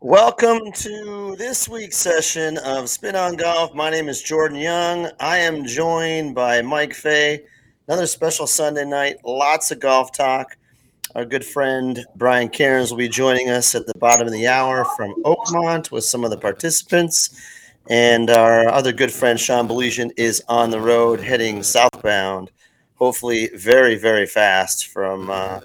Welcome 0.00 0.70
to 0.74 1.34
this 1.36 1.68
week's 1.68 1.96
session 1.96 2.56
of 2.58 2.88
Spin 2.88 3.16
on 3.16 3.34
Golf. 3.34 3.74
My 3.74 3.90
name 3.90 4.08
is 4.08 4.22
Jordan 4.22 4.56
Young. 4.56 5.10
I 5.18 5.38
am 5.38 5.64
joined 5.64 6.36
by 6.36 6.62
Mike 6.62 6.94
Fay. 6.94 7.42
Another 7.88 8.06
special 8.06 8.46
Sunday 8.46 8.84
night, 8.84 9.16
lots 9.24 9.72
of 9.72 9.80
golf 9.80 10.12
talk. 10.12 10.56
Our 11.16 11.24
good 11.24 11.44
friend 11.44 12.06
Brian 12.14 12.48
Cairns 12.48 12.92
will 12.92 12.98
be 12.98 13.08
joining 13.08 13.50
us 13.50 13.74
at 13.74 13.88
the 13.88 13.98
bottom 13.98 14.28
of 14.28 14.32
the 14.32 14.46
hour 14.46 14.84
from 14.96 15.20
Oakmont 15.24 15.90
with 15.90 16.04
some 16.04 16.22
of 16.22 16.30
the 16.30 16.38
participants. 16.38 17.36
And 17.90 18.30
our 18.30 18.68
other 18.68 18.92
good 18.92 19.10
friend 19.10 19.38
Sean 19.38 19.66
Belizian 19.66 20.12
is 20.16 20.44
on 20.48 20.70
the 20.70 20.80
road 20.80 21.18
heading 21.18 21.64
southbound, 21.64 22.52
hopefully 22.94 23.50
very, 23.56 23.96
very 23.96 24.26
fast 24.26 24.86
from 24.86 25.28
uh, 25.28 25.58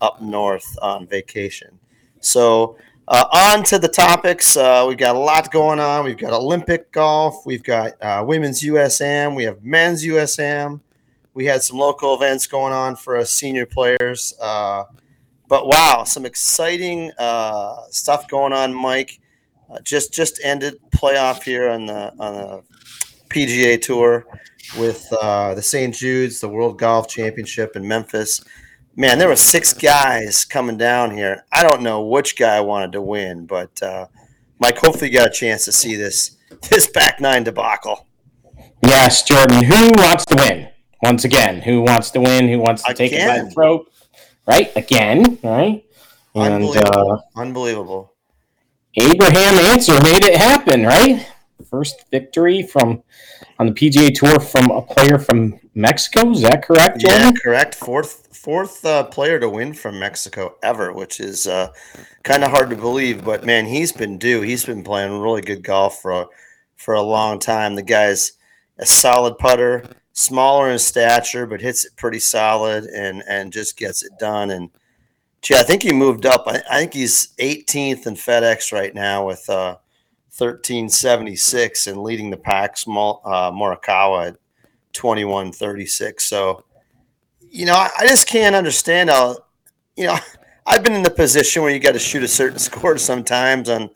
up 0.00 0.22
north 0.22 0.78
on 0.80 1.08
vacation. 1.08 1.76
So, 2.20 2.76
uh, 3.10 3.26
on 3.32 3.64
to 3.64 3.78
the 3.78 3.88
topics. 3.88 4.56
Uh, 4.56 4.84
we've 4.86 4.96
got 4.96 5.16
a 5.16 5.18
lot 5.18 5.50
going 5.50 5.80
on. 5.80 6.04
We've 6.04 6.16
got 6.16 6.32
Olympic 6.32 6.92
golf. 6.92 7.44
We've 7.44 7.62
got 7.62 8.00
uh, 8.00 8.24
women's 8.24 8.62
USM. 8.62 9.34
We 9.34 9.42
have 9.44 9.64
men's 9.64 10.04
USM. 10.04 10.80
We 11.34 11.44
had 11.44 11.62
some 11.62 11.76
local 11.76 12.14
events 12.14 12.46
going 12.46 12.72
on 12.72 12.94
for 12.94 13.16
us 13.16 13.32
senior 13.32 13.66
players. 13.66 14.32
Uh, 14.40 14.84
but 15.48 15.66
wow, 15.66 16.04
some 16.04 16.24
exciting 16.24 17.10
uh, 17.18 17.82
stuff 17.90 18.28
going 18.28 18.52
on, 18.52 18.72
Mike. 18.72 19.18
Uh, 19.68 19.80
just 19.80 20.12
just 20.12 20.40
ended 20.44 20.78
playoff 20.90 21.42
here 21.42 21.68
on 21.68 21.86
the 21.86 22.12
on 22.20 22.34
the 22.34 22.62
PGA 23.28 23.80
Tour 23.82 24.24
with 24.78 25.08
the 25.10 25.60
St. 25.60 25.92
Jude's, 25.92 26.40
the 26.40 26.48
World 26.48 26.78
Golf 26.78 27.08
Championship 27.08 27.74
in 27.74 27.86
Memphis 27.86 28.40
man, 28.96 29.18
there 29.18 29.28
were 29.28 29.36
six 29.36 29.72
guys 29.72 30.44
coming 30.44 30.76
down 30.76 31.12
here. 31.12 31.44
I 31.52 31.62
don't 31.62 31.82
know 31.82 32.04
which 32.04 32.36
guy 32.36 32.60
wanted 32.60 32.92
to 32.92 33.02
win, 33.02 33.46
but 33.46 33.82
uh, 33.82 34.06
Mike, 34.58 34.78
hopefully, 34.78 35.10
you 35.10 35.18
got 35.18 35.28
a 35.28 35.32
chance 35.32 35.64
to 35.64 35.72
see 35.72 35.96
this 35.96 36.36
this 36.70 36.86
back 36.88 37.20
nine 37.20 37.44
debacle. 37.44 38.06
Yes, 38.82 39.22
Jordan. 39.22 39.64
Who 39.64 39.92
wants 39.92 40.24
to 40.26 40.36
win? 40.36 40.68
Once 41.02 41.24
again, 41.24 41.62
who 41.62 41.82
wants 41.82 42.10
to 42.10 42.20
win? 42.20 42.48
Who 42.48 42.58
wants 42.58 42.82
to 42.82 42.94
take 42.94 43.12
it 43.12 43.26
by 43.26 43.42
the 43.42 43.50
throat? 43.50 43.90
Right 44.46 44.74
again, 44.76 45.38
right? 45.42 45.84
And 46.34 46.54
Unbelievable. 46.54 47.12
Uh, 47.12 47.40
Unbelievable. 47.40 48.12
Abraham 48.96 49.54
Ancer 49.58 50.00
made 50.02 50.24
it 50.24 50.36
happen, 50.36 50.84
right? 50.84 51.26
First 51.70 52.10
victory 52.10 52.62
from 52.62 53.02
on 53.58 53.66
the 53.66 53.72
PGA 53.72 54.12
Tour 54.12 54.40
from 54.40 54.70
a 54.70 54.82
player 54.82 55.18
from 55.18 55.58
Mexico. 55.74 56.30
Is 56.30 56.42
that 56.42 56.62
correct, 56.64 57.00
Jordan? 57.00 57.20
Yeah, 57.20 57.32
correct. 57.42 57.74
Fourth 57.74 58.28
fourth 58.36 58.84
uh, 58.84 59.04
player 59.04 59.38
to 59.38 59.48
win 59.48 59.74
from 59.74 59.98
Mexico 59.98 60.56
ever, 60.62 60.92
which 60.92 61.20
is 61.20 61.46
uh, 61.46 61.68
kind 62.22 62.42
of 62.42 62.50
hard 62.50 62.70
to 62.70 62.76
believe. 62.76 63.24
But 63.24 63.44
man, 63.44 63.66
he's 63.66 63.92
been 63.92 64.18
due. 64.18 64.40
He's 64.40 64.64
been 64.64 64.82
playing 64.82 65.20
really 65.20 65.42
good 65.42 65.62
golf 65.62 66.00
for 66.00 66.12
a, 66.12 66.26
for 66.76 66.94
a 66.94 67.02
long 67.02 67.38
time. 67.38 67.74
The 67.74 67.82
guy's 67.82 68.32
a 68.78 68.86
solid 68.86 69.38
putter, 69.38 69.84
smaller 70.12 70.70
in 70.70 70.78
stature, 70.78 71.46
but 71.46 71.60
hits 71.60 71.84
it 71.84 71.96
pretty 71.96 72.20
solid 72.20 72.84
and 72.84 73.22
and 73.28 73.52
just 73.52 73.76
gets 73.76 74.02
it 74.02 74.12
done. 74.18 74.50
And 74.50 74.70
gee, 75.42 75.56
I 75.56 75.62
think 75.62 75.82
he 75.82 75.92
moved 75.92 76.26
up. 76.26 76.44
I, 76.46 76.62
I 76.70 76.80
think 76.80 76.94
he's 76.94 77.34
18th 77.38 78.06
in 78.06 78.14
FedEx 78.14 78.72
right 78.72 78.94
now 78.94 79.26
with 79.26 79.48
uh, 79.48 79.76
1376 80.36 81.86
and 81.86 82.02
leading 82.02 82.30
the 82.30 82.36
pack. 82.36 82.76
Small 82.76 83.20
uh, 83.24 83.52
Morikawa 83.52 84.36
at 84.90 84.94
2136. 84.94 86.24
So 86.24 86.64
you 87.50 87.66
know, 87.66 87.74
I, 87.74 87.90
I 87.98 88.06
just 88.06 88.28
can't 88.28 88.54
understand 88.54 89.10
how, 89.10 89.38
you 89.96 90.06
know, 90.06 90.18
I've 90.66 90.84
been 90.84 90.92
in 90.92 91.02
the 91.02 91.10
position 91.10 91.62
where 91.62 91.72
you 91.72 91.80
got 91.80 91.92
to 91.92 91.98
shoot 91.98 92.22
a 92.22 92.28
certain 92.28 92.58
score 92.60 92.96
sometimes 92.96 93.68
on 93.68 93.90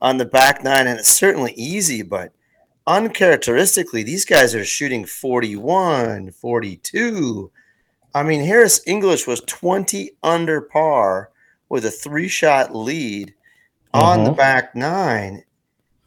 on 0.00 0.16
the 0.16 0.24
back 0.24 0.64
nine, 0.64 0.88
and 0.88 0.98
it's 0.98 1.12
certainly 1.12 1.52
easy, 1.52 2.02
but 2.02 2.32
uncharacteristically, 2.88 4.02
these 4.02 4.24
guys 4.24 4.52
are 4.52 4.64
shooting 4.64 5.04
41, 5.04 6.32
42. 6.32 7.52
I 8.12 8.22
mean, 8.24 8.44
Harris 8.44 8.82
English 8.84 9.28
was 9.28 9.40
20 9.42 10.10
under 10.24 10.60
par 10.60 11.30
with 11.68 11.84
a 11.84 11.90
three 11.90 12.26
shot 12.26 12.74
lead 12.74 13.28
mm-hmm. 13.94 14.04
on 14.04 14.24
the 14.24 14.30
mm-hmm. 14.30 14.38
back 14.38 14.74
nine, 14.74 15.44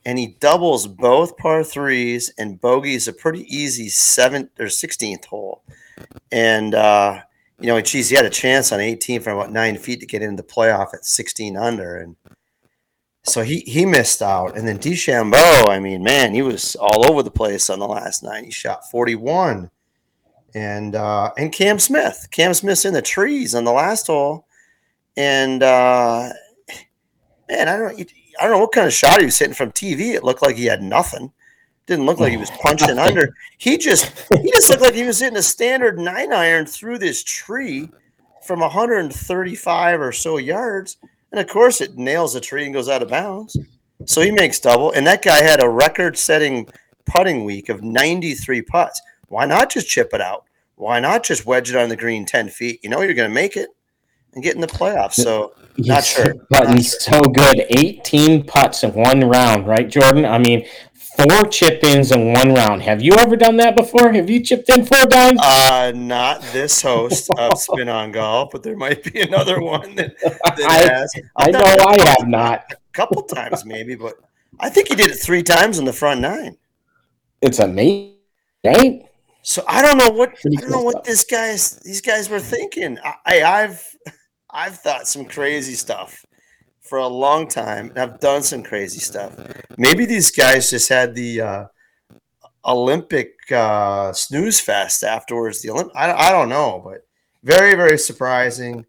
and 0.06 0.20
he 0.20 0.38
doubles 0.40 0.86
both 0.88 1.36
par 1.38 1.64
threes 1.64 2.32
and 2.38 2.62
bogeys 2.62 3.08
a 3.08 3.14
pretty 3.14 3.42
easy 3.54 3.90
seventh 3.90 4.52
or 4.60 4.66
16th 4.66 5.26
hole. 5.26 5.64
And, 6.32 6.76
uh, 6.76 7.22
you 7.60 7.68
know, 7.68 7.82
geez, 7.82 8.10
he 8.10 8.16
had 8.16 8.26
a 8.26 8.30
chance 8.30 8.72
on 8.72 8.80
18 8.80 9.22
from 9.22 9.38
about 9.38 9.52
nine 9.52 9.78
feet 9.78 10.00
to 10.02 10.06
get 10.06 10.22
into 10.22 10.44
the 10.44 10.48
playoff 10.48 10.94
at 10.94 11.06
16 11.06 11.58
under. 11.58 11.98
And 11.98 12.16
so 13.24 13.42
he, 13.42 13.62
he 13.62 13.86
missed 13.86 14.22
out. 14.22 14.56
And 14.56 14.68
then 14.68 14.78
DeChambeau, 14.78 15.70
I 15.70 15.80
mean, 15.80 16.04
man, 16.04 16.36
he 16.36 16.44
was 16.44 16.76
all 16.76 17.10
over 17.10 17.24
the 17.24 17.32
place 17.32 17.70
on 17.72 17.80
the 17.80 17.88
last 17.88 18.22
nine. 18.22 18.44
He 18.44 18.52
shot 18.52 18.90
41. 18.92 19.72
And, 20.54 20.96
uh, 20.96 21.32
and 21.38 21.52
Cam 21.52 21.80
Smith, 21.80 22.28
Cam 22.32 22.54
Smith's 22.54 22.86
in 22.86 22.94
the 22.94 23.02
trees 23.02 23.56
on 23.56 23.64
the 23.64 23.74
last 23.74 24.08
hole. 24.08 24.46
And, 25.18 25.64
uh, 25.64 26.30
man, 27.50 27.68
I 27.68 27.78
don't, 27.78 28.12
I 28.40 28.44
don't 28.44 28.53
know 28.53 28.59
what 28.59 28.72
kind 28.72 28.88
of 28.88 28.94
shot 28.94 29.19
he 29.19 29.25
was 29.25 29.38
hitting 29.38 29.53
from 29.53 29.72
TV. 29.72 30.13
It 30.13 30.23
looked 30.23 30.41
like 30.41 30.56
he 30.56 30.66
had 30.66 30.81
nothing. 30.81 31.31
Didn't 31.85 32.06
look 32.06 32.19
like 32.19 32.31
he 32.31 32.38
was 32.38 32.51
oh. 32.51 32.57
punching 32.62 32.97
under. 33.00 33.35
He 33.57 33.78
just 33.78 34.06
he 34.34 34.51
just 34.51 34.69
looked 34.69 34.81
like 34.81 34.94
he 34.94 35.03
was 35.03 35.19
hitting 35.19 35.38
a 35.38 35.44
standard 35.44 36.00
nine 36.00 36.34
iron 36.34 36.66
through 36.66 37.00
this 37.00 37.23
tree 37.23 37.90
from 38.44 38.59
135 38.59 40.01
or 40.01 40.12
so 40.12 40.38
yards. 40.38 40.97
And 41.31 41.40
of 41.40 41.47
course 41.47 41.81
it 41.81 41.97
nails 41.97 42.34
the 42.34 42.41
tree 42.41 42.66
and 42.66 42.73
goes 42.73 42.90
out 42.90 43.01
of 43.01 43.09
bounds. 43.09 43.57
So 44.06 44.22
he 44.22 44.31
makes 44.31 44.59
double. 44.59 44.91
And 44.91 45.06
that 45.07 45.23
guy 45.23 45.41
had 45.41 45.63
a 45.63 45.69
record 45.69 46.17
setting 46.17 46.67
putting 47.06 47.46
week 47.46 47.69
of 47.69 47.84
93 47.84 48.62
putts. 48.63 49.02
Why 49.28 49.46
not 49.46 49.72
just 49.72 49.88
chip 49.88 50.13
it 50.13 50.22
out? 50.22 50.46
Why 50.75 51.00
not 51.00 51.23
just 51.23 51.46
wedge 51.46 51.69
it 51.69 51.75
on 51.75 51.90
the 51.90 51.96
green 51.96 52.25
10 52.25 52.50
feet? 52.50 52.79
You 52.84 52.90
know 52.90 53.02
you're 53.02 53.13
going 53.13 53.29
to 53.29 53.34
make 53.34 53.57
it 53.57 53.69
and 54.35 54.44
get 54.44 54.56
in 54.56 54.62
the 54.62 54.68
playoffs. 54.68 55.13
So 55.13 55.53
not 55.78 56.03
sure. 56.03 56.35
But 56.50 56.73
he's 56.75 57.01
so 57.03 57.22
good. 57.22 57.66
18 57.69 58.44
putts 58.44 58.84
in 58.84 58.94
one 58.94 59.22
round, 59.22 59.68
right, 59.68 59.90
Jordan? 59.90 60.25
I 60.25 60.38
mean, 60.38 60.66
four 60.94 61.46
chip 61.46 61.84
ins 61.84 62.12
in 62.12 62.34
one 62.34 62.53
round. 62.53 62.81
Have 62.84 63.01
you 63.01 63.13
ever 63.13 63.35
done 63.35 63.57
that 63.57 63.75
before? 63.75 64.12
Have 64.12 64.29
you 64.29 64.41
chipped 64.41 64.69
in 64.69 64.85
four 64.85 65.06
times? 65.07 65.40
Uh, 65.41 65.91
not 65.96 66.41
this 66.53 66.81
host 66.81 67.29
of 67.38 67.57
Spin 67.57 67.90
on 67.90 68.12
Golf, 68.12 68.51
but 68.51 68.63
there 68.63 68.78
might 68.78 69.03
be 69.12 69.22
another 69.22 69.62
one 69.62 69.96
that, 69.96 70.19
that 70.19 70.59
I, 70.67 70.94
has. 70.94 71.13
I 71.35 71.52
know 71.52 71.59
I 71.59 72.02
have 72.09 72.28
not. 72.28 72.66
A 72.72 72.75
couple 72.94 73.23
times 73.23 73.66
maybe, 73.66 73.96
but 73.96 74.16
I 74.59 74.69
think 74.69 74.90
he 74.90 74.96
did 74.96 75.12
it 75.12 75.16
three 75.16 75.44
times 75.44 75.79
in 75.79 75.85
the 75.85 75.94
front 75.94 76.22
nine. 76.22 76.57
It's 77.41 77.59
amazing, 77.59 78.16
right? 78.63 79.02
So 79.41 79.63
I 79.67 79.81
don't 79.81 79.97
know 79.97 80.09
what 80.09 80.29
I 80.29 80.62
don't 80.62 80.72
know 80.72 80.81
what 80.81 81.03
this 81.03 81.23
guys 81.23 81.72
these 81.81 82.02
guys 82.02 82.29
were 82.29 82.40
thinking. 82.40 82.97
I, 83.25 83.44
I've 83.44 83.96
I've 84.56 84.78
thought 84.78 85.06
some 85.06 85.26
crazy 85.26 85.74
stuff 85.74 86.26
for 86.80 86.98
a 86.98 87.08
long 87.08 87.50
time 87.50 87.90
and 87.90 87.98
have 87.98 88.22
done 88.22 88.42
some 88.42 88.64
crazy 88.64 89.00
stuff. 89.00 89.38
Maybe 89.78 90.06
these 90.06 90.32
guys 90.32 90.70
just 90.70 90.88
had 90.88 91.14
the 91.14 91.42
uh, 91.42 91.66
Olympic 92.64 93.34
uh, 93.52 94.14
snooze 94.14 94.62
fest 94.62 95.04
afterwards. 95.04 95.62
The 95.62 95.70
Olymp- 95.70 95.92
I, 95.94 96.10
I 96.14 96.32
don't 96.32 96.48
know, 96.48 96.82
but 96.86 97.06
very 97.44 97.76
very 97.76 97.98
surprising. 97.98 98.86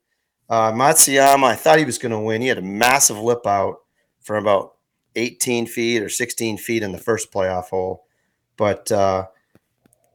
Uh, 0.49 0.71
Matsuyama, 0.71 1.43
I 1.43 1.57
thought 1.57 1.81
he 1.81 1.85
was 1.85 1.99
going 1.99 2.13
to 2.13 2.21
win. 2.21 2.43
He 2.43 2.49
had 2.49 2.59
a 2.59 2.63
massive 2.63 3.19
lip 3.19 3.45
out 3.45 3.79
from 4.23 4.45
about 4.45 4.75
18 5.17 5.67
feet 5.67 6.01
or 6.01 6.09
16 6.09 6.59
feet 6.59 6.85
in 6.85 6.93
the 6.93 6.99
first 6.99 7.33
playoff 7.33 7.71
hole, 7.71 8.05
but 8.57 8.93
uh, 8.93 9.27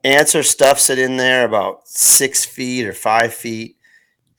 Ancer 0.05 0.43
stuffs 0.43 0.89
it 0.89 0.97
in 0.97 1.17
there 1.17 1.43
about 1.43 1.89
six 1.89 2.45
feet 2.45 2.87
or 2.87 2.93
five 2.93 3.33
feet, 3.33 3.75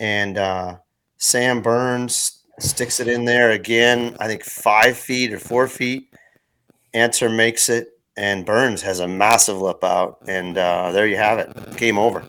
and 0.01 0.39
uh, 0.39 0.78
Sam 1.22 1.62
Burns 1.62 2.43
sticks 2.59 2.99
it 2.99 3.06
in 3.06 3.25
there 3.25 3.53
again. 3.53 4.16
I 4.19 4.27
think 4.27 4.43
five 4.43 4.97
feet 4.97 5.33
or 5.33 5.38
four 5.38 5.69
feet. 5.69 6.13
Ancer 6.95 7.28
makes 7.28 7.69
it, 7.69 7.91
and 8.16 8.45
Burns 8.45 8.83
has 8.83 8.98
a 8.98 9.07
massive 9.07 9.57
lip 9.57 9.84
out, 9.84 10.19
and 10.27 10.59
uh, 10.59 10.91
there 10.91 11.07
you 11.07 11.16
have 11.16 11.39
it. 11.39 11.77
Game 11.77 11.97
over. 11.97 12.24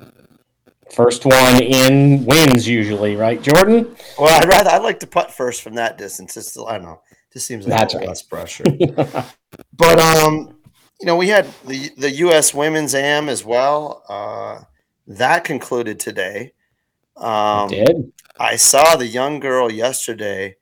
First 0.92 1.26
one 1.26 1.60
in 1.60 2.24
wins 2.26 2.68
usually, 2.68 3.16
right, 3.16 3.42
Jordan? 3.42 3.96
Well, 4.20 4.30
I'd 4.30 4.48
rather 4.48 4.70
I'd 4.70 4.84
like 4.84 5.00
to 5.00 5.08
putt 5.08 5.34
first 5.34 5.64
from 5.64 5.74
that 5.74 5.98
distance. 5.98 6.38
It's 6.38 6.50
still, 6.50 6.68
I 6.68 6.74
don't 6.74 6.86
know. 6.86 7.02
Just 7.34 7.48
seems 7.48 7.66
like 7.66 7.80
That's 7.80 7.96
right. 7.96 8.08
less 8.08 8.22
pressure. 8.22 8.64
but 9.74 10.00
um, 10.00 10.56
you 11.02 11.08
know, 11.08 11.16
we 11.16 11.30
had 11.30 11.48
the 11.66 11.90
the 11.98 12.12
U.S. 12.12 12.54
Women's 12.54 12.94
Am 12.94 13.28
as 13.28 13.44
well. 13.44 14.04
Uh, 14.08 14.66
that 15.08 15.46
concluded 15.46 16.00
today. 16.00 16.54
Um, 17.16 17.70
did 17.70 18.14
I 18.40 18.56
saw 18.56 18.96
the 18.96 19.08
young 19.08 19.40
girl 19.40 19.72
yesterday. 19.72 20.58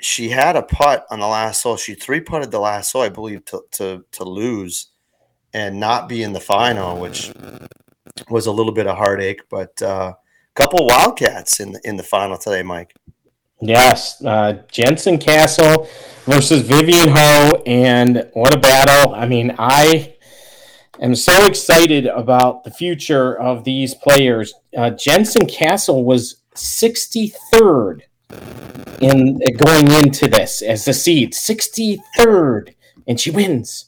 She 0.00 0.28
had 0.28 0.56
a 0.56 0.62
putt 0.62 1.06
on 1.10 1.20
the 1.20 1.26
last 1.26 1.62
hole. 1.62 1.76
She 1.76 1.94
three 1.94 2.20
putted 2.20 2.50
the 2.50 2.60
last 2.60 2.92
hole, 2.92 3.02
I 3.02 3.08
believe, 3.08 3.44
to, 3.46 3.62
to 3.72 4.04
to 4.12 4.24
lose 4.24 4.88
and 5.52 5.80
not 5.80 6.08
be 6.08 6.22
in 6.22 6.32
the 6.32 6.40
final, 6.40 7.00
which 7.00 7.32
was 8.28 8.46
a 8.46 8.52
little 8.52 8.72
bit 8.72 8.86
of 8.86 8.96
heartache. 8.96 9.42
But 9.48 9.72
a 9.80 9.88
uh, 9.88 10.12
couple 10.54 10.86
Wildcats 10.86 11.60
in 11.60 11.72
the, 11.72 11.80
in 11.84 11.96
the 11.96 12.02
final 12.02 12.36
today, 12.36 12.62
Mike. 12.62 12.94
Yes, 13.60 14.22
uh, 14.24 14.62
Jensen 14.70 15.18
Castle 15.18 15.88
versus 16.26 16.60
Vivian 16.62 17.08
Hou, 17.08 17.62
and 17.66 18.28
what 18.34 18.54
a 18.54 18.58
battle! 18.58 19.14
I 19.14 19.26
mean, 19.26 19.54
I 19.58 20.14
am 21.04 21.14
so 21.14 21.46
excited 21.46 22.06
about 22.06 22.64
the 22.64 22.70
future 22.70 23.38
of 23.38 23.64
these 23.64 23.94
players. 23.94 24.54
Uh, 24.76 24.90
Jensen 24.90 25.46
Castle 25.46 26.04
was 26.04 26.36
63rd 26.54 28.02
in 29.00 29.38
going 29.56 29.90
into 29.92 30.28
this 30.28 30.60
as 30.62 30.84
the 30.84 30.92
seed, 30.92 31.32
63rd, 31.32 32.74
and 33.06 33.20
she 33.20 33.30
wins. 33.30 33.86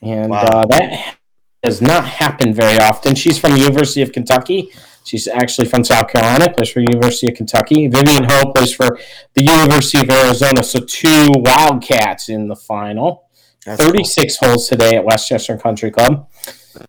And 0.00 0.30
wow. 0.30 0.42
uh, 0.42 0.66
that 0.66 1.16
does 1.62 1.82
not 1.82 2.04
happen 2.04 2.54
very 2.54 2.78
often. 2.78 3.14
She's 3.14 3.38
from 3.38 3.52
the 3.52 3.58
University 3.60 4.02
of 4.02 4.12
Kentucky. 4.12 4.70
She's 5.04 5.26
actually 5.26 5.66
from 5.68 5.84
South 5.84 6.08
Carolina, 6.08 6.52
plays 6.52 6.68
for 6.68 6.80
the 6.80 6.86
University 6.90 7.28
of 7.28 7.34
Kentucky. 7.34 7.88
Vivian 7.88 8.24
Hou 8.24 8.52
plays 8.52 8.74
for 8.74 8.98
the 9.34 9.42
University 9.42 10.00
of 10.00 10.10
Arizona. 10.10 10.62
So 10.62 10.80
two 10.80 11.30
Wildcats 11.34 12.28
in 12.28 12.48
the 12.48 12.56
final. 12.56 13.27
That's 13.68 13.84
36 13.84 14.38
cool. 14.38 14.48
holes 14.48 14.68
today 14.68 14.96
at 14.96 15.04
Westchester 15.04 15.58
Country 15.58 15.90
Club. 15.90 16.28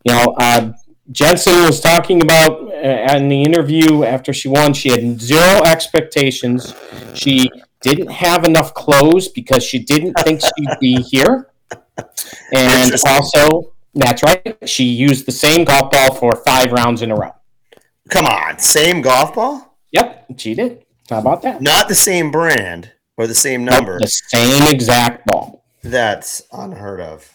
You 0.06 0.14
know, 0.14 0.36
uh, 0.40 0.72
Jensen 1.12 1.66
was 1.66 1.82
talking 1.82 2.22
about 2.22 2.62
uh, 2.62 3.16
in 3.18 3.28
the 3.28 3.44
interview 3.44 4.04
after 4.04 4.32
she 4.32 4.48
won, 4.48 4.74
she 4.74 4.90
had 4.90 5.20
zero 5.20 5.64
expectations. 5.64 6.74
She 7.16 7.50
didn't 7.82 8.12
have 8.12 8.46
enough 8.46 8.74
clothes 8.74 9.28
because 9.28 9.64
she 9.64 9.80
didn't 9.80 10.14
think 10.20 10.42
she'd 10.42 10.80
be 10.80 11.02
here. 11.10 11.50
And 12.54 12.94
also, 13.08 13.74
that's 13.94 14.24
right, 14.24 14.58
she 14.66 14.86
used 14.86 15.26
the 15.26 15.32
same 15.32 15.66
golf 15.66 15.92
ball 15.92 16.14
for 16.14 16.36
five 16.46 16.72
rounds 16.72 17.02
in 17.02 17.12
a 17.12 17.16
row. 17.16 17.32
Come 18.10 18.26
on, 18.26 18.58
same 18.60 19.02
golf 19.02 19.34
ball? 19.34 19.78
Yep, 19.92 20.28
she 20.38 20.54
did. 20.54 20.86
How 21.10 21.20
about 21.20 21.42
that? 21.42 21.62
Not 21.62 21.90
the 21.90 21.96
same 21.96 22.32
brand 22.32 22.94
or 23.18 23.28
the 23.28 23.36
same 23.36 23.66
number. 23.66 24.00
the 24.00 24.08
same 24.08 24.74
exact 24.74 25.26
ball. 25.26 25.59
That's 25.84 26.42
unheard 26.52 27.02
of. 27.02 27.32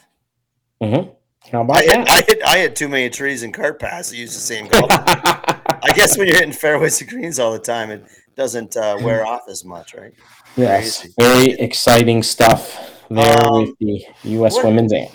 Mm-hmm. 0.82 1.10
How 1.50 1.62
about 1.62 1.76
I 1.76 1.82
hit, 1.82 1.90
that? 1.90 2.10
I 2.10 2.22
hit, 2.22 2.42
I 2.44 2.58
hit 2.58 2.76
too 2.76 2.88
many 2.88 3.10
trees 3.10 3.42
in 3.42 3.52
cart 3.52 3.78
pass 3.78 4.10
to 4.10 4.16
use 4.16 4.34
the 4.34 4.40
same 4.40 4.66
golf. 4.68 4.86
I 4.90 5.92
guess 5.94 6.16
when 6.16 6.26
you're 6.26 6.36
hitting 6.36 6.52
fairways 6.52 7.00
and 7.00 7.10
greens 7.10 7.38
all 7.38 7.52
the 7.52 7.58
time, 7.58 7.90
it 7.90 8.04
doesn't 8.36 8.76
uh, 8.76 8.98
wear 9.00 9.26
off 9.26 9.42
as 9.48 9.64
much, 9.64 9.94
right? 9.94 10.12
Yes, 10.56 11.00
Crazy. 11.00 11.14
very 11.18 11.50
exciting 11.52 12.22
stuff 12.22 13.04
there 13.10 13.46
um, 13.46 13.62
with 13.62 13.78
the 13.78 14.04
U.S. 14.24 14.54
What, 14.54 14.64
women's 14.66 14.92
aim. 14.92 15.08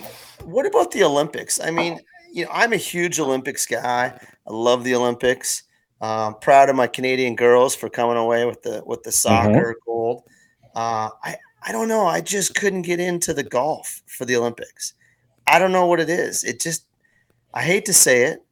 What 0.44 0.66
about 0.66 0.90
the 0.90 1.02
Olympics? 1.02 1.60
I 1.60 1.70
mean, 1.70 2.00
you 2.32 2.44
know, 2.44 2.50
I'm 2.52 2.72
a 2.72 2.76
huge 2.76 3.18
Olympics 3.18 3.66
guy. 3.66 4.18
I 4.46 4.52
love 4.52 4.84
the 4.84 4.94
Olympics. 4.94 5.64
Um, 6.00 6.36
proud 6.40 6.70
of 6.70 6.76
my 6.76 6.86
Canadian 6.86 7.36
girls 7.36 7.76
for 7.76 7.90
coming 7.90 8.16
away 8.16 8.46
with 8.46 8.62
the 8.62 8.82
with 8.86 9.02
the 9.02 9.10
mm-hmm. 9.10 9.50
soccer 9.50 9.74
mm-hmm. 9.74 9.90
gold. 9.90 10.22
Uh, 10.74 11.10
I 11.22 11.36
I 11.62 11.72
don't 11.72 11.88
know. 11.88 12.06
I 12.06 12.20
just 12.20 12.54
couldn't 12.54 12.82
get 12.82 13.00
into 13.00 13.34
the 13.34 13.42
golf 13.42 14.02
for 14.06 14.24
the 14.24 14.36
Olympics. 14.36 14.94
I 15.46 15.58
don't 15.58 15.72
know 15.72 15.86
what 15.86 16.00
it 16.00 16.08
is. 16.08 16.44
It 16.44 16.60
just 16.60 16.86
I 17.52 17.62
hate 17.62 17.84
to 17.86 17.92
say 17.92 18.24
it, 18.24 18.44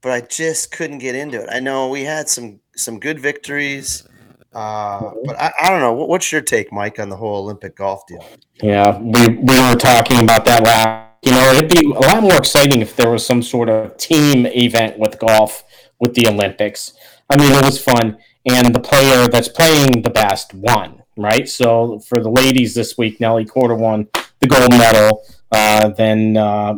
but 0.00 0.12
I 0.12 0.20
just 0.20 0.70
couldn't 0.72 0.98
get 0.98 1.14
into 1.14 1.42
it. 1.42 1.48
I 1.50 1.60
know 1.60 1.88
we 1.88 2.04
had 2.04 2.28
some 2.28 2.60
some 2.76 3.00
good 3.00 3.18
victories, 3.18 4.06
uh, 4.52 5.10
but 5.24 5.40
I, 5.40 5.52
I 5.62 5.70
don't 5.70 5.80
know. 5.80 5.92
What's 5.92 6.30
your 6.30 6.40
take, 6.42 6.72
Mike, 6.72 6.98
on 6.98 7.08
the 7.08 7.16
whole 7.16 7.44
Olympic 7.44 7.76
golf 7.76 8.06
deal? 8.06 8.24
Yeah, 8.62 8.98
we 8.98 9.28
we 9.28 9.60
were 9.60 9.76
talking 9.76 10.22
about 10.22 10.44
that 10.44 10.62
last 10.62 11.12
you 11.24 11.30
know, 11.30 11.52
it'd 11.52 11.70
be 11.70 11.86
a 11.86 12.00
lot 12.00 12.22
more 12.22 12.36
exciting 12.36 12.80
if 12.80 12.96
there 12.96 13.08
was 13.08 13.24
some 13.24 13.42
sort 13.42 13.68
of 13.68 13.96
team 13.96 14.44
event 14.46 14.98
with 14.98 15.20
golf 15.20 15.62
with 16.00 16.14
the 16.14 16.26
Olympics. 16.26 16.94
I 17.30 17.36
mean, 17.36 17.52
it 17.52 17.64
was 17.64 17.82
fun, 17.82 18.18
and 18.44 18.74
the 18.74 18.80
player 18.80 19.28
that's 19.28 19.48
playing 19.48 20.02
the 20.02 20.10
best 20.10 20.52
won, 20.52 21.01
right? 21.22 21.48
So 21.48 22.00
for 22.00 22.20
the 22.20 22.30
ladies 22.30 22.74
this 22.74 22.98
week, 22.98 23.20
Nelly 23.20 23.44
Korda 23.44 23.78
won 23.78 24.08
the 24.40 24.46
gold 24.46 24.70
medal. 24.70 25.22
Uh, 25.50 25.88
then 25.90 26.36
uh, 26.36 26.74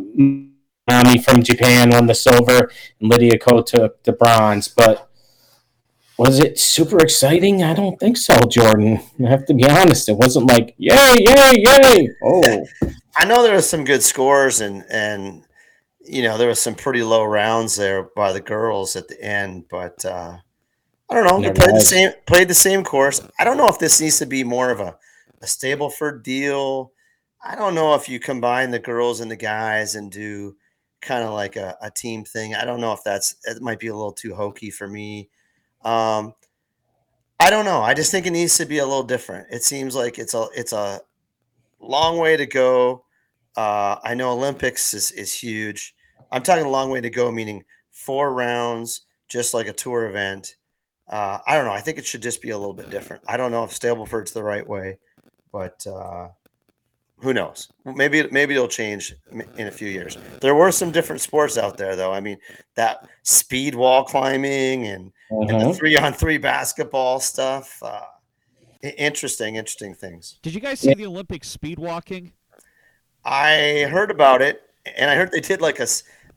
Nami 0.87 1.17
from 1.19 1.43
Japan 1.43 1.89
won 1.89 2.07
the 2.07 2.15
silver, 2.15 2.69
and 2.99 3.09
Lydia 3.09 3.39
Ko 3.39 3.61
took 3.61 4.03
the 4.03 4.11
bronze. 4.11 4.67
But 4.67 5.09
was 6.17 6.39
it 6.39 6.59
super 6.59 6.99
exciting? 6.99 7.63
I 7.63 7.73
don't 7.73 7.99
think 7.99 8.17
so, 8.17 8.37
Jordan. 8.49 8.99
I 9.23 9.29
have 9.29 9.45
to 9.47 9.53
be 9.53 9.67
honest. 9.67 10.07
It 10.09 10.17
wasn't 10.17 10.47
like 10.47 10.75
yay, 10.77 11.15
yay, 11.19 11.53
yay. 11.57 12.09
Oh, 12.23 12.65
I 13.17 13.25
know 13.25 13.43
there 13.43 13.55
was 13.55 13.69
some 13.69 13.85
good 13.85 14.03
scores 14.03 14.61
and 14.61 14.83
and 14.89 15.43
you 16.01 16.21
know 16.21 16.37
there 16.37 16.47
was 16.47 16.61
some 16.61 16.75
pretty 16.75 17.03
low 17.03 17.23
rounds 17.23 17.75
there 17.75 18.03
by 18.15 18.31
the 18.31 18.41
girls 18.41 18.95
at 18.95 19.07
the 19.07 19.21
end, 19.21 19.65
but 19.69 20.05
uh, 20.05 20.37
I 21.09 21.15
don't 21.15 21.25
know. 21.25 21.41
They 21.41 21.51
played 21.53 21.75
the 21.75 21.81
same 21.81 22.11
played 22.25 22.47
the 22.47 22.53
same 22.53 22.83
course. 22.83 23.21
I 23.39 23.43
don't 23.43 23.57
know 23.57 23.67
if 23.67 23.79
this 23.79 24.01
needs 24.01 24.19
to 24.19 24.25
be 24.25 24.43
more 24.43 24.69
of 24.69 24.79
a 24.79 24.97
a 25.41 25.45
Stableford 25.45 26.23
deal. 26.23 26.91
I 27.43 27.55
don't 27.55 27.75
know 27.75 27.93
if 27.93 28.09
you 28.09 28.19
combine 28.19 28.71
the 28.71 28.79
girls 28.79 29.19
and 29.19 29.29
the 29.29 29.35
guys 29.35 29.95
and 29.95 30.11
do 30.11 30.55
kind 31.01 31.23
of 31.23 31.33
like 31.33 31.55
a, 31.55 31.77
a 31.81 31.91
team 31.91 32.23
thing. 32.23 32.55
I 32.55 32.65
don't 32.65 32.81
know 32.81 32.93
if 32.93 33.03
that's 33.03 33.35
it 33.43 33.61
might 33.61 33.79
be 33.79 33.87
a 33.87 33.95
little 33.95 34.13
too 34.13 34.33
hokey 34.33 34.71
for 34.71 34.87
me. 34.87 35.29
Um, 35.83 36.33
I 37.39 37.51
don't 37.51 37.65
know. 37.65 37.81
I 37.81 37.93
just 37.93 38.09
think 38.11 38.25
it 38.25 38.31
needs 38.31 38.57
to 38.57 38.65
be 38.65 38.79
a 38.79 38.85
little 38.85 39.03
different. 39.03 39.47
It 39.51 39.63
seems 39.63 39.95
like 39.95 40.17
it's 40.17 40.33
a 40.33 40.47
it's 40.55 40.73
a 40.73 41.01
long 41.79 42.17
way 42.17 42.35
to 42.35 42.47
go 42.47 43.05
uh, 43.55 43.97
I 44.03 44.15
know 44.15 44.31
Olympics 44.31 44.93
is, 44.93 45.11
is 45.11 45.33
huge. 45.33 45.95
I'm 46.31 46.43
talking 46.43 46.65
a 46.65 46.69
long 46.69 46.89
way 46.89 47.01
to 47.01 47.09
go, 47.09 47.31
meaning 47.31 47.63
four 47.91 48.33
rounds, 48.33 49.01
just 49.29 49.53
like 49.53 49.67
a 49.67 49.73
tour 49.73 50.07
event. 50.07 50.55
Uh, 51.07 51.39
I 51.45 51.55
don't 51.55 51.65
know. 51.65 51.71
I 51.71 51.81
think 51.81 51.97
it 51.97 52.05
should 52.05 52.21
just 52.21 52.41
be 52.41 52.49
a 52.49 52.57
little 52.57 52.73
bit 52.73 52.89
different. 52.89 53.23
I 53.27 53.37
don't 53.37 53.51
know 53.51 53.63
if 53.63 53.71
Stableford's 53.71 54.31
the 54.31 54.43
right 54.43 54.67
way, 54.67 54.97
but 55.51 55.85
uh, 55.85 56.29
who 57.19 57.33
knows? 57.33 57.69
Maybe 57.85 58.27
maybe 58.31 58.55
it'll 58.55 58.67
change 58.67 59.13
in 59.57 59.67
a 59.67 59.71
few 59.71 59.87
years. 59.87 60.17
There 60.41 60.55
were 60.55 60.71
some 60.71 60.91
different 60.91 61.21
sports 61.21 61.57
out 61.57 61.77
there, 61.77 61.95
though. 61.95 62.11
I 62.11 62.19
mean, 62.19 62.37
that 62.75 63.07
speed 63.23 63.75
wall 63.75 64.03
climbing 64.03 64.87
and, 64.87 65.11
and 65.29 65.49
the 65.49 65.53
mm-hmm. 65.53 65.71
three 65.71 65.95
on 65.95 66.13
three 66.13 66.37
basketball 66.37 67.19
stuff. 67.19 67.81
Uh, 67.81 68.01
interesting, 68.81 69.55
interesting 69.55 69.93
things. 69.93 70.39
Did 70.41 70.53
you 70.53 70.59
guys 70.59 70.79
see 70.79 70.93
the 70.93 71.05
Olympic 71.05 71.43
speed 71.43 71.79
walking? 71.79 72.33
I 73.23 73.87
heard 73.89 74.11
about 74.11 74.41
it, 74.41 74.61
and 74.97 75.09
I 75.09 75.15
heard 75.15 75.31
they 75.31 75.39
did 75.39 75.61
like 75.61 75.79
a 75.79 75.87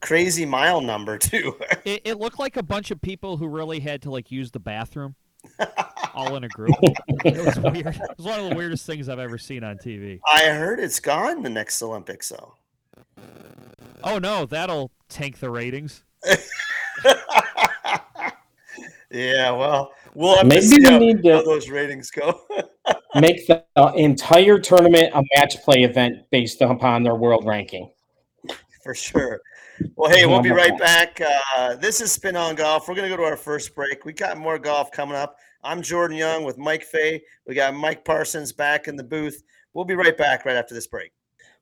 crazy 0.00 0.46
mile 0.46 0.80
number 0.80 1.18
too. 1.18 1.56
it, 1.84 2.02
it, 2.04 2.18
looked 2.18 2.38
like 2.38 2.56
a 2.56 2.62
bunch 2.62 2.90
of 2.90 3.00
people 3.00 3.36
who 3.36 3.46
really 3.46 3.80
had 3.80 4.02
to 4.02 4.10
like 4.10 4.30
use 4.30 4.50
the 4.50 4.60
bathroom, 4.60 5.14
all 6.14 6.36
in 6.36 6.44
a 6.44 6.48
group. 6.48 6.74
it 7.24 7.44
was 7.44 7.58
weird. 7.58 7.86
It 7.86 8.16
was 8.16 8.26
one 8.26 8.40
of 8.40 8.50
the 8.50 8.56
weirdest 8.56 8.86
things 8.86 9.08
I've 9.08 9.18
ever 9.18 9.38
seen 9.38 9.64
on 9.64 9.76
TV. 9.78 10.20
I 10.26 10.44
heard 10.46 10.80
it's 10.80 11.00
gone 11.00 11.42
the 11.42 11.50
next 11.50 11.82
Olympics, 11.82 12.28
though. 12.28 12.54
Oh 14.04 14.18
no, 14.18 14.46
that'll 14.46 14.90
tank 15.08 15.38
the 15.38 15.50
ratings. 15.50 16.04
yeah, 19.10 19.50
well, 19.50 19.92
we'll 20.14 20.36
have 20.36 20.46
maybe 20.46 20.60
to 20.60 20.66
see 20.66 20.78
we 20.78 20.88
how, 20.88 20.98
need 20.98 21.22
to, 21.22 21.34
how 21.34 21.42
those 21.42 21.68
ratings 21.68 22.10
go. 22.10 22.40
make 23.16 23.46
the 23.46 23.64
entire 23.96 24.58
tournament 24.58 25.12
a 25.14 25.22
match 25.36 25.60
play 25.62 25.82
event 25.82 26.18
based 26.30 26.60
upon 26.60 27.02
their 27.02 27.16
world 27.16 27.44
ranking. 27.44 27.90
For 28.88 28.94
sure. 28.94 29.42
Well, 29.96 30.10
hey, 30.10 30.24
we'll 30.24 30.40
be 30.40 30.50
right 30.50 30.78
back. 30.78 31.20
Uh, 31.58 31.76
this 31.76 32.00
is 32.00 32.10
Spin 32.10 32.36
on 32.36 32.54
Golf. 32.54 32.88
We're 32.88 32.94
going 32.94 33.06
to 33.06 33.14
go 33.14 33.22
to 33.22 33.28
our 33.28 33.36
first 33.36 33.74
break. 33.74 34.06
We 34.06 34.14
got 34.14 34.38
more 34.38 34.58
golf 34.58 34.90
coming 34.90 35.14
up. 35.14 35.36
I'm 35.62 35.82
Jordan 35.82 36.16
Young 36.16 36.42
with 36.42 36.56
Mike 36.56 36.84
Fay. 36.84 37.22
We 37.46 37.54
got 37.54 37.74
Mike 37.74 38.02
Parsons 38.02 38.50
back 38.50 38.88
in 38.88 38.96
the 38.96 39.04
booth. 39.04 39.42
We'll 39.74 39.84
be 39.84 39.94
right 39.94 40.16
back 40.16 40.46
right 40.46 40.56
after 40.56 40.74
this 40.74 40.86
break. 40.86 41.12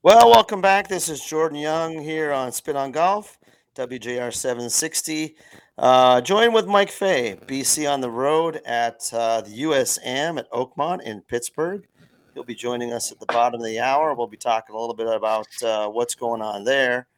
Well, 0.05 0.31
welcome 0.31 0.61
back. 0.61 0.87
This 0.87 1.09
is 1.09 1.21
Jordan 1.21 1.59
Young 1.59 1.99
here 1.99 2.31
on 2.31 2.53
Spin 2.53 2.77
on 2.77 2.93
Golf, 2.93 3.41
WJR 3.75 4.33
760. 4.33 5.35
Uh, 5.79 6.21
join 6.21 6.53
with 6.53 6.69
Mike 6.69 6.93
Fay, 6.93 7.41
BC 7.49 7.93
on 7.93 8.01
the 8.01 8.09
road 8.09 8.61
at 8.65 9.11
uh, 9.13 9.41
the 9.41 9.63
USM 9.63 10.39
at 10.39 10.49
Oakmont 10.53 11.03
in 11.03 11.23
Pittsburgh. 11.23 11.89
He'll 12.35 12.45
be 12.45 12.55
joining 12.55 12.93
us 12.93 13.11
at 13.11 13.19
the 13.19 13.27
bottom 13.27 13.61
of 13.61 13.67
the 13.67 13.81
hour. 13.81 14.15
We'll 14.15 14.29
be 14.29 14.37
talking 14.37 14.77
a 14.77 14.79
little 14.79 14.95
bit 14.95 15.09
about 15.09 15.49
uh, 15.65 15.89
what's 15.89 16.15
going 16.15 16.41
on 16.41 16.63
there. 16.63 17.09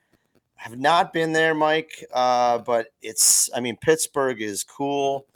Have 0.58 0.76
not 0.76 1.12
been 1.12 1.32
there, 1.32 1.54
Mike, 1.54 2.04
uh, 2.12 2.58
but 2.58 2.88
it's, 3.00 3.48
I 3.54 3.60
mean, 3.60 3.76
Pittsburgh 3.76 4.42
is 4.42 4.64
cool. 4.64 5.26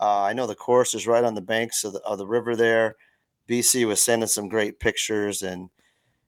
Uh, 0.00 0.22
I 0.22 0.32
know 0.32 0.46
the 0.46 0.54
course 0.54 0.94
is 0.94 1.06
right 1.06 1.22
on 1.22 1.34
the 1.34 1.42
banks 1.42 1.84
of 1.84 1.92
the, 1.92 2.00
of 2.00 2.16
the 2.16 2.26
river 2.26 2.56
there. 2.56 2.96
BC 3.46 3.86
was 3.86 4.00
sending 4.00 4.26
some 4.26 4.48
great 4.48 4.80
pictures, 4.80 5.42
and, 5.42 5.68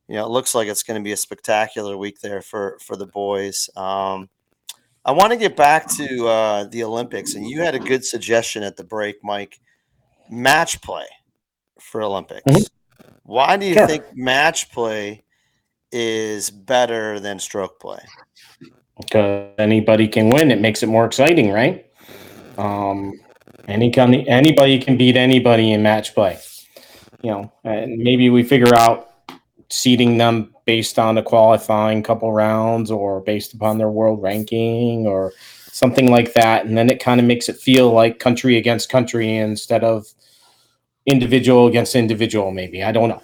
you 0.06 0.16
know, 0.16 0.26
it 0.26 0.30
looks 0.30 0.54
like 0.54 0.68
it's 0.68 0.82
going 0.82 1.00
to 1.00 1.04
be 1.04 1.12
a 1.12 1.16
spectacular 1.16 1.96
week 1.96 2.20
there 2.20 2.42
for, 2.42 2.78
for 2.82 2.94
the 2.94 3.06
boys. 3.06 3.70
Um, 3.74 4.28
I 5.02 5.12
want 5.12 5.32
to 5.32 5.38
get 5.38 5.56
back 5.56 5.88
to 5.96 6.26
uh, 6.26 6.64
the 6.64 6.84
Olympics, 6.84 7.34
and 7.34 7.48
you 7.48 7.62
had 7.62 7.74
a 7.74 7.78
good 7.78 8.04
suggestion 8.04 8.62
at 8.62 8.76
the 8.76 8.84
break, 8.84 9.16
Mike. 9.24 9.58
Match 10.30 10.82
play 10.82 11.06
for 11.80 12.02
Olympics. 12.02 12.44
Mm-hmm. 12.46 13.12
Why 13.22 13.56
do 13.56 13.64
you 13.64 13.74
sure. 13.74 13.86
think 13.86 14.04
match 14.14 14.70
play 14.70 15.21
is 15.92 16.50
better 16.50 17.20
than 17.20 17.38
stroke 17.38 17.78
play? 17.80 18.00
Because 18.98 19.50
anybody 19.58 20.08
can 20.08 20.30
win. 20.30 20.50
It 20.50 20.60
makes 20.60 20.82
it 20.82 20.86
more 20.86 21.04
exciting, 21.04 21.50
right? 21.50 21.86
Um, 22.58 23.20
any 23.68 23.90
can, 23.90 24.14
anybody 24.14 24.78
can 24.78 24.96
beat 24.96 25.16
anybody 25.16 25.72
in 25.72 25.82
match 25.82 26.14
play. 26.14 26.38
You 27.22 27.30
know, 27.30 27.52
and 27.64 27.98
maybe 27.98 28.30
we 28.30 28.42
figure 28.42 28.74
out 28.74 29.10
seeding 29.70 30.18
them 30.18 30.54
based 30.64 30.98
on 30.98 31.14
the 31.14 31.22
qualifying 31.22 32.02
couple 32.02 32.32
rounds 32.32 32.90
or 32.90 33.20
based 33.20 33.54
upon 33.54 33.78
their 33.78 33.88
world 33.88 34.22
ranking 34.22 35.06
or 35.06 35.32
something 35.70 36.10
like 36.10 36.34
that. 36.34 36.66
And 36.66 36.76
then 36.76 36.90
it 36.90 37.02
kind 37.02 37.20
of 37.20 37.26
makes 37.26 37.48
it 37.48 37.56
feel 37.56 37.90
like 37.90 38.18
country 38.18 38.56
against 38.56 38.88
country 38.88 39.36
instead 39.36 39.82
of 39.82 40.06
individual 41.06 41.66
against 41.66 41.96
individual, 41.96 42.50
maybe. 42.50 42.82
I 42.82 42.92
don't 42.92 43.08
know. 43.08 43.22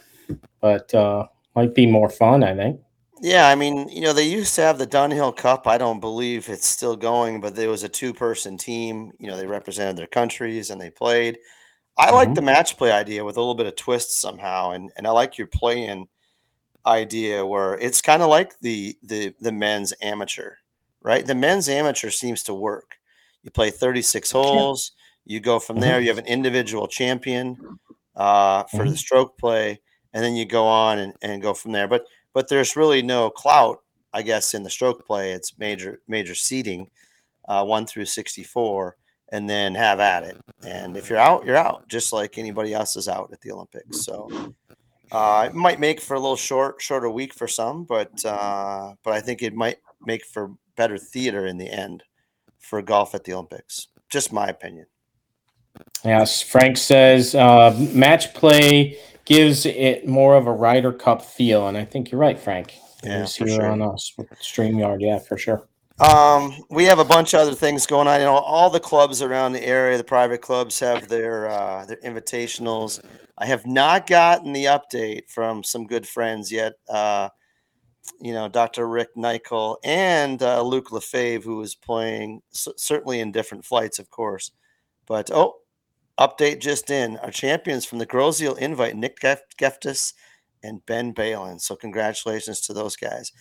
But 0.60 0.92
uh, 0.94 1.26
might 1.54 1.74
be 1.74 1.86
more 1.86 2.08
fun, 2.10 2.42
I 2.44 2.54
think. 2.54 2.80
Yeah, 3.20 3.48
I 3.48 3.56
mean, 3.56 3.88
you 3.88 4.02
know, 4.02 4.12
they 4.12 4.28
used 4.28 4.54
to 4.54 4.60
have 4.62 4.78
the 4.78 4.86
Dunhill 4.86 5.36
Cup. 5.36 5.66
I 5.66 5.76
don't 5.76 5.98
believe 5.98 6.48
it's 6.48 6.66
still 6.66 6.96
going, 6.96 7.40
but 7.40 7.56
there 7.56 7.68
was 7.68 7.82
a 7.82 7.88
two-person 7.88 8.56
team. 8.56 9.10
You 9.18 9.26
know, 9.26 9.36
they 9.36 9.46
represented 9.46 9.96
their 9.96 10.06
countries 10.06 10.70
and 10.70 10.80
they 10.80 10.90
played. 10.90 11.38
I 11.96 12.10
like 12.12 12.28
Mhm. 12.28 12.34
the 12.36 12.42
match 12.42 12.76
play 12.76 12.92
idea 12.92 13.24
with 13.24 13.36
a 13.36 13.40
little 13.40 13.56
bit 13.56 13.66
of 13.66 13.74
twist 13.74 14.20
somehow, 14.20 14.70
and 14.70 14.92
and 14.96 15.06
I 15.06 15.10
like 15.10 15.36
your 15.36 15.48
play-in 15.48 16.06
idea 16.86 17.44
where 17.44 17.74
it's 17.78 18.00
kind 18.00 18.22
of 18.22 18.28
like 18.28 18.58
the 18.60 18.96
the 19.02 19.34
the 19.40 19.52
men's 19.52 19.92
amateur, 20.00 20.54
right? 21.02 21.26
The 21.26 21.34
men's 21.34 21.68
amateur 21.68 22.10
seems 22.10 22.44
to 22.44 22.54
work. 22.54 22.96
You 23.42 23.50
play 23.50 23.70
36 23.70 24.30
holes, 24.30 24.92
you 25.24 25.40
go 25.40 25.58
from 25.58 25.80
there, 25.80 26.00
you 26.00 26.08
have 26.08 26.18
an 26.18 26.26
individual 26.26 26.86
champion 26.88 27.56
uh, 28.16 28.64
for 28.64 28.84
the 28.84 28.94
Mhm. 28.94 28.98
stroke 28.98 29.38
play, 29.38 29.80
and 30.18 30.24
then 30.24 30.34
you 30.34 30.44
go 30.44 30.66
on 30.66 30.98
and, 30.98 31.14
and 31.22 31.40
go 31.40 31.54
from 31.54 31.70
there. 31.70 31.86
But 31.86 32.04
but 32.32 32.48
there's 32.48 32.74
really 32.74 33.02
no 33.02 33.30
clout, 33.30 33.82
I 34.12 34.22
guess, 34.22 34.52
in 34.52 34.64
the 34.64 34.68
stroke 34.68 35.06
play. 35.06 35.30
It's 35.30 35.56
major 35.60 36.00
major 36.08 36.34
seeding, 36.34 36.90
uh, 37.48 37.64
one 37.64 37.86
through 37.86 38.06
64, 38.06 38.96
and 39.30 39.48
then 39.48 39.76
have 39.76 40.00
at 40.00 40.24
it. 40.24 40.36
And 40.66 40.96
if 40.96 41.08
you're 41.08 41.20
out, 41.20 41.46
you're 41.46 41.54
out, 41.54 41.86
just 41.86 42.12
like 42.12 42.36
anybody 42.36 42.74
else 42.74 42.96
is 42.96 43.06
out 43.06 43.30
at 43.32 43.40
the 43.42 43.52
Olympics. 43.52 44.00
So 44.00 44.28
uh, 45.12 45.46
it 45.50 45.54
might 45.54 45.78
make 45.78 46.00
for 46.00 46.14
a 46.14 46.20
little 46.20 46.34
short, 46.34 46.82
shorter 46.82 47.08
week 47.08 47.32
for 47.32 47.46
some, 47.46 47.84
but 47.84 48.24
uh, 48.24 48.94
but 49.04 49.12
I 49.12 49.20
think 49.20 49.40
it 49.40 49.54
might 49.54 49.76
make 50.04 50.24
for 50.24 50.50
better 50.74 50.98
theater 50.98 51.46
in 51.46 51.58
the 51.58 51.70
end 51.70 52.02
for 52.58 52.82
golf 52.82 53.14
at 53.14 53.22
the 53.22 53.34
Olympics. 53.34 53.86
Just 54.10 54.32
my 54.32 54.48
opinion. 54.48 54.86
Yes, 56.04 56.42
Frank 56.42 56.76
says 56.76 57.36
uh, 57.36 57.72
match 57.92 58.34
play 58.34 58.98
gives 59.28 59.66
it 59.66 60.08
more 60.08 60.36
of 60.36 60.46
a 60.46 60.52
Ryder 60.52 60.92
Cup 60.92 61.20
feel, 61.20 61.68
and 61.68 61.76
I 61.76 61.84
think 61.84 62.10
you're 62.10 62.20
right, 62.20 62.38
Frank. 62.38 62.74
Yeah, 63.04 63.26
for 63.26 63.46
here 63.46 63.56
sure. 63.56 63.70
on 63.70 63.82
us 63.82 64.12
with 64.16 64.28
Streamyard, 64.40 65.00
yeah, 65.00 65.18
for 65.18 65.36
sure. 65.36 65.68
Um, 66.00 66.56
we 66.70 66.84
have 66.84 66.98
a 66.98 67.04
bunch 67.04 67.34
of 67.34 67.40
other 67.40 67.54
things 67.54 67.86
going 67.86 68.08
on. 68.08 68.20
You 68.20 68.26
know, 68.26 68.36
all 68.36 68.70
the 68.70 68.80
clubs 68.80 69.20
around 69.20 69.52
the 69.52 69.64
area, 69.64 69.98
the 69.98 70.04
private 70.04 70.40
clubs 70.40 70.80
have 70.80 71.08
their 71.08 71.48
uh, 71.48 71.84
their 71.84 71.98
invitationals. 71.98 73.04
I 73.36 73.46
have 73.46 73.66
not 73.66 74.06
gotten 74.06 74.52
the 74.52 74.64
update 74.64 75.28
from 75.28 75.62
some 75.62 75.86
good 75.86 76.08
friends 76.08 76.50
yet. 76.50 76.72
Uh, 76.88 77.28
you 78.20 78.32
know, 78.32 78.48
Dr. 78.48 78.88
Rick 78.88 79.10
Nichol 79.14 79.78
and 79.84 80.42
uh, 80.42 80.62
Luke 80.62 80.90
Lefebvre, 80.90 81.44
who 81.44 81.60
is 81.60 81.74
playing 81.74 82.40
c- 82.50 82.72
certainly 82.76 83.20
in 83.20 83.30
different 83.30 83.64
flights, 83.64 83.98
of 83.98 84.08
course. 84.10 84.52
But 85.06 85.30
oh, 85.30 85.56
update 86.18 86.60
just 86.60 86.90
in: 86.90 87.16
our 87.18 87.30
champions 87.30 87.84
from 87.84 87.98
the 87.98 88.06
Grosse 88.06 88.42
Ile 88.42 88.54
Invite, 88.54 88.96
Nick 88.96 89.20
Gef- 89.20 89.56
Geftis 89.58 90.14
and 90.62 90.84
Ben 90.86 91.12
Balin. 91.12 91.58
So 91.58 91.76
congratulations 91.76 92.60
to 92.62 92.72
those 92.72 92.96
guys. 92.96 93.32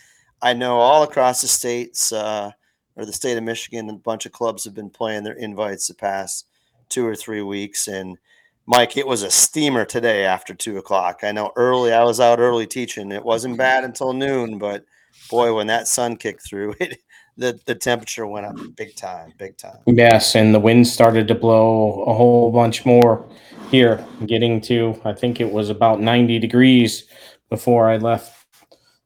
I 0.42 0.54
know 0.54 0.78
all 0.78 1.04
across 1.04 1.42
the 1.42 1.48
states 1.48 2.12
uh, 2.12 2.52
or 2.96 3.06
the 3.06 3.14
state 3.14 3.38
of 3.38 3.44
Michigan, 3.44 3.90
a 3.90 3.94
bunch 3.94 4.26
of 4.26 4.32
clubs 4.32 4.64
have 4.66 4.74
been 4.74 4.90
playing 4.90 5.24
their 5.24 5.34
invites 5.34 5.88
the 5.88 5.94
past 5.94 6.48
two 6.90 7.06
or 7.06 7.16
three 7.16 7.42
weeks. 7.42 7.88
And 7.88 8.18
Mike, 8.66 8.98
it 8.98 9.08
was 9.08 9.24
a 9.24 9.32
steamer 9.32 9.86
today 9.86 10.26
after 10.26 10.54
two 10.54 10.78
o'clock. 10.78 11.20
I 11.24 11.32
know 11.32 11.52
early, 11.56 11.94
I 11.94 12.04
was 12.04 12.20
out 12.20 12.40
early 12.40 12.68
teaching. 12.68 13.12
It 13.12 13.24
wasn't 13.24 13.58
bad 13.58 13.84
until 13.84 14.14
noon, 14.14 14.58
but 14.58 14.84
boy, 15.30 15.54
when 15.54 15.68
that 15.68 15.88
sun 15.88 16.18
kicked 16.18 16.48
through, 16.48 16.76
it 16.80 17.00
the, 17.38 17.60
the 17.66 17.76
temperature 17.76 18.26
went 18.26 18.46
up 18.46 18.56
big 18.76 18.96
time, 18.96 19.34
big 19.38 19.58
time. 19.58 19.78
Yes, 19.86 20.36
and 20.36 20.54
the 20.54 20.60
wind 20.60 20.88
started 20.88 21.28
to 21.28 21.36
blow 21.36 22.04
a 22.04 22.14
whole 22.14 22.52
bunch 22.52 22.86
more 22.86 23.28
here, 23.70 24.06
getting 24.26 24.62
to 24.62 25.00
I 25.06 25.14
think 25.14 25.40
it 25.40 25.52
was 25.52 25.70
about 25.70 26.00
90 26.00 26.40
degrees 26.40 27.04
before 27.50 27.90
I 27.90 27.98
left 27.98 28.46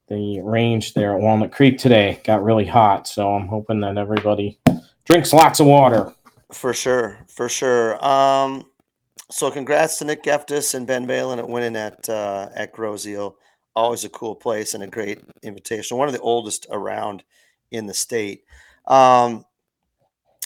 the 0.07 0.41
range 0.41 0.93
there 0.93 1.15
at 1.15 1.21
Walnut 1.21 1.51
Creek 1.51 1.77
today. 1.77 2.21
Got 2.23 2.43
really 2.43 2.65
hot, 2.65 3.07
so 3.07 3.33
I'm 3.33 3.47
hoping 3.47 3.79
that 3.81 3.97
everybody 3.97 4.59
drinks 5.05 5.33
lots 5.33 5.59
of 5.59 5.67
water. 5.67 6.13
For 6.51 6.73
sure, 6.73 7.19
for 7.27 7.47
sure. 7.47 8.03
Um, 8.05 8.65
so 9.29 9.49
congrats 9.49 9.97
to 9.97 10.05
Nick 10.05 10.23
Geftis 10.23 10.73
and 10.75 10.85
Ben 10.85 11.05
Balin 11.05 11.39
at 11.39 11.47
winning 11.47 11.77
at 11.77 12.07
uh, 12.09 12.49
at 12.53 12.73
Grosse 12.73 13.07
Ile. 13.07 13.37
Always 13.73 14.03
a 14.03 14.09
cool 14.09 14.35
place 14.35 14.73
and 14.73 14.83
a 14.83 14.87
great 14.87 15.21
invitation. 15.43 15.97
One 15.97 16.09
of 16.09 16.13
the 16.13 16.19
oldest 16.19 16.67
around 16.69 17.23
in 17.71 17.85
the 17.85 17.93
state. 17.93 18.43
Um, 18.87 19.45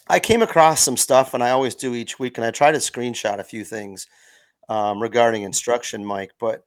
I 0.08 0.20
came 0.20 0.42
across 0.42 0.82
some 0.82 0.98
stuff, 0.98 1.34
and 1.34 1.44
I 1.44 1.50
always 1.52 1.76
do 1.76 1.96
each 1.96 2.20
week, 2.20 2.38
and 2.38 2.46
I 2.46 2.52
try 2.52 2.72
to 2.72 2.78
screenshot 2.78 3.40
a 3.40 3.44
few 3.44 3.64
things 3.66 4.08
um, 4.70 5.02
regarding 5.02 5.44
instruction, 5.44 6.06
Mike. 6.06 6.32
But 6.40 6.64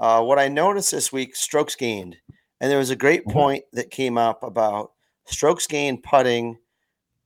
uh, 0.00 0.22
what 0.22 0.38
I 0.38 0.48
noticed 0.48 0.90
this 0.90 1.12
week, 1.12 1.34
strokes 1.36 1.74
gained, 1.74 2.16
and 2.60 2.70
there 2.70 2.78
was 2.78 2.90
a 2.90 2.96
great 2.96 3.24
Mhm. 3.26 3.32
point 3.32 3.64
that 3.72 3.90
came 3.90 4.18
up 4.18 4.42
about 4.42 4.92
strokes 5.26 5.66
gained 5.66 6.02
putting 6.02 6.58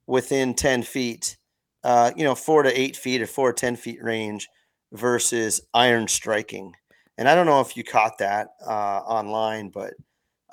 within 0.06 0.54
10 0.54 0.82
feet, 0.82 1.36
uh, 1.84 2.12
you 2.16 2.24
know, 2.24 2.34
four 2.34 2.62
to 2.62 2.80
eight 2.80 2.96
feet 2.96 3.20
or 3.22 3.26
four 3.26 3.52
to 3.52 3.60
10 3.60 3.76
feet 3.76 4.02
range 4.02 4.48
versus 4.92 5.60
iron 5.74 6.06
striking. 6.06 6.74
And 7.18 7.28
I 7.28 7.34
don't 7.34 7.46
know 7.46 7.60
if 7.60 7.76
you 7.76 7.82
caught 7.82 8.18
that 8.18 8.48
uh, 8.64 9.00
online, 9.06 9.70
but 9.70 9.94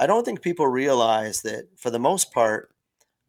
I 0.03 0.05
don't 0.05 0.25
think 0.25 0.41
people 0.41 0.67
realize 0.67 1.43
that 1.43 1.69
for 1.77 1.89
the 1.89 1.98
most 1.98 2.33
part, 2.33 2.75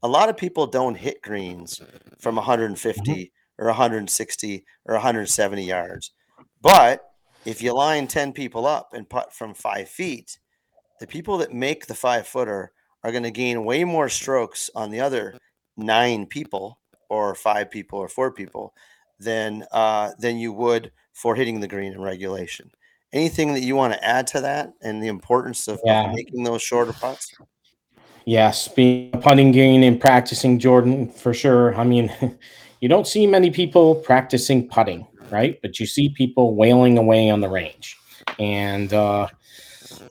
a 0.02 0.08
lot 0.08 0.28
of 0.28 0.36
people 0.36 0.66
don't 0.66 0.96
hit 0.96 1.22
greens 1.22 1.80
from 2.18 2.34
150 2.34 3.32
or 3.60 3.66
160 3.66 4.64
or 4.84 4.94
170 4.94 5.64
yards. 5.64 6.10
But 6.60 7.04
if 7.44 7.62
you 7.62 7.72
line 7.74 8.08
10 8.08 8.32
people 8.32 8.66
up 8.66 8.88
and 8.92 9.08
putt 9.08 9.32
from 9.32 9.54
five 9.54 9.88
feet, 9.88 10.40
the 10.98 11.06
people 11.06 11.38
that 11.38 11.52
make 11.52 11.86
the 11.86 11.94
five 11.94 12.26
footer 12.26 12.72
are 13.04 13.12
going 13.12 13.22
to 13.22 13.30
gain 13.30 13.64
way 13.64 13.84
more 13.84 14.08
strokes 14.08 14.68
on 14.74 14.90
the 14.90 15.00
other 15.00 15.38
nine 15.76 16.26
people 16.26 16.80
or 17.08 17.36
five 17.36 17.70
people 17.70 18.00
or 18.00 18.08
four 18.08 18.32
people 18.32 18.74
than 19.20 19.64
uh, 19.70 20.10
than 20.18 20.38
you 20.38 20.52
would 20.52 20.90
for 21.12 21.36
hitting 21.36 21.60
the 21.60 21.68
green 21.68 21.92
in 21.92 22.00
regulation. 22.00 22.72
Anything 23.14 23.54
that 23.54 23.62
you 23.62 23.76
want 23.76 23.94
to 23.94 24.04
add 24.04 24.26
to 24.28 24.40
that 24.40 24.72
and 24.82 25.02
the 25.02 25.06
importance 25.06 25.68
of, 25.68 25.80
Yeah. 25.84 26.12
making 26.12 26.42
those 26.42 26.60
shorter 26.62 26.92
putts? 26.92 27.32
Yes, 28.26 28.68
being 28.68 29.10
a 29.14 29.18
putting 29.18 29.52
green 29.52 29.84
and 29.84 30.00
practicing 30.00 30.58
Jordan 30.58 31.08
for 31.08 31.32
sure. 31.32 31.74
I 31.76 31.84
mean, 31.84 32.12
you 32.80 32.88
don't 32.88 33.06
see 33.06 33.26
many 33.26 33.50
people 33.50 33.94
practicing 33.94 34.68
putting, 34.68 35.06
right? 35.30 35.60
But 35.62 35.78
you 35.78 35.86
see 35.86 36.08
people 36.08 36.56
wailing 36.56 36.98
away 36.98 37.30
on 37.30 37.40
the 37.40 37.48
range, 37.48 37.96
and 38.38 38.92
uh, 38.92 39.28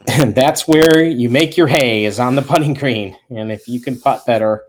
that's 0.27 0.67
where 0.67 1.03
you 1.03 1.29
make 1.29 1.57
your 1.57 1.67
hay 1.67 2.05
is 2.05 2.19
on 2.19 2.35
the 2.35 2.41
putting 2.41 2.73
green. 2.73 3.17
And 3.29 3.51
if 3.51 3.67
you 3.67 3.81
can 3.81 3.99
putt 3.99 4.25
better, 4.25 4.63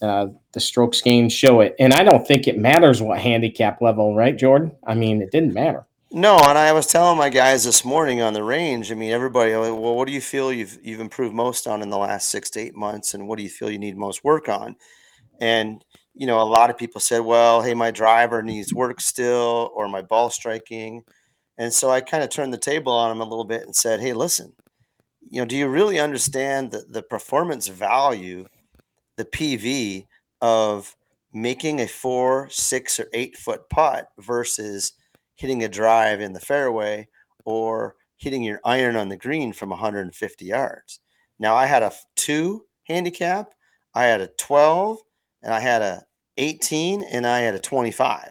uh, 0.00 0.28
the 0.52 0.60
strokes 0.60 1.00
gained 1.00 1.32
show 1.32 1.60
it. 1.60 1.74
And 1.78 1.92
I 1.92 2.02
don't 2.02 2.26
think 2.26 2.46
it 2.46 2.58
matters 2.58 3.02
what 3.02 3.18
handicap 3.18 3.82
level, 3.82 4.14
right, 4.14 4.36
Jordan? 4.36 4.72
I 4.86 4.94
mean, 4.94 5.20
it 5.20 5.30
didn't 5.30 5.54
matter. 5.54 5.86
No, 6.16 6.38
and 6.38 6.56
I 6.56 6.72
was 6.72 6.86
telling 6.86 7.18
my 7.18 7.28
guys 7.28 7.64
this 7.64 7.84
morning 7.84 8.22
on 8.22 8.34
the 8.34 8.44
range. 8.44 8.92
I 8.92 8.94
mean, 8.94 9.10
everybody. 9.10 9.56
like, 9.56 9.72
Well, 9.72 9.96
what 9.96 10.06
do 10.06 10.14
you 10.14 10.20
feel 10.20 10.52
you've 10.52 10.78
you've 10.80 11.00
improved 11.00 11.34
most 11.34 11.66
on 11.66 11.82
in 11.82 11.90
the 11.90 11.98
last 11.98 12.28
six 12.28 12.50
to 12.50 12.60
eight 12.60 12.76
months, 12.76 13.14
and 13.14 13.26
what 13.26 13.36
do 13.36 13.42
you 13.42 13.48
feel 13.48 13.68
you 13.68 13.80
need 13.80 13.96
most 13.96 14.22
work 14.22 14.48
on? 14.48 14.76
And 15.40 15.84
you 16.14 16.28
know, 16.28 16.40
a 16.40 16.44
lot 16.44 16.70
of 16.70 16.78
people 16.78 17.00
said, 17.00 17.20
"Well, 17.22 17.62
hey, 17.62 17.74
my 17.74 17.90
driver 17.90 18.44
needs 18.44 18.72
work 18.72 19.00
still, 19.00 19.72
or 19.74 19.88
my 19.88 20.02
ball 20.02 20.30
striking." 20.30 21.02
And 21.58 21.72
so 21.72 21.90
I 21.90 22.00
kind 22.00 22.22
of 22.22 22.30
turned 22.30 22.52
the 22.54 22.58
table 22.58 22.92
on 22.92 23.08
them 23.10 23.20
a 23.20 23.28
little 23.28 23.44
bit 23.44 23.62
and 23.64 23.74
said, 23.74 24.00
"Hey, 24.00 24.12
listen, 24.12 24.52
you 25.30 25.40
know, 25.40 25.46
do 25.46 25.56
you 25.56 25.68
really 25.68 25.98
understand 26.00 26.70
the 26.70 26.84
the 26.88 27.02
performance 27.02 27.68
value, 27.68 28.46
the 29.16 29.24
PV 29.24 30.06
of 30.40 30.96
making 31.32 31.80
a 31.80 31.88
four, 31.88 32.48
six, 32.50 33.00
or 33.00 33.08
eight 33.12 33.36
foot 33.36 33.68
putt 33.70 34.08
versus 34.18 34.92
hitting 35.36 35.64
a 35.64 35.68
drive 35.68 36.20
in 36.20 36.32
the 36.32 36.40
fairway 36.40 37.08
or 37.44 37.96
hitting 38.16 38.42
your 38.42 38.60
iron 38.64 38.96
on 38.96 39.08
the 39.08 39.16
green 39.16 39.52
from 39.52 39.70
150 39.70 40.44
yards. 40.44 41.00
Now 41.38 41.54
I 41.54 41.66
had 41.66 41.82
a 41.82 41.92
two 42.16 42.64
handicap, 42.84 43.52
I 43.94 44.04
had 44.04 44.20
a 44.20 44.28
12, 44.38 44.98
and 45.42 45.52
I 45.52 45.60
had 45.60 45.82
a 45.82 46.02
18, 46.36 47.02
and 47.02 47.26
I 47.26 47.40
had 47.40 47.54
a 47.54 47.60
25. 47.60 48.30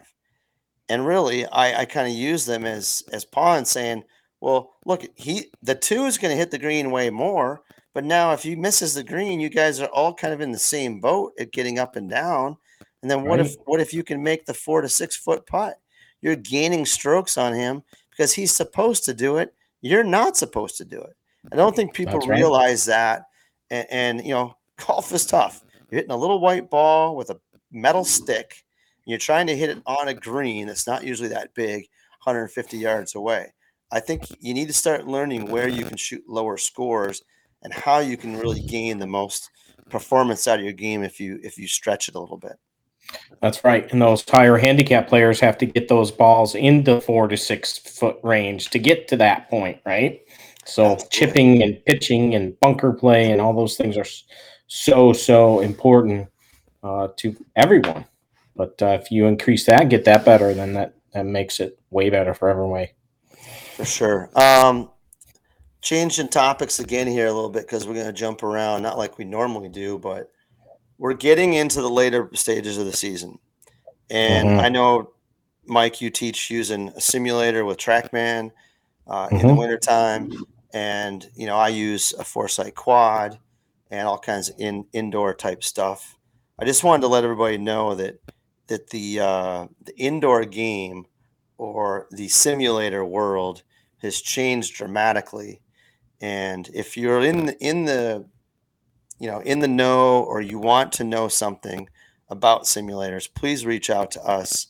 And 0.88 1.06
really, 1.06 1.46
I, 1.46 1.82
I 1.82 1.84
kind 1.84 2.08
of 2.08 2.14
use 2.14 2.44
them 2.44 2.66
as 2.66 3.02
as 3.10 3.24
pawns, 3.24 3.70
saying, 3.70 4.04
"Well, 4.40 4.74
look, 4.84 5.02
he 5.14 5.50
the 5.62 5.74
two 5.74 6.04
is 6.04 6.18
going 6.18 6.32
to 6.32 6.36
hit 6.36 6.50
the 6.50 6.58
green 6.58 6.90
way 6.90 7.08
more, 7.08 7.62
but 7.94 8.04
now 8.04 8.32
if 8.32 8.42
he 8.42 8.54
misses 8.54 8.92
the 8.92 9.04
green, 9.04 9.40
you 9.40 9.48
guys 9.48 9.80
are 9.80 9.88
all 9.88 10.12
kind 10.12 10.34
of 10.34 10.42
in 10.42 10.52
the 10.52 10.58
same 10.58 11.00
boat 11.00 11.32
at 11.38 11.52
getting 11.52 11.78
up 11.78 11.96
and 11.96 12.10
down. 12.10 12.58
And 13.00 13.10
then 13.10 13.24
what 13.24 13.40
if 13.40 13.54
what 13.64 13.80
if 13.80 13.94
you 13.94 14.02
can 14.02 14.22
make 14.22 14.44
the 14.44 14.54
four 14.54 14.82
to 14.82 14.88
six 14.88 15.16
foot 15.16 15.46
putt? 15.46 15.78
You're 16.24 16.36
gaining 16.36 16.86
strokes 16.86 17.36
on 17.36 17.52
him 17.52 17.82
because 18.08 18.32
he's 18.32 18.50
supposed 18.50 19.04
to 19.04 19.12
do 19.12 19.36
it. 19.36 19.52
You're 19.82 20.02
not 20.02 20.38
supposed 20.38 20.78
to 20.78 20.84
do 20.86 20.98
it. 20.98 21.14
I 21.52 21.56
don't 21.56 21.76
think 21.76 21.92
people 21.92 22.14
That's 22.14 22.26
right. 22.26 22.38
realize 22.38 22.86
that. 22.86 23.26
And, 23.68 23.86
and 23.90 24.24
you 24.24 24.32
know, 24.32 24.56
golf 24.86 25.12
is 25.12 25.26
tough. 25.26 25.62
You're 25.90 25.98
hitting 25.98 26.12
a 26.12 26.16
little 26.16 26.40
white 26.40 26.70
ball 26.70 27.14
with 27.14 27.28
a 27.28 27.38
metal 27.70 28.06
stick. 28.06 28.64
And 29.04 29.10
you're 29.10 29.18
trying 29.18 29.46
to 29.48 29.56
hit 29.56 29.68
it 29.68 29.82
on 29.84 30.08
a 30.08 30.14
green 30.14 30.66
that's 30.66 30.86
not 30.86 31.04
usually 31.04 31.28
that 31.28 31.54
big, 31.54 31.82
150 32.22 32.78
yards 32.78 33.14
away. 33.14 33.52
I 33.92 34.00
think 34.00 34.24
you 34.40 34.54
need 34.54 34.68
to 34.68 34.72
start 34.72 35.06
learning 35.06 35.50
where 35.50 35.68
you 35.68 35.84
can 35.84 35.98
shoot 35.98 36.24
lower 36.26 36.56
scores 36.56 37.22
and 37.62 37.70
how 37.70 37.98
you 37.98 38.16
can 38.16 38.38
really 38.38 38.60
gain 38.60 38.98
the 38.98 39.06
most 39.06 39.50
performance 39.90 40.48
out 40.48 40.58
of 40.58 40.64
your 40.64 40.72
game 40.72 41.02
if 41.02 41.20
you 41.20 41.38
if 41.42 41.58
you 41.58 41.68
stretch 41.68 42.08
it 42.08 42.14
a 42.14 42.18
little 42.18 42.38
bit. 42.38 42.56
That's 43.40 43.62
right. 43.62 43.90
And 43.92 44.00
those 44.00 44.24
higher 44.28 44.56
handicap 44.56 45.08
players 45.08 45.40
have 45.40 45.58
to 45.58 45.66
get 45.66 45.88
those 45.88 46.10
balls 46.10 46.54
into 46.54 47.00
four 47.00 47.28
to 47.28 47.36
six 47.36 47.76
foot 47.76 48.18
range 48.22 48.70
to 48.70 48.78
get 48.78 49.06
to 49.08 49.16
that 49.18 49.50
point, 49.50 49.80
right? 49.84 50.22
So 50.64 50.96
chipping 51.10 51.62
and 51.62 51.84
pitching 51.84 52.34
and 52.34 52.58
bunker 52.60 52.92
play 52.92 53.30
and 53.30 53.40
all 53.40 53.52
those 53.52 53.76
things 53.76 53.96
are 53.96 54.06
so 54.66 55.12
so 55.12 55.60
important 55.60 56.28
uh, 56.82 57.08
to 57.18 57.36
everyone. 57.54 58.06
But 58.56 58.80
uh, 58.80 58.98
if 59.02 59.10
you 59.10 59.26
increase 59.26 59.66
that, 59.66 59.88
get 59.88 60.04
that 60.04 60.24
better, 60.24 60.54
then 60.54 60.72
that 60.74 60.94
that 61.12 61.26
makes 61.26 61.60
it 61.60 61.78
way 61.90 62.10
better 62.10 62.34
for 62.34 62.48
everyone. 62.48 62.88
For 63.74 63.84
sure. 63.84 64.30
Um, 64.36 64.90
changing 65.82 66.28
topics 66.28 66.80
again 66.80 67.06
here 67.06 67.26
a 67.26 67.32
little 67.32 67.50
bit 67.50 67.66
because 67.66 67.86
we're 67.86 67.94
going 67.94 68.06
to 68.06 68.12
jump 68.12 68.42
around, 68.42 68.82
not 68.82 68.98
like 68.98 69.18
we 69.18 69.24
normally 69.24 69.68
do, 69.68 69.98
but 69.98 70.30
we're 71.04 71.12
getting 71.12 71.52
into 71.52 71.82
the 71.82 71.90
later 71.90 72.30
stages 72.32 72.78
of 72.78 72.86
the 72.86 72.96
season. 72.96 73.38
And 74.08 74.48
Mhm. 74.48 74.58
I 74.58 74.70
know, 74.70 75.12
Mike, 75.66 76.00
you 76.00 76.08
teach 76.08 76.50
using 76.50 76.88
a 76.96 77.00
simulator 77.02 77.62
with 77.66 77.76
TrackMan 77.76 78.52
uh, 79.06 79.28
in 79.30 79.46
the 79.46 79.52
Mhm. 79.52 79.58
wintertime. 79.58 80.46
And, 80.72 81.30
you 81.34 81.44
know, 81.44 81.58
I 81.58 81.68
use 81.68 82.14
a 82.14 82.24
Foresight 82.24 82.74
quad 82.74 83.38
and 83.90 84.08
all 84.08 84.18
kinds 84.18 84.48
of 84.48 84.54
in, 84.58 84.86
indoor 84.94 85.34
type 85.34 85.62
stuff. 85.62 86.16
I 86.58 86.64
just 86.64 86.82
wanted 86.82 87.02
to 87.02 87.08
let 87.08 87.22
everybody 87.22 87.58
know 87.58 87.94
that 87.96 88.22
that 88.68 88.88
the 88.88 89.20
uh, 89.20 89.66
the 89.82 89.94
indoor 89.98 90.46
game 90.46 91.04
or 91.58 92.08
the 92.12 92.28
simulator 92.28 93.04
world 93.04 93.62
has 93.98 94.22
changed 94.22 94.74
dramatically. 94.74 95.60
And 96.22 96.66
if 96.72 96.96
you're 96.96 97.20
in 97.20 97.44
the, 97.44 97.58
in 97.58 97.84
the 97.84 98.26
you 99.18 99.30
know 99.30 99.40
in 99.40 99.60
the 99.60 99.68
know 99.68 100.22
or 100.24 100.40
you 100.40 100.58
want 100.58 100.92
to 100.92 101.04
know 101.04 101.28
something 101.28 101.88
about 102.28 102.64
simulators, 102.64 103.32
please 103.32 103.66
reach 103.66 103.90
out 103.90 104.10
to 104.12 104.22
us. 104.22 104.68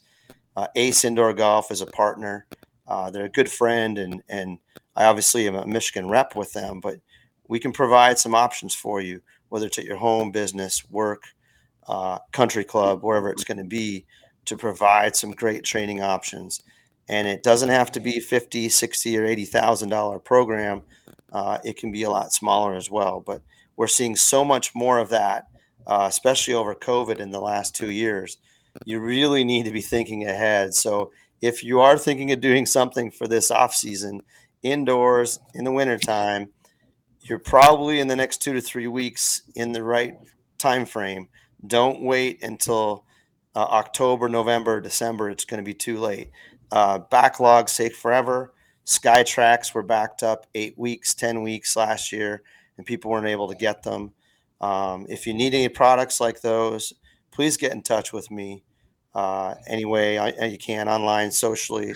Uh, 0.57 0.67
Ace 0.77 1.05
Indoor 1.05 1.33
Golf 1.33 1.71
is 1.71 1.81
a 1.81 1.87
partner. 1.87 2.47
Uh, 2.87 3.11
they're 3.11 3.25
a 3.25 3.31
good 3.31 3.51
friend, 3.51 3.99
and 3.99 4.23
and 4.29 4.59
I 4.97 5.05
obviously 5.05 5.49
am 5.49 5.57
a 5.57 5.67
Michigan 5.67 6.09
rep 6.09 6.37
with 6.37 6.53
them, 6.53 6.81
but 6.81 6.97
we 7.49 7.59
can 7.59 7.73
provide 7.73 8.19
some 8.19 8.35
options 8.35 8.75
for 8.75 9.01
you, 9.01 9.21
whether 9.49 9.67
it's 9.67 9.79
at 9.79 9.85
your 9.85 9.97
home, 9.97 10.31
business, 10.31 10.89
work, 10.91 11.25
uh, 11.87 12.19
country 12.33 12.65
club, 12.65 13.03
wherever 13.03 13.29
it's 13.29 13.45
going 13.45 13.59
to 13.59 13.65
be, 13.65 14.07
to 14.47 14.57
provide 14.57 15.17
some 15.17 15.33
great 15.33 15.65
training 15.65 16.03
options. 16.03 16.63
And 17.09 17.29
it 17.29 17.43
doesn't 17.43 17.69
have 17.69 17.93
to 17.93 18.01
be 18.01 18.19
50, 18.19 18.69
60, 18.69 19.19
or 19.19 19.27
$80,000 19.27 20.25
program. 20.25 20.83
Uh, 21.33 21.59
it 21.65 21.77
can 21.77 21.93
be 21.93 22.05
a 22.05 22.11
lot 22.11 22.33
smaller 22.33 22.75
as 22.75 22.91
well. 22.91 23.21
But 23.21 23.43
we're 23.77 23.87
seeing 23.87 24.17
so 24.17 24.45
much 24.45 24.75
more 24.75 24.99
of 24.99 25.11
that, 25.11 25.49
uh, 25.87 26.07
especially 26.09 26.55
over 26.55 26.75
COVID 26.75 27.19
in 27.19 27.31
the 27.31 27.41
last 27.41 27.75
two 27.75 27.91
years. 27.91 28.39
You 28.85 29.01
really 29.01 29.45
need 29.45 29.65
to 29.65 29.71
be 29.71 29.81
thinking 29.81 30.25
ahead. 30.27 30.75
So 30.75 31.13
if 31.41 31.63
you 31.63 31.81
are 31.81 31.99
thinking 31.99 32.33
of 32.33 32.41
doing 32.41 32.67
something 32.67 33.11
for 33.11 33.29
this 33.29 33.51
off 33.51 33.75
season, 33.75 34.23
indoors 34.63 35.39
in 35.55 35.65
the 35.65 35.73
wintertime, 35.73 36.49
you're 37.21 37.39
probably 37.39 38.01
in 38.01 38.09
the 38.09 38.17
next 38.17 38.39
two 38.43 38.53
to 38.53 38.61
three 38.61 38.87
weeks 38.87 39.43
in 39.55 39.73
the 39.73 39.83
right 39.83 40.17
time 40.59 40.87
frame. 40.87 41.29
Don't 41.67 42.03
wait 42.03 42.43
until 42.43 43.05
uh, 43.55 43.61
October, 43.61 44.29
November, 44.29 44.81
December. 44.81 45.31
It's 45.31 45.45
going 45.45 45.59
to 45.59 45.65
be 45.65 45.75
too 45.75 45.99
late. 45.99 46.31
Uh, 46.71 46.99
backlogs 46.99 47.77
take 47.77 47.95
forever. 47.95 48.53
SkyTraks 48.87 49.73
were 49.75 49.83
backed 49.83 50.23
up 50.23 50.47
eight 50.55 50.79
weeks, 50.79 51.15
10 51.15 51.43
weeks 51.43 51.77
last 51.77 52.13
year, 52.13 52.43
and 52.77 52.87
people 52.87 53.11
weren't 53.11 53.27
able 53.27 53.49
to 53.49 53.55
get 53.55 53.83
them. 53.83 54.13
Um, 54.61 55.07
if 55.09 55.27
you 55.27 55.35
need 55.35 55.55
any 55.55 55.69
products 55.69 56.21
like 56.21 56.41
those, 56.41 56.93
please 57.31 57.57
get 57.57 57.73
in 57.73 57.83
touch 57.83 58.13
with 58.13 58.31
me 58.31 58.65
uh, 59.15 59.55
any 59.67 59.85
way 59.85 60.19
I, 60.19 60.47
you 60.47 60.59
can 60.59 60.89
online, 60.89 61.31
socially. 61.31 61.93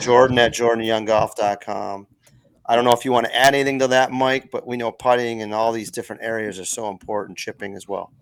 Jordan 0.00 0.38
at 0.38 0.52
jordanyounggolf.com. 0.52 2.06
I 2.66 2.76
don't 2.76 2.84
know 2.84 2.92
if 2.92 3.04
you 3.04 3.12
want 3.12 3.26
to 3.26 3.36
add 3.36 3.54
anything 3.54 3.80
to 3.80 3.88
that, 3.88 4.12
Mike, 4.12 4.50
but 4.52 4.66
we 4.66 4.76
know 4.76 4.92
putting 4.92 5.42
and 5.42 5.52
all 5.52 5.72
these 5.72 5.90
different 5.90 6.22
areas 6.22 6.60
are 6.60 6.64
so 6.64 6.88
important, 6.88 7.36
chipping 7.36 7.74
as 7.74 7.88
well. 7.88 8.12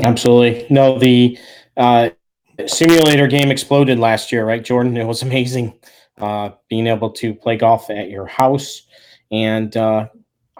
Absolutely. 0.00 0.66
No, 0.70 0.98
the 0.98 1.38
uh, 1.76 2.10
simulator 2.66 3.28
game 3.28 3.50
exploded 3.50 3.98
last 3.98 4.32
year, 4.32 4.44
right, 4.44 4.64
Jordan? 4.64 4.96
It 4.96 5.06
was 5.06 5.22
amazing 5.22 5.78
uh, 6.18 6.50
being 6.68 6.88
able 6.88 7.10
to 7.10 7.34
play 7.34 7.56
golf 7.56 7.90
at 7.90 8.10
your 8.10 8.26
house. 8.26 8.82
And 9.30 9.76
uh, 9.76 10.08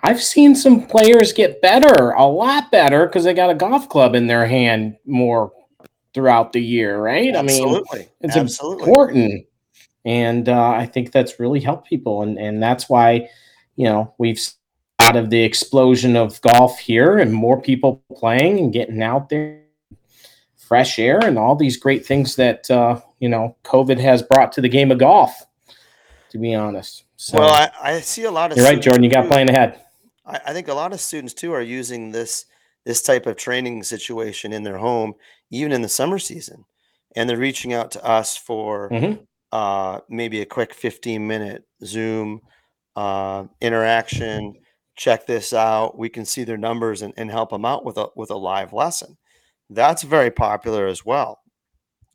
I've 0.03 0.23
seen 0.23 0.55
some 0.55 0.87
players 0.87 1.33
get 1.33 1.61
better, 1.61 2.11
a 2.11 2.27
lot 2.27 2.71
better, 2.71 3.07
because 3.07 3.25
they 3.25 3.35
got 3.35 3.51
a 3.51 3.55
golf 3.55 3.89
club 3.89 4.15
in 4.15 4.27
their 4.27 4.47
hand 4.47 4.97
more 5.05 5.53
throughout 6.15 6.53
the 6.53 6.61
year, 6.61 7.01
right? 7.01 7.35
Absolutely. 7.35 8.01
I 8.01 8.03
mean, 8.03 8.09
it's 8.21 8.37
Absolutely. 8.37 8.85
important. 8.85 9.47
And 10.05 10.49
uh, 10.49 10.71
I 10.71 10.87
think 10.87 11.13
that's 11.13 11.41
really 11.41 11.61
helped 11.61 11.89
people. 11.89 12.23
And, 12.23 12.39
and 12.39 12.63
that's 12.63 12.89
why, 12.89 13.29
you 13.77 13.85
know, 13.85 14.15
we've 14.19 14.41
out 15.01 15.17
of 15.17 15.31
the 15.31 15.43
explosion 15.43 16.17
of 16.17 16.41
golf 16.41 16.79
here 16.79 17.19
and 17.19 17.33
more 17.33 17.61
people 17.61 18.03
playing 18.17 18.59
and 18.59 18.73
getting 18.73 19.03
out 19.03 19.29
there 19.29 19.63
fresh 20.69 20.99
air 20.99 21.19
and 21.25 21.39
all 21.39 21.57
these 21.57 21.79
great 21.79 22.05
things 22.05 22.37
that 22.37 22.71
uh, 22.71 23.01
you 23.21 23.29
know 23.29 23.57
COVID 23.65 23.99
has 23.99 24.23
brought 24.23 24.53
to 24.53 24.61
the 24.61 24.69
game 24.69 24.91
of 24.91 24.99
golf. 24.99 25.45
To 26.31 26.39
be 26.39 26.55
honest, 26.55 27.05
so 27.17 27.39
well, 27.39 27.49
I, 27.49 27.71
I 27.95 28.01
see 28.01 28.25
a 28.25 28.31
lot 28.31 28.53
of. 28.53 28.59
you're 28.59 28.67
right, 28.67 28.81
Jordan. 28.81 29.03
You 29.03 29.11
got 29.11 29.29
playing 29.29 29.49
ahead. 29.49 29.81
I, 30.29 30.41
I 30.47 30.53
think 30.53 30.69
a 30.69 30.75
lot 30.75 30.93
of 30.93 31.01
students 31.01 31.35
too 31.35 31.53
are 31.53 31.63
using 31.63 32.13
this 32.13 32.45
this 32.85 33.03
type 33.03 33.27
of 33.27 33.37
training 33.37 33.83
situation 33.83 34.53
in 34.53 34.63
their 34.63 34.79
home, 34.79 35.15
even 35.51 35.73
in 35.73 35.83
the 35.83 35.89
summer 35.89 36.19
season, 36.19 36.65
and 37.17 37.29
they're 37.29 37.37
reaching 37.37 37.73
out 37.75 37.91
to 37.93 38.05
us 38.05 38.37
for 38.37 38.89
Mhm. 38.91 39.27
uh, 39.53 40.01
maybe 40.09 40.41
a 40.41 40.47
quick 40.47 40.73
15 40.75 41.27
minute 41.27 41.65
Zoom 41.85 42.41
uh, 42.97 43.45
interaction. 43.61 44.55
Check 44.97 45.27
this 45.27 45.53
out. 45.53 45.97
We 45.99 46.09
can 46.09 46.25
see 46.25 46.45
their 46.45 46.57
numbers 46.57 47.03
and, 47.03 47.15
and 47.17 47.31
help 47.31 47.51
them 47.51 47.65
out 47.65 47.85
with 47.85 47.97
a 47.99 48.09
with 48.17 48.31
a 48.31 48.37
live 48.37 48.73
lesson. 48.73 49.17
That's 49.71 50.03
very 50.03 50.31
popular 50.31 50.87
as 50.87 51.05
well. 51.05 51.41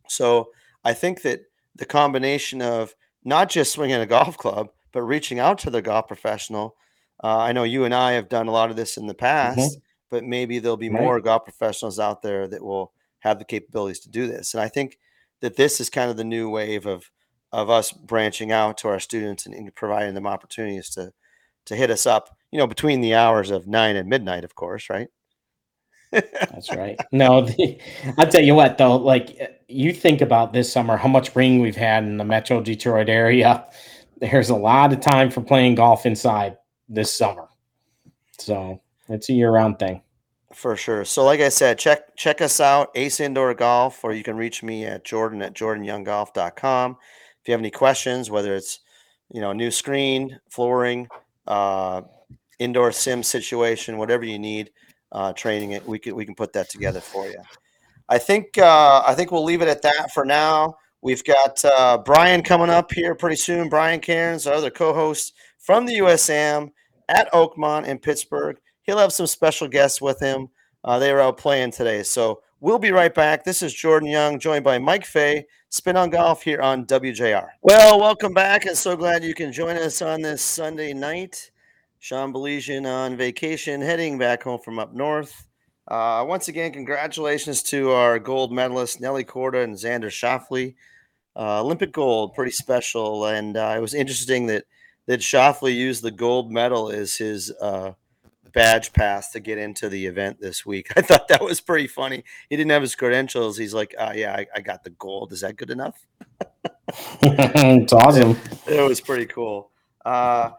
So 0.07 0.49
I 0.83 0.93
think 0.93 1.21
that 1.21 1.41
the 1.75 1.85
combination 1.85 2.61
of 2.61 2.93
not 3.23 3.49
just 3.49 3.71
swinging 3.71 4.01
a 4.01 4.05
golf 4.17 4.37
club, 4.37 4.69
but 4.91 5.01
reaching 5.03 5.39
out 5.39 5.57
to 5.59 5.69
the 5.69 5.81
golf 5.81 6.07
professional. 6.07 6.75
Uh, 7.21 7.37
I 7.37 7.51
know 7.51 7.63
you 7.63 7.83
and 7.85 7.93
I 7.93 8.13
have 8.13 8.29
done 8.29 8.47
a 8.47 8.51
lot 8.51 8.69
of 8.69 8.75
this 8.75 8.97
in 8.97 9.07
the 9.07 9.13
past, 9.13 9.77
but 10.09 10.23
maybe 10.23 10.59
there'll 10.59 10.77
be 10.77 10.89
Right. 10.89 11.01
more 11.01 11.19
golf 11.19 11.43
professionals 11.43 11.99
out 11.99 12.21
there 12.21 12.47
that 12.47 12.63
will 12.63 12.93
have 13.19 13.39
the 13.39 13.45
capabilities 13.45 13.99
to 14.01 14.09
do 14.09 14.27
this. 14.27 14.53
And 14.53 14.61
I 14.61 14.67
think 14.67 14.97
that 15.41 15.55
this 15.55 15.79
is 15.81 15.89
kind 15.89 16.09
of 16.09 16.17
the 16.17 16.23
new 16.23 16.49
wave 16.49 16.85
of 16.85 17.09
of 17.51 17.69
us 17.69 17.91
branching 17.91 18.51
out 18.51 18.77
to 18.79 18.87
our 18.87 18.99
students 18.99 19.45
and, 19.45 19.53
and 19.53 19.73
providing 19.75 20.15
them 20.15 20.25
opportunities 20.27 20.89
to 20.91 21.11
to 21.65 21.75
hit 21.75 21.89
us 21.91 22.05
up. 22.05 22.35
You 22.51 22.59
know, 22.59 22.67
between 22.67 23.01
the 23.01 23.13
hours 23.15 23.51
of 23.51 23.67
nine 23.67 23.95
and 23.95 24.09
midnight, 24.09 24.43
of 24.43 24.55
course, 24.55 24.89
right? 24.89 25.07
That's 26.11 26.71
right. 26.71 26.99
No, 27.11 27.41
the, 27.45 27.79
I'll 28.17 28.27
tell 28.27 28.43
you 28.43 28.55
what 28.55 28.77
though. 28.77 28.97
Like 28.97 29.37
uh, 29.41 29.47
you 29.67 29.93
think 29.93 30.21
about 30.21 30.53
this 30.53 30.71
summer, 30.71 30.97
how 30.97 31.07
much 31.07 31.35
rain 31.35 31.61
we've 31.61 31.75
had 31.75 32.03
in 32.03 32.17
the 32.17 32.25
Metro 32.25 32.61
Detroit 32.61 33.09
area. 33.09 33.65
There's 34.17 34.49
a 34.49 34.55
lot 34.55 34.93
of 34.93 34.99
time 35.01 35.29
for 35.31 35.41
playing 35.41 35.75
golf 35.75 36.05
inside 36.05 36.57
this 36.89 37.13
summer, 37.13 37.47
so 38.37 38.81
it's 39.09 39.29
a 39.29 39.33
year-round 39.33 39.79
thing. 39.79 40.01
For 40.53 40.75
sure. 40.75 41.03
So, 41.03 41.23
like 41.23 41.39
I 41.39 41.49
said, 41.49 41.79
check 41.79 42.15
check 42.15 42.41
us 42.41 42.59
out, 42.59 42.91
Ace 42.95 43.19
Indoor 43.19 43.53
Golf, 43.53 44.03
or 44.03 44.13
you 44.13 44.23
can 44.23 44.37
reach 44.37 44.61
me 44.61 44.85
at 44.85 45.03
Jordan 45.03 45.41
at 45.41 45.53
jordanyounggolf.com. 45.53 46.91
If 47.41 47.47
you 47.47 47.51
have 47.53 47.61
any 47.61 47.71
questions, 47.71 48.29
whether 48.29 48.55
it's 48.55 48.79
you 49.31 49.41
know 49.41 49.51
new 49.51 49.71
screen, 49.71 50.39
flooring, 50.49 51.07
uh, 51.47 52.01
indoor 52.59 52.91
sim 52.91 53.23
situation, 53.23 53.97
whatever 53.97 54.25
you 54.25 54.37
need, 54.37 54.71
uh, 55.11 55.33
training 55.33 55.71
it, 55.71 55.85
we 55.87 55.97
can 55.97 56.15
we 56.15 56.25
can 56.25 56.35
put 56.35 56.53
that 56.53 56.69
together 56.69 57.01
for 57.01 57.27
you. 57.27 57.41
I 58.09 58.19
think 58.19 58.57
uh, 58.57 59.03
I 59.05 59.15
think 59.15 59.31
we'll 59.31 59.43
leave 59.43 59.61
it 59.61 59.67
at 59.67 59.81
that 59.81 60.11
for 60.13 60.23
now. 60.23 60.75
We've 61.01 61.23
got 61.23 61.63
uh, 61.65 61.97
Brian 61.97 62.43
coming 62.43 62.69
up 62.69 62.91
here 62.91 63.15
pretty 63.15 63.35
soon. 63.35 63.69
Brian 63.69 63.99
Cairns, 63.99 64.47
our 64.47 64.53
other 64.53 64.69
co-host 64.69 65.33
from 65.63 65.85
the 65.85 65.99
USAM 65.99 66.71
at 67.07 67.31
Oakmont 67.31 67.87
in 67.87 67.97
Pittsburgh. 67.97 68.57
He'll 68.83 68.97
have 68.97 69.13
some 69.13 69.27
special 69.27 69.67
guests 69.67 70.01
with 70.01 70.19
him. 70.19 70.49
Uh, 70.83 70.99
they 70.99 71.09
are 71.09 71.21
out 71.21 71.37
playing 71.37 71.71
today. 71.71 72.03
So 72.03 72.41
we'll 72.59 72.79
be 72.79 72.91
right 72.91 73.13
back. 73.13 73.45
This 73.45 73.63
is 73.63 73.73
Jordan 73.73 74.09
Young, 74.09 74.39
joined 74.39 74.65
by 74.65 74.77
Mike 74.77 75.05
Fay, 75.05 75.45
Spin 75.69 75.95
on 75.95 76.09
Golf 76.09 76.43
here 76.43 76.61
on 76.61 76.85
WJR. 76.85 77.47
Well, 77.61 77.97
welcome 77.97 78.33
back, 78.33 78.65
and 78.65 78.77
so 78.77 78.97
glad 78.97 79.23
you 79.23 79.33
can 79.33 79.53
join 79.53 79.77
us 79.77 80.01
on 80.01 80.21
this 80.21 80.41
Sunday 80.41 80.93
night. 80.93 81.49
Sean 81.99 82.33
Belizean 82.33 82.85
on 82.85 83.15
vacation, 83.15 83.79
heading 83.79 84.17
back 84.17 84.43
home 84.43 84.59
from 84.59 84.79
up 84.79 84.93
north. 84.93 85.47
Uh, 85.87 86.25
once 86.27 86.49
again, 86.49 86.73
congratulations 86.73 87.63
to 87.63 87.91
our 87.91 88.19
gold 88.19 88.51
medalists, 88.51 88.99
Nelly 88.99 89.23
Korda 89.23 89.63
and 89.63 89.75
Xander 89.75 90.11
Schauffele. 90.11 90.75
Uh, 91.35 91.61
Olympic 91.61 91.93
gold, 91.93 92.33
pretty 92.33 92.51
special. 92.51 93.25
And 93.25 93.55
uh, 93.55 93.73
it 93.77 93.79
was 93.79 93.93
interesting 93.93 94.47
that, 94.47 94.65
that 95.05 95.19
Schauffele 95.19 95.73
used 95.73 96.03
the 96.03 96.11
gold 96.11 96.51
medal 96.51 96.89
as 96.89 97.17
his 97.17 97.51
uh, 97.61 97.93
badge 98.53 98.93
pass 98.93 99.31
to 99.31 99.39
get 99.39 99.57
into 99.57 99.89
the 99.89 100.05
event 100.05 100.39
this 100.39 100.65
week. 100.65 100.93
I 100.95 101.01
thought 101.01 101.27
that 101.27 101.43
was 101.43 101.59
pretty 101.59 101.87
funny. 101.87 102.23
He 102.49 102.55
didn't 102.55 102.71
have 102.71 102.81
his 102.81 102.95
credentials. 102.95 103.57
He's 103.57 103.73
like, 103.73 103.93
uh, 103.97 104.13
yeah, 104.15 104.33
I, 104.33 104.47
I 104.55 104.61
got 104.61 104.83
the 104.83 104.91
gold. 104.91 105.33
Is 105.33 105.41
that 105.41 105.57
good 105.57 105.69
enough? 105.69 106.05
it's 107.21 107.93
awesome. 107.93 108.31
It, 108.31 108.39
it 108.79 108.87
was 108.87 109.01
pretty 109.01 109.25
cool. 109.25 109.71
Uh, 110.05 110.51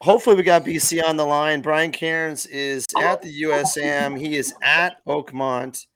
hopefully 0.00 0.36
we 0.36 0.42
got 0.42 0.64
BC 0.64 1.02
on 1.02 1.16
the 1.16 1.26
line. 1.26 1.62
Brian 1.62 1.92
Cairns 1.92 2.46
is 2.46 2.86
at 2.98 3.22
the 3.22 3.42
USM, 3.42 4.18
He 4.18 4.36
is 4.36 4.54
at 4.62 5.04
Oakmont 5.06 5.86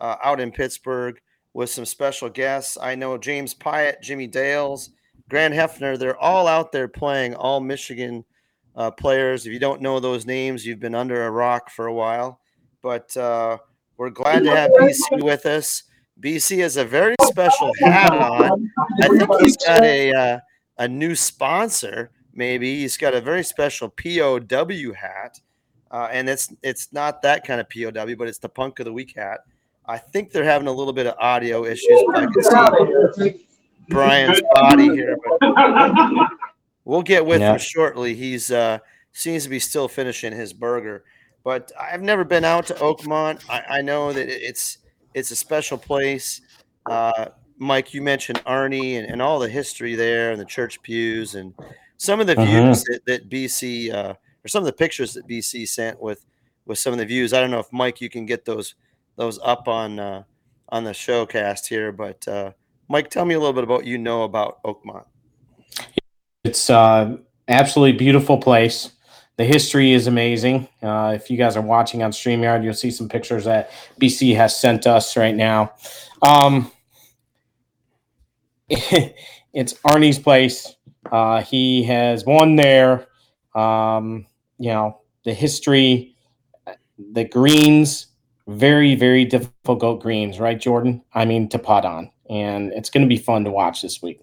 uh, 0.00 0.16
out 0.22 0.40
in 0.40 0.50
Pittsburgh 0.50 1.20
with 1.52 1.70
some 1.70 1.86
special 1.86 2.28
guests. 2.28 2.76
I 2.80 2.94
know 2.94 3.16
James 3.16 3.54
Piot, 3.54 4.02
Jimmy 4.02 4.26
Dales, 4.26 4.90
Grant 5.28 5.54
Hefner. 5.54 5.98
They're 5.98 6.16
all 6.16 6.46
out 6.46 6.72
there 6.72 6.88
playing, 6.88 7.34
all 7.34 7.60
Michigan 7.60 8.24
uh, 8.74 8.90
players. 8.90 9.46
If 9.46 9.52
you 9.52 9.58
don't 9.58 9.80
know 9.80 10.00
those 10.00 10.26
names, 10.26 10.64
you've 10.64 10.80
been 10.80 10.94
under 10.94 11.26
a 11.26 11.30
rock 11.30 11.70
for 11.70 11.86
a 11.86 11.94
while. 11.94 12.40
But 12.82 13.16
uh, 13.16 13.58
we're 13.96 14.10
glad 14.10 14.44
to 14.44 14.50
have 14.50 14.70
BC 14.72 15.22
with 15.22 15.46
us. 15.46 15.82
BC 16.20 16.58
has 16.60 16.76
a 16.76 16.84
very 16.84 17.14
special 17.22 17.72
hat 17.80 18.12
on. 18.12 18.70
I 19.02 19.08
think 19.08 19.40
he's 19.40 19.56
got 19.56 19.82
a 19.82 20.12
uh, 20.12 20.38
a 20.78 20.88
new 20.88 21.14
sponsor 21.14 22.10
maybe. 22.36 22.80
He's 22.80 22.96
got 22.96 23.14
a 23.14 23.20
very 23.20 23.42
special 23.42 23.88
POW 23.88 24.92
hat, 24.92 25.40
uh, 25.90 26.08
and 26.10 26.28
it's 26.28 26.52
it's 26.62 26.92
not 26.92 27.22
that 27.22 27.44
kind 27.44 27.60
of 27.60 27.68
POW, 27.68 28.14
but 28.14 28.28
it's 28.28 28.38
the 28.38 28.48
Punk 28.48 28.78
of 28.78 28.84
the 28.84 28.92
Week 28.92 29.14
hat. 29.16 29.40
I 29.86 29.98
think 29.98 30.32
they're 30.32 30.44
having 30.44 30.68
a 30.68 30.72
little 30.72 30.92
bit 30.92 31.06
of 31.06 31.14
audio 31.18 31.64
issues. 31.64 32.02
I 33.90 34.26
can 34.26 34.34
see 34.34 34.42
Brian's 34.42 34.42
body 34.52 34.88
here, 34.90 35.16
but 35.40 36.30
we'll 36.84 37.02
get 37.02 37.24
with 37.24 37.40
yeah. 37.40 37.52
him 37.52 37.58
shortly. 37.58 38.14
He's 38.14 38.50
uh, 38.50 38.78
seems 39.12 39.44
to 39.44 39.48
be 39.48 39.58
still 39.58 39.88
finishing 39.88 40.32
his 40.32 40.52
burger, 40.52 41.04
but 41.44 41.72
I've 41.80 42.02
never 42.02 42.24
been 42.24 42.44
out 42.44 42.66
to 42.66 42.74
Oakmont. 42.74 43.42
I, 43.48 43.78
I 43.78 43.82
know 43.82 44.12
that 44.12 44.28
it's 44.28 44.78
it's 45.14 45.30
a 45.30 45.36
special 45.36 45.78
place. 45.78 46.40
Uh, 46.84 47.26
Mike, 47.58 47.94
you 47.94 48.02
mentioned 48.02 48.42
Arnie 48.44 48.98
and, 48.98 49.10
and 49.10 49.22
all 49.22 49.38
the 49.38 49.48
history 49.48 49.94
there 49.94 50.30
and 50.30 50.40
the 50.40 50.44
church 50.44 50.82
pews 50.82 51.34
and 51.34 51.54
some 51.96 52.20
of 52.20 52.26
the 52.26 52.38
uh-huh. 52.38 52.44
views 52.44 52.84
that, 52.84 53.00
that 53.06 53.30
BC 53.30 53.92
uh, 53.92 54.14
or 54.44 54.48
some 54.48 54.62
of 54.62 54.66
the 54.66 54.72
pictures 54.72 55.14
that 55.14 55.26
BC 55.26 55.66
sent 55.68 56.00
with 56.00 56.26
with 56.66 56.78
some 56.78 56.92
of 56.92 56.98
the 56.98 57.06
views. 57.06 57.32
I 57.32 57.40
don't 57.40 57.50
know 57.50 57.60
if 57.60 57.72
Mike 57.72 58.00
you 58.00 58.10
can 58.10 58.26
get 58.26 58.44
those 58.44 58.74
those 59.16 59.38
up 59.42 59.68
on 59.68 59.98
uh, 59.98 60.22
on 60.68 60.84
the 60.84 60.90
showcast 60.90 61.66
here, 61.68 61.92
but 61.92 62.26
uh, 62.28 62.52
Mike, 62.88 63.10
tell 63.10 63.24
me 63.24 63.34
a 63.34 63.38
little 63.38 63.52
bit 63.52 63.64
about 63.64 63.84
you 63.84 63.98
know 63.98 64.22
about 64.22 64.62
Oakmont. 64.62 65.04
It's 66.44 66.70
uh, 66.70 67.16
absolutely 67.48 67.98
beautiful 67.98 68.38
place. 68.38 68.92
The 69.36 69.44
history 69.44 69.92
is 69.92 70.06
amazing. 70.06 70.68
Uh, 70.82 71.12
if 71.14 71.30
you 71.30 71.36
guys 71.36 71.56
are 71.56 71.62
watching 71.62 72.02
on 72.02 72.10
StreamYard, 72.10 72.64
you'll 72.64 72.74
see 72.74 72.90
some 72.90 73.08
pictures 73.08 73.44
that 73.44 73.70
BC 74.00 74.34
has 74.36 74.58
sent 74.58 74.86
us 74.86 75.16
right 75.16 75.34
now. 75.34 75.74
Um, 76.22 76.70
it's 78.68 79.74
Arnie's 79.84 80.18
place. 80.18 80.74
Uh, 81.10 81.42
he 81.42 81.82
has 81.84 82.24
won 82.24 82.56
there. 82.56 83.08
Um, 83.54 84.26
you 84.58 84.70
know, 84.70 85.00
the 85.24 85.34
history, 85.34 86.16
the 86.98 87.24
greens, 87.24 88.06
very, 88.46 88.94
very 88.94 89.24
difficult 89.24 90.00
greens, 90.00 90.38
right, 90.38 90.58
Jordan? 90.58 91.02
I 91.12 91.24
mean, 91.24 91.48
to 91.50 91.58
putt 91.58 91.84
on. 91.84 92.10
And 92.28 92.72
it's 92.72 92.90
going 92.90 93.02
to 93.02 93.08
be 93.08 93.18
fun 93.18 93.44
to 93.44 93.50
watch 93.50 93.82
this 93.82 94.02
week. 94.02 94.20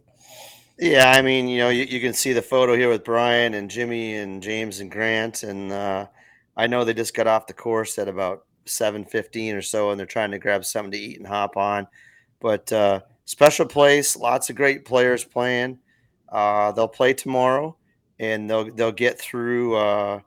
Yeah, 0.79 1.11
I 1.11 1.21
mean, 1.21 1.47
you 1.47 1.59
know, 1.59 1.69
you, 1.69 1.83
you 1.83 2.01
can 2.01 2.13
see 2.13 2.33
the 2.33 2.41
photo 2.41 2.75
here 2.75 2.89
with 2.89 3.03
Brian 3.03 3.53
and 3.53 3.69
Jimmy 3.69 4.15
and 4.15 4.41
James 4.41 4.79
and 4.79 4.91
Grant. 4.91 5.43
And 5.43 5.71
uh, 5.71 6.07
I 6.57 6.67
know 6.67 6.83
they 6.83 6.93
just 6.93 7.13
got 7.13 7.27
off 7.27 7.47
the 7.47 7.53
course 7.53 7.97
at 7.99 8.07
about 8.07 8.45
7.15 8.65 9.55
or 9.55 9.61
so, 9.61 9.91
and 9.91 9.99
they're 9.99 10.05
trying 10.05 10.31
to 10.31 10.39
grab 10.39 10.65
something 10.65 10.91
to 10.91 10.97
eat 10.97 11.17
and 11.17 11.27
hop 11.27 11.57
on. 11.57 11.87
But 12.39 12.71
uh, 12.73 13.01
special 13.25 13.65
place, 13.65 14.15
lots 14.17 14.49
of 14.49 14.55
great 14.55 14.85
players 14.85 15.23
playing. 15.23 15.79
Uh, 16.29 16.71
they'll 16.71 16.87
play 16.87 17.13
tomorrow, 17.13 17.77
and 18.19 18.49
they'll 18.49 18.73
they'll 18.73 18.91
get 18.91 19.19
through 19.19 19.75
uh, 19.75 20.19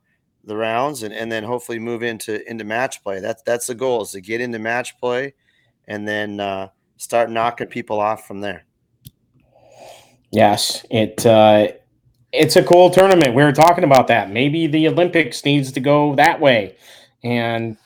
the 0.45 0.57
rounds, 0.57 1.03
and, 1.03 1.12
and 1.12 1.31
then 1.31 1.45
hopefully 1.45 1.79
move 1.79 2.03
into 2.03 2.49
into 2.49 2.65
match 2.65 3.03
play. 3.03 3.21
That's 3.21 3.43
that's 3.43 3.67
the 3.67 3.75
goal 3.75 4.03
is 4.03 4.12
to 4.12 4.21
get 4.21 4.41
into 4.41 4.59
match 4.59 4.99
play, 4.99 5.35
and 5.89 6.07
then 6.07 6.41
uh, 6.41 6.69
start 6.97 7.31
knocking 7.31 7.69
people 7.69 8.01
off 8.01 8.27
from 8.27 8.41
there. 8.41 8.65
Yes, 10.31 10.85
it 10.91 11.25
uh, 11.25 11.69
it's 12.33 12.57
a 12.57 12.63
cool 12.63 12.91
tournament. 12.91 13.35
We 13.35 13.43
were 13.43 13.53
talking 13.53 13.85
about 13.85 14.09
that. 14.09 14.31
Maybe 14.31 14.67
the 14.67 14.89
Olympics 14.89 15.45
needs 15.45 15.73
to 15.73 15.81
go 15.81 16.15
that 16.17 16.41
way, 16.41 16.77
and 17.23 17.77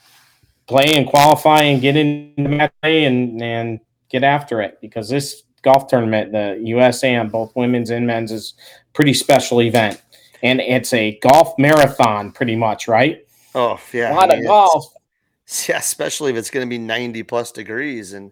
play 0.67 0.95
and 0.95 1.07
qualify 1.07 1.61
and 1.63 1.81
get 1.81 1.95
into 1.95 2.49
match 2.49 2.73
play 2.81 3.05
and 3.05 3.41
and 3.41 3.79
get 4.09 4.23
after 4.23 4.61
it 4.61 4.79
because 4.81 5.09
this 5.09 5.43
golf 5.61 5.87
tournament, 5.87 6.31
the 6.31 6.61
USAM, 6.71 7.31
both 7.31 7.55
women's 7.55 7.91
and 7.91 8.07
men's, 8.07 8.31
is 8.31 8.53
pretty 8.93 9.13
special 9.13 9.61
event, 9.61 10.01
and 10.41 10.59
it's 10.59 10.93
a 10.93 11.19
golf 11.19 11.53
marathon, 11.57 12.31
pretty 12.31 12.55
much, 12.55 12.87
right? 12.87 13.25
Oh 13.53 13.79
yeah, 13.93 14.13
a 14.13 14.15
lot 14.15 14.31
I 14.31 14.35
mean, 14.35 14.45
of 14.45 14.47
golf. 14.47 14.85
Yeah, 15.67 15.79
especially 15.79 16.31
if 16.31 16.37
it's 16.37 16.49
going 16.49 16.65
to 16.65 16.69
be 16.69 16.77
ninety 16.77 17.23
plus 17.23 17.51
degrees, 17.51 18.13
and 18.13 18.31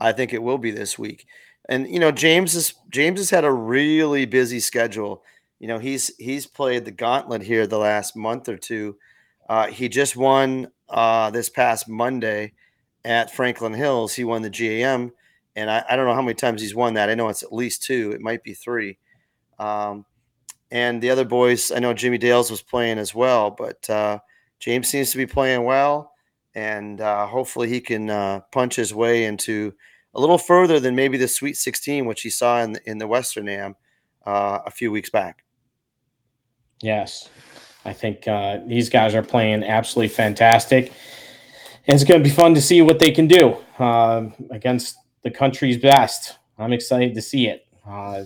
I 0.00 0.12
think 0.12 0.32
it 0.32 0.42
will 0.42 0.58
be 0.58 0.70
this 0.70 0.98
week. 0.98 1.26
And 1.68 1.88
you 1.88 2.00
know, 2.00 2.10
James 2.10 2.54
is 2.54 2.74
James 2.90 3.20
has 3.20 3.30
had 3.30 3.44
a 3.44 3.52
really 3.52 4.24
busy 4.26 4.60
schedule. 4.60 5.22
You 5.58 5.68
know, 5.68 5.78
he's 5.78 6.14
he's 6.16 6.46
played 6.46 6.84
the 6.84 6.90
gauntlet 6.90 7.42
here 7.42 7.66
the 7.66 7.78
last 7.78 8.16
month 8.16 8.48
or 8.48 8.56
two. 8.56 8.96
Uh, 9.48 9.66
he 9.66 9.88
just 9.88 10.16
won 10.16 10.68
uh, 10.88 11.30
this 11.30 11.48
past 11.48 11.88
Monday 11.88 12.52
at 13.04 13.34
Franklin 13.34 13.74
Hills. 13.74 14.14
He 14.14 14.24
won 14.24 14.42
the 14.42 14.50
GAM 14.50 15.12
and 15.56 15.70
I, 15.70 15.84
I, 15.88 15.96
don't 15.96 16.06
know 16.06 16.14
how 16.14 16.22
many 16.22 16.34
times 16.34 16.62
he's 16.62 16.74
won 16.74 16.94
that. 16.94 17.10
I 17.10 17.14
know 17.14 17.28
it's 17.28 17.42
at 17.42 17.52
least 17.52 17.82
two. 17.82 18.12
It 18.12 18.20
might 18.20 18.42
be 18.42 18.54
three. 18.54 18.98
Um, 19.58 20.04
and 20.70 21.02
the 21.02 21.10
other 21.10 21.24
boys, 21.24 21.72
I 21.72 21.80
know 21.80 21.92
Jimmy 21.92 22.18
Dales 22.18 22.50
was 22.50 22.62
playing 22.62 22.98
as 22.98 23.14
well, 23.14 23.50
but 23.50 23.88
uh, 23.90 24.20
James 24.60 24.88
seems 24.88 25.10
to 25.10 25.16
be 25.16 25.26
playing 25.26 25.64
well, 25.64 26.12
and 26.54 27.00
uh, 27.00 27.26
hopefully 27.26 27.68
he 27.68 27.80
can 27.80 28.08
uh, 28.08 28.40
punch 28.52 28.76
his 28.76 28.94
way 28.94 29.24
into 29.24 29.74
a 30.14 30.20
little 30.20 30.38
further 30.38 30.80
than 30.80 30.94
maybe 30.94 31.16
the 31.16 31.28
Sweet 31.28 31.56
16, 31.56 32.06
which 32.06 32.22
he 32.22 32.30
saw 32.30 32.62
in 32.62 32.78
in 32.86 32.98
the 32.98 33.06
Western 33.06 33.48
Am 33.48 33.76
uh, 34.26 34.58
a 34.66 34.70
few 34.70 34.90
weeks 34.90 35.10
back. 35.10 35.44
Yes, 36.82 37.28
I 37.84 37.92
think 37.92 38.26
uh, 38.26 38.58
these 38.66 38.88
guys 38.88 39.14
are 39.14 39.22
playing 39.22 39.64
absolutely 39.64 40.14
fantastic. 40.14 40.92
And 41.86 41.94
it's 41.94 42.04
going 42.04 42.22
to 42.22 42.28
be 42.28 42.34
fun 42.34 42.54
to 42.54 42.60
see 42.60 42.82
what 42.82 42.98
they 42.98 43.10
can 43.10 43.26
do 43.26 43.56
uh, 43.78 44.28
against 44.50 44.96
the 45.22 45.30
country's 45.30 45.78
best. 45.78 46.38
I'm 46.58 46.72
excited 46.72 47.14
to 47.14 47.22
see 47.22 47.48
it. 47.48 47.66
Uh, 47.86 48.24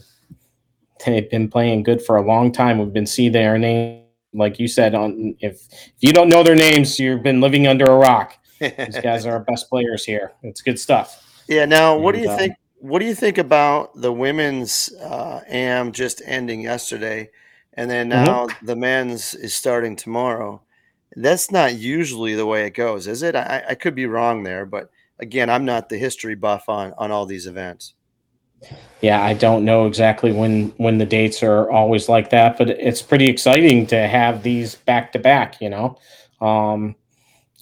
they've 1.04 1.30
been 1.30 1.48
playing 1.48 1.82
good 1.82 2.02
for 2.02 2.16
a 2.16 2.22
long 2.22 2.52
time. 2.52 2.78
We've 2.78 2.92
been 2.92 3.06
seeing 3.06 3.32
their 3.32 3.58
name, 3.58 4.02
like 4.32 4.58
you 4.58 4.68
said. 4.68 4.94
On 4.94 5.36
if, 5.40 5.66
if 5.70 5.94
you 6.00 6.12
don't 6.12 6.28
know 6.28 6.42
their 6.42 6.56
names, 6.56 6.98
you've 6.98 7.22
been 7.22 7.40
living 7.40 7.66
under 7.66 7.84
a 7.84 7.96
rock. 7.96 8.36
These 8.60 9.00
guys 9.00 9.26
are 9.26 9.32
our 9.32 9.40
best 9.40 9.68
players 9.68 10.04
here. 10.04 10.32
It's 10.42 10.62
good 10.62 10.78
stuff. 10.78 11.23
Yeah. 11.48 11.64
Now, 11.64 11.96
what 11.96 12.14
do 12.14 12.20
you 12.20 12.36
think? 12.36 12.54
What 12.78 12.98
do 12.98 13.06
you 13.06 13.14
think 13.14 13.38
about 13.38 13.98
the 13.98 14.12
women's 14.12 14.92
uh, 14.94 15.40
AM 15.48 15.92
just 15.92 16.20
ending 16.26 16.60
yesterday, 16.60 17.30
and 17.72 17.90
then 17.90 18.10
mm-hmm. 18.10 18.24
now 18.24 18.46
mm-hmm. 18.46 18.66
the 18.66 18.76
men's 18.76 19.34
is 19.34 19.54
starting 19.54 19.96
tomorrow? 19.96 20.60
That's 21.16 21.50
not 21.50 21.74
usually 21.74 22.34
the 22.34 22.46
way 22.46 22.66
it 22.66 22.74
goes, 22.74 23.06
is 23.06 23.22
it? 23.22 23.36
I, 23.36 23.62
I 23.70 23.74
could 23.74 23.94
be 23.94 24.06
wrong 24.06 24.42
there, 24.42 24.66
but 24.66 24.90
again, 25.18 25.48
I'm 25.48 25.64
not 25.64 25.88
the 25.88 25.96
history 25.96 26.34
buff 26.34 26.68
on 26.68 26.92
on 26.98 27.10
all 27.10 27.26
these 27.26 27.46
events. 27.46 27.94
Yeah, 29.00 29.22
I 29.22 29.34
don't 29.34 29.64
know 29.64 29.86
exactly 29.86 30.32
when 30.32 30.70
when 30.76 30.98
the 30.98 31.06
dates 31.06 31.42
are 31.42 31.70
always 31.70 32.08
like 32.08 32.30
that, 32.30 32.56
but 32.56 32.70
it's 32.70 33.02
pretty 33.02 33.26
exciting 33.26 33.86
to 33.88 34.08
have 34.08 34.42
these 34.42 34.76
back 34.76 35.12
to 35.12 35.18
back. 35.18 35.60
You 35.60 35.70
know, 35.70 35.98
um, 36.40 36.96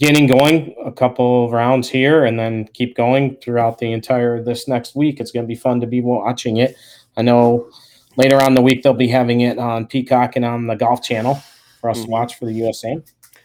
getting 0.03 0.27
going 0.27 0.75
a 0.85 0.91
couple 0.91 1.45
of 1.45 1.53
rounds 1.53 1.89
here 1.89 2.25
and 2.25 2.37
then 2.37 2.67
keep 2.75 2.97
going 2.97 3.37
throughout 3.37 3.79
the 3.79 3.93
entire 3.93 4.43
this 4.43 4.67
next 4.67 4.97
week. 4.97 5.21
It's 5.21 5.31
going 5.31 5.45
to 5.45 5.49
be 5.49 5.55
fun 5.55 5.81
to 5.81 5.87
be 5.87 6.01
watching 6.01 6.57
it. 6.57 6.77
I 7.17 7.23
know 7.23 7.71
later 8.17 8.43
on 8.43 8.55
the 8.55 8.63
week 8.63 8.83
they'll 8.83 8.95
be 8.95 9.07
having 9.07 9.43
it 9.43 9.59
on 9.59 9.87
Peacock 9.87 10.35
and 10.35 10.45
on 10.45 10.67
the 10.67 10.75
Golf 10.75 11.05
Channel 11.05 11.37
for 11.81 11.89
us 11.89 11.99
mm-hmm. 11.99 12.07
to 12.07 12.11
watch 12.11 12.37
for 12.37 12.47
the 12.47 12.53
USA. 12.53 12.99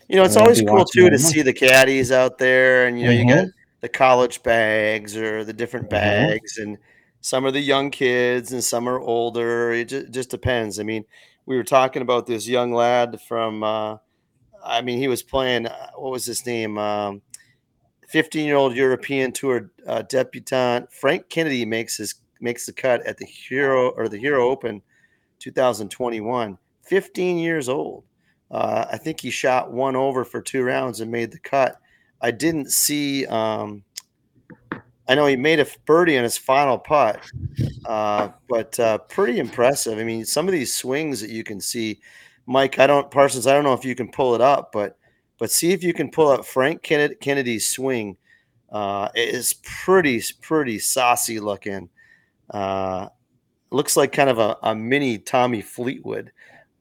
You 0.08 0.16
know, 0.16 0.24
it's 0.24 0.36
always 0.36 0.60
cool 0.62 0.84
too 0.84 1.12
to 1.12 1.20
see 1.20 1.44
the 1.44 1.54
caddies 1.54 2.12
out 2.12 2.40
there, 2.40 2.88
and 2.88 2.98
you 2.98 3.06
know, 3.06 3.12
mm-hmm. 3.12 3.30
you 3.30 3.36
get 3.36 3.48
the 3.82 3.90
college 3.90 4.42
bags 4.42 5.16
or 5.16 5.44
the 5.44 5.54
different 5.54 5.92
mm-hmm. 5.92 6.30
bags, 6.30 6.58
mm-hmm. 6.58 6.70
and 6.70 6.78
some 7.22 7.46
are 7.46 7.52
the 7.52 7.60
young 7.60 7.92
kids 7.92 8.52
and 8.52 8.64
some 8.64 8.90
are 8.90 9.00
older. 9.00 9.74
It 9.74 9.90
just, 9.90 10.12
just 10.12 10.30
depends. 10.32 10.80
I 10.80 10.84
mean, 10.84 11.04
we 11.46 11.56
were 11.56 11.64
talking 11.64 12.02
about 12.02 12.26
this 12.26 12.48
young 12.48 12.74
lad 12.74 13.22
from. 13.22 13.64
Uh, 13.64 13.98
I 14.68 14.82
mean, 14.82 15.00
he 15.00 15.08
was 15.08 15.24
playing. 15.24 15.68
Uh, 15.68 15.92
what 15.96 16.12
was 16.12 16.26
his 16.26 16.46
name? 16.46 16.78
Um, 16.78 17.22
15 18.08 18.46
year 18.46 18.56
old 18.56 18.76
European 18.76 19.32
Tour 19.32 19.72
uh, 19.86 20.02
debutant 20.04 20.92
Frank 20.92 21.30
Kennedy 21.30 21.66
makes 21.66 21.98
his 21.98 22.16
makes 22.40 22.66
the 22.66 22.74
cut 22.74 23.06
at 23.06 23.18
the 23.18 23.26
Hero 23.26 23.90
or 23.90 24.08
the 24.08 24.18
Hero 24.18 24.50
Open 24.50 24.82
2021. 25.40 26.58
15 26.84 27.38
years 27.38 27.68
old. 27.68 28.04
Uh, 28.50 28.86
I 28.92 28.98
think 28.98 29.20
he 29.20 29.30
shot 29.30 29.72
one 29.74 29.96
over 29.96 30.24
for 30.24 30.42
two 30.42 30.64
rounds 30.64 31.02
and 31.02 31.12
made 31.12 31.32
the 31.32 31.40
cut. 31.40 31.80
I 32.22 32.32
didn't 32.32 32.72
see. 32.72 33.26
Um, 33.26 33.84
I 35.10 35.16
know 35.16 35.26
he 35.26 35.36
made 35.36 35.60
a 35.60 35.68
birdie 35.86 36.18
on 36.18 36.24
his 36.24 36.38
final 36.38 36.78
putt, 36.78 37.22
uh, 37.86 38.30
but 38.50 38.78
uh, 38.80 38.98
pretty 39.00 39.40
impressive. 39.40 40.00
I 40.00 40.04
mean, 40.04 40.26
some 40.26 40.48
of 40.48 40.52
these 40.52 40.74
swings 40.74 41.22
that 41.22 41.30
you 41.30 41.44
can 41.44 41.62
see, 41.62 42.00
Mike. 42.48 42.80
I 42.80 42.88
don't 42.88 43.12
Parsons. 43.12 43.46
I 43.46 43.54
don't 43.54 43.64
know 43.64 43.74
if 43.74 43.86
you 43.86 43.94
can 43.96 44.10
pull 44.10 44.34
it 44.34 44.42
up, 44.42 44.72
but 44.72 44.98
but 45.38 45.52
see 45.52 45.72
if 45.72 45.84
you 45.84 45.94
can 45.94 46.10
pull 46.10 46.30
up 46.30 46.46
Frank 46.46 46.82
Kennedy's 46.82 47.70
swing. 47.70 48.18
Uh, 48.72 49.10
it 49.16 49.30
is 49.30 49.54
pretty 49.64 50.22
pretty 50.42 50.80
saucy 50.80 51.40
looking. 51.40 51.90
Uh, 52.50 53.10
looks 53.70 53.96
like 53.96 54.12
kind 54.12 54.30
of 54.30 54.40
a, 54.40 54.58
a 54.64 54.74
mini 54.74 55.18
Tommy 55.18 55.62
Fleetwood 55.62 56.32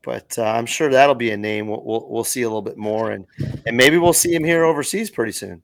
but 0.07 0.39
uh, 0.39 0.45
I'm 0.45 0.67
sure 0.67 0.89
that'll 0.89 1.17
be 1.17 1.33
a 1.33 1.37
name 1.37 1.67
we'll, 1.67 1.83
we'll, 1.85 2.07
we'll 2.09 2.25
see 2.25 2.43
a 2.43 2.49
little 2.49 2.63
bit 2.63 2.79
more, 2.79 3.11
and 3.11 3.27
and 3.67 3.77
maybe 3.77 3.99
we'll 3.99 4.13
see 4.13 4.33
him 4.33 4.45
here 4.45 4.65
overseas 4.65 5.11
pretty 5.11 5.33
soon. 5.33 5.63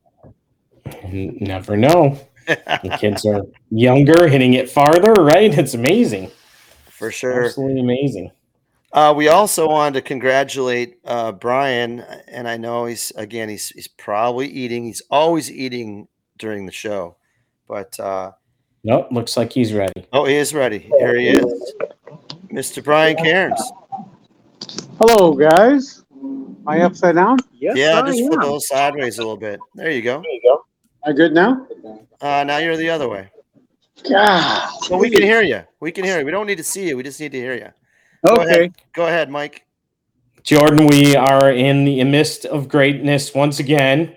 Never 1.05 1.77
know. 1.77 2.19
the 2.49 2.99
kids 2.99 3.25
are 3.25 3.43
younger, 3.71 4.27
hitting 4.27 4.55
it 4.55 4.69
farther, 4.69 5.13
right? 5.13 5.57
It's 5.57 5.75
amazing. 5.75 6.31
For 6.91 7.13
sure, 7.13 7.45
absolutely 7.45 7.81
amazing. 7.81 8.33
Uh, 8.93 9.15
we 9.17 9.29
also 9.29 9.67
wanted 9.67 9.95
to 9.95 10.03
congratulate 10.03 10.99
uh, 11.07 11.33
Brian, 11.33 12.01
and 12.29 12.47
I 12.47 12.59
know 12.59 12.85
he's 12.85 13.11
again 13.17 13.49
he's 13.49 13.71
he's 13.71 13.89
probably 13.89 14.49
eating. 14.49 14.85
He's 14.85 15.03
always 15.11 15.51
eating 15.51 16.09
during 16.39 16.67
the 16.67 16.73
show, 16.73 17.17
but 17.67 17.99
uh, 17.99 18.33
nope, 18.85 19.09
looks 19.11 19.37
like 19.37 19.51
he's 19.51 19.73
ready. 19.73 20.07
Oh, 20.13 20.27
he 20.27 20.35
is 20.35 20.53
ready. 20.53 20.79
Here 20.79 21.17
he 21.17 21.29
is, 21.29 21.75
Mr. 22.53 22.85
Brian 22.85 23.17
Cairns. 23.17 23.63
Hello, 24.99 25.33
guys. 25.33 26.05
Am 26.13 26.65
I 26.67 26.83
upside 26.83 27.15
down? 27.15 27.39
Yes, 27.55 27.77
yeah, 27.77 27.99
I 27.99 28.07
just 28.07 28.21
am. 28.21 28.27
flip 28.27 28.41
a 28.41 28.45
little 28.45 28.61
sideways 28.61 29.17
a 29.17 29.23
little 29.23 29.39
bit. 29.39 29.59
There 29.75 29.91
you 29.91 30.03
go. 30.03 30.21
There 30.21 30.33
you 30.33 30.43
go. 30.45 30.65
Am 31.07 31.13
I 31.13 31.17
good 31.17 31.33
now? 31.33 31.67
Uh, 32.21 32.45
now 32.45 32.59
you're 32.59 32.77
the 32.77 32.91
other 32.91 33.09
way. 33.09 33.31
God. 34.09 34.71
Well, 34.91 35.01
we 35.01 35.09
can 35.09 35.23
hear 35.23 35.43
you. 35.43 35.63
We 35.81 35.93
can 35.93 36.05
hear 36.05 36.19
you. 36.19 36.27
We 36.27 36.31
don't 36.31 36.47
need 36.47 36.59
to 36.59 36.65
see 36.65 36.89
you. 36.89 36.97
We 36.97 37.03
just 37.03 37.19
need 37.21 37.33
to 37.33 37.39
hear 37.39 37.55
you. 37.55 37.69
Go 38.25 38.35
okay. 38.35 38.45
Ahead. 38.45 38.75
Go 38.93 39.07
ahead, 39.07 39.31
Mike. 39.31 39.67
Jordan, 40.45 40.87
we 40.87 41.17
are 41.17 41.51
in 41.51 41.85
the 41.85 42.03
midst 42.05 42.45
of 42.47 42.69
greatness 42.69 43.35
once 43.35 43.59
again. 43.59 44.17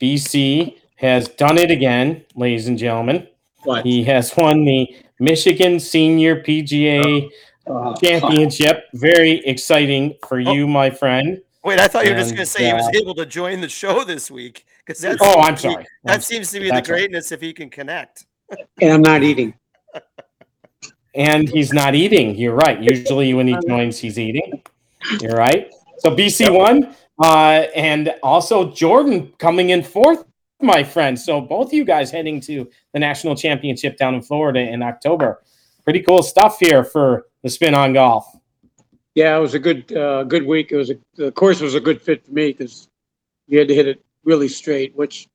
BC 0.00 0.76
has 0.96 1.28
done 1.28 1.58
it 1.58 1.70
again, 1.70 2.24
ladies 2.34 2.68
and 2.68 2.78
gentlemen. 2.78 3.26
What? 3.64 3.84
He 3.84 4.04
has 4.04 4.34
won 4.36 4.64
the 4.64 4.94
Michigan 5.18 5.80
Senior 5.80 6.42
PGA 6.42 7.30
uh, 7.66 7.94
championship. 7.96 8.84
Very 8.94 9.44
exciting 9.46 10.14
for 10.26 10.38
oh. 10.38 10.52
you, 10.52 10.66
my 10.66 10.90
friend. 10.90 11.40
Wait, 11.64 11.78
I 11.78 11.88
thought 11.88 12.04
you 12.04 12.12
were 12.12 12.18
just 12.18 12.34
going 12.34 12.46
to 12.46 12.46
say 12.46 12.70
uh, 12.70 12.76
he 12.76 12.82
was 12.82 12.86
uh, 12.86 12.98
able 13.00 13.14
to 13.14 13.26
join 13.26 13.60
the 13.60 13.68
show 13.68 14.02
this 14.02 14.30
week 14.30 14.66
because 14.84 15.00
that's 15.00 15.18
oh, 15.20 15.40
I'm 15.40 15.56
sorry. 15.56 15.86
that 16.04 16.14
I'm 16.14 16.20
seems 16.20 16.50
to 16.52 16.60
be 16.60 16.70
the 16.70 16.82
greatness 16.82 17.30
right. 17.30 17.36
if 17.36 17.40
he 17.40 17.52
can 17.52 17.70
connect. 17.70 18.26
and 18.80 18.92
I'm 18.92 19.02
not 19.02 19.22
eating. 19.22 19.54
And 21.14 21.48
he's 21.48 21.72
not 21.72 21.94
eating. 21.94 22.36
You're 22.36 22.54
right. 22.54 22.82
Usually 22.82 23.34
when 23.34 23.46
he 23.46 23.56
joins, 23.66 23.98
he's 23.98 24.18
eating. 24.18 24.62
You're 25.20 25.36
right. 25.36 25.72
So 25.98 26.14
BC 26.14 26.56
one, 26.56 26.96
uh, 27.22 27.66
and 27.76 28.14
also 28.22 28.72
Jordan 28.72 29.32
coming 29.38 29.70
in 29.70 29.82
fourth, 29.82 30.24
my 30.60 30.82
friend. 30.82 31.18
So 31.18 31.40
both 31.40 31.68
of 31.68 31.72
you 31.74 31.84
guys 31.84 32.10
heading 32.10 32.40
to 32.42 32.68
the 32.92 32.98
national 32.98 33.36
championship 33.36 33.96
down 33.96 34.14
in 34.14 34.22
Florida 34.22 34.60
in 34.60 34.82
October. 34.82 35.42
Pretty 35.84 36.00
cool 36.00 36.22
stuff 36.22 36.58
here 36.58 36.84
for 36.84 37.26
the 37.42 37.50
spin 37.50 37.74
on 37.74 37.92
golf. 37.92 38.26
Yeah, 39.14 39.36
it 39.36 39.40
was 39.40 39.54
a 39.54 39.58
good 39.58 39.92
uh, 39.94 40.24
good 40.24 40.46
week. 40.46 40.72
It 40.72 40.76
was 40.76 40.90
a, 40.90 40.94
the 41.16 41.32
course 41.32 41.60
was 41.60 41.74
a 41.74 41.80
good 41.80 42.00
fit 42.00 42.24
for 42.24 42.32
me 42.32 42.52
because 42.52 42.88
you 43.46 43.58
had 43.58 43.68
to 43.68 43.74
hit 43.74 43.86
it 43.86 44.02
really 44.24 44.48
straight, 44.48 44.96
which 44.96 45.28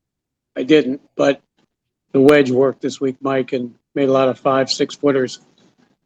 I 0.55 0.63
didn't. 0.63 1.01
But 1.15 1.41
the 2.11 2.21
wedge 2.21 2.49
worked 2.49 2.81
this 2.81 2.99
week, 2.99 3.17
Mike, 3.21 3.53
and 3.53 3.75
made 3.93 4.09
a 4.09 4.11
lot 4.11 4.29
of 4.29 4.39
five 4.39 4.71
six 4.71 4.95
footers. 4.95 5.41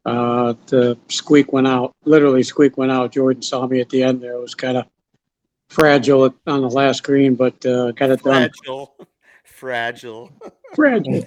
Uh, 0.06 0.54
the 0.68 0.98
squeak 1.10 1.54
went 1.54 1.68
out, 1.68 1.94
literally 2.06 2.44
squeak 2.44 2.78
went 2.78 2.92
out. 2.92 3.12
Jordan 3.12 3.42
saw 3.42 3.68
me 3.68 3.82
at 3.82 3.90
the 3.90 4.04
end 4.04 4.22
there. 4.22 4.34
It 4.34 4.42
was 4.42 4.56
kind 4.56 4.78
of 4.78 4.86
fragile 5.70 6.34
on 6.48 6.62
the 6.62 6.70
last 6.70 7.04
green, 7.04 7.36
but 7.36 7.66
uh, 7.66 7.92
got 7.92 8.10
it 8.10 8.24
done. 8.24 8.50
Fragile 8.64 8.96
fragile. 9.62 10.32
Fragile. 10.74 11.24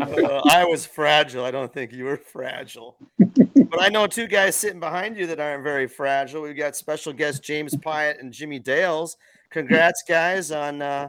uh, 0.00 0.40
I 0.48 0.64
was 0.64 0.86
fragile. 0.86 1.44
I 1.44 1.50
don't 1.50 1.72
think 1.74 1.92
you 1.92 2.04
were 2.04 2.16
fragile. 2.16 2.96
but 3.18 3.82
I 3.82 3.88
know 3.88 4.06
two 4.06 4.28
guys 4.28 4.54
sitting 4.54 4.78
behind 4.78 5.16
you 5.16 5.26
that 5.26 5.40
aren't 5.40 5.64
very 5.64 5.88
fragile. 5.88 6.40
We've 6.40 6.56
got 6.56 6.76
special 6.76 7.12
guests 7.12 7.40
James 7.40 7.74
Piot 7.74 8.20
and 8.20 8.32
Jimmy 8.32 8.60
Dales. 8.60 9.16
Congrats, 9.50 10.04
guys, 10.08 10.52
on 10.52 10.80
uh, 10.80 11.08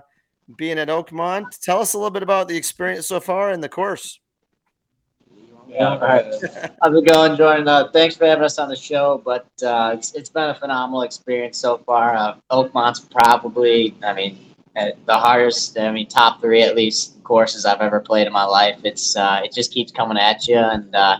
being 0.57 0.79
at 0.79 0.87
Oakmont. 0.87 1.45
Tell 1.61 1.79
us 1.79 1.93
a 1.93 1.97
little 1.97 2.09
bit 2.09 2.23
about 2.23 2.47
the 2.47 2.57
experience 2.57 3.07
so 3.07 3.19
far 3.19 3.51
in 3.51 3.61
the 3.61 3.69
course. 3.69 4.19
Yeah, 5.67 5.89
all 5.89 5.99
right. 5.99 6.25
How's 6.82 6.95
it 6.95 7.06
going, 7.06 7.36
Jordan? 7.36 7.67
Uh, 7.67 7.89
thanks 7.91 8.15
for 8.15 8.25
having 8.25 8.43
us 8.43 8.58
on 8.58 8.69
the 8.69 8.75
show. 8.75 9.21
But 9.23 9.47
uh, 9.63 9.91
it's, 9.95 10.13
it's 10.13 10.30
been 10.30 10.49
a 10.49 10.56
phenomenal 10.56 11.01
experience 11.01 11.58
so 11.58 11.77
far. 11.80 12.15
Uh, 12.15 12.36
Oakmont's 12.49 13.01
probably, 13.01 13.95
I 14.03 14.13
mean, 14.13 14.38
the 14.75 15.13
hardest. 15.13 15.77
I 15.77 15.91
mean, 15.91 16.08
top 16.08 16.41
three 16.41 16.62
at 16.62 16.75
least 16.75 17.21
courses 17.23 17.65
I've 17.65 17.82
ever 17.82 17.99
played 17.99 18.27
in 18.27 18.34
my 18.34 18.45
life. 18.45 18.80
It's 18.84 19.15
uh, 19.15 19.41
it 19.43 19.51
just 19.53 19.73
keeps 19.73 19.91
coming 19.91 20.17
at 20.17 20.47
you, 20.47 20.58
and 20.58 20.95
uh, 20.95 21.17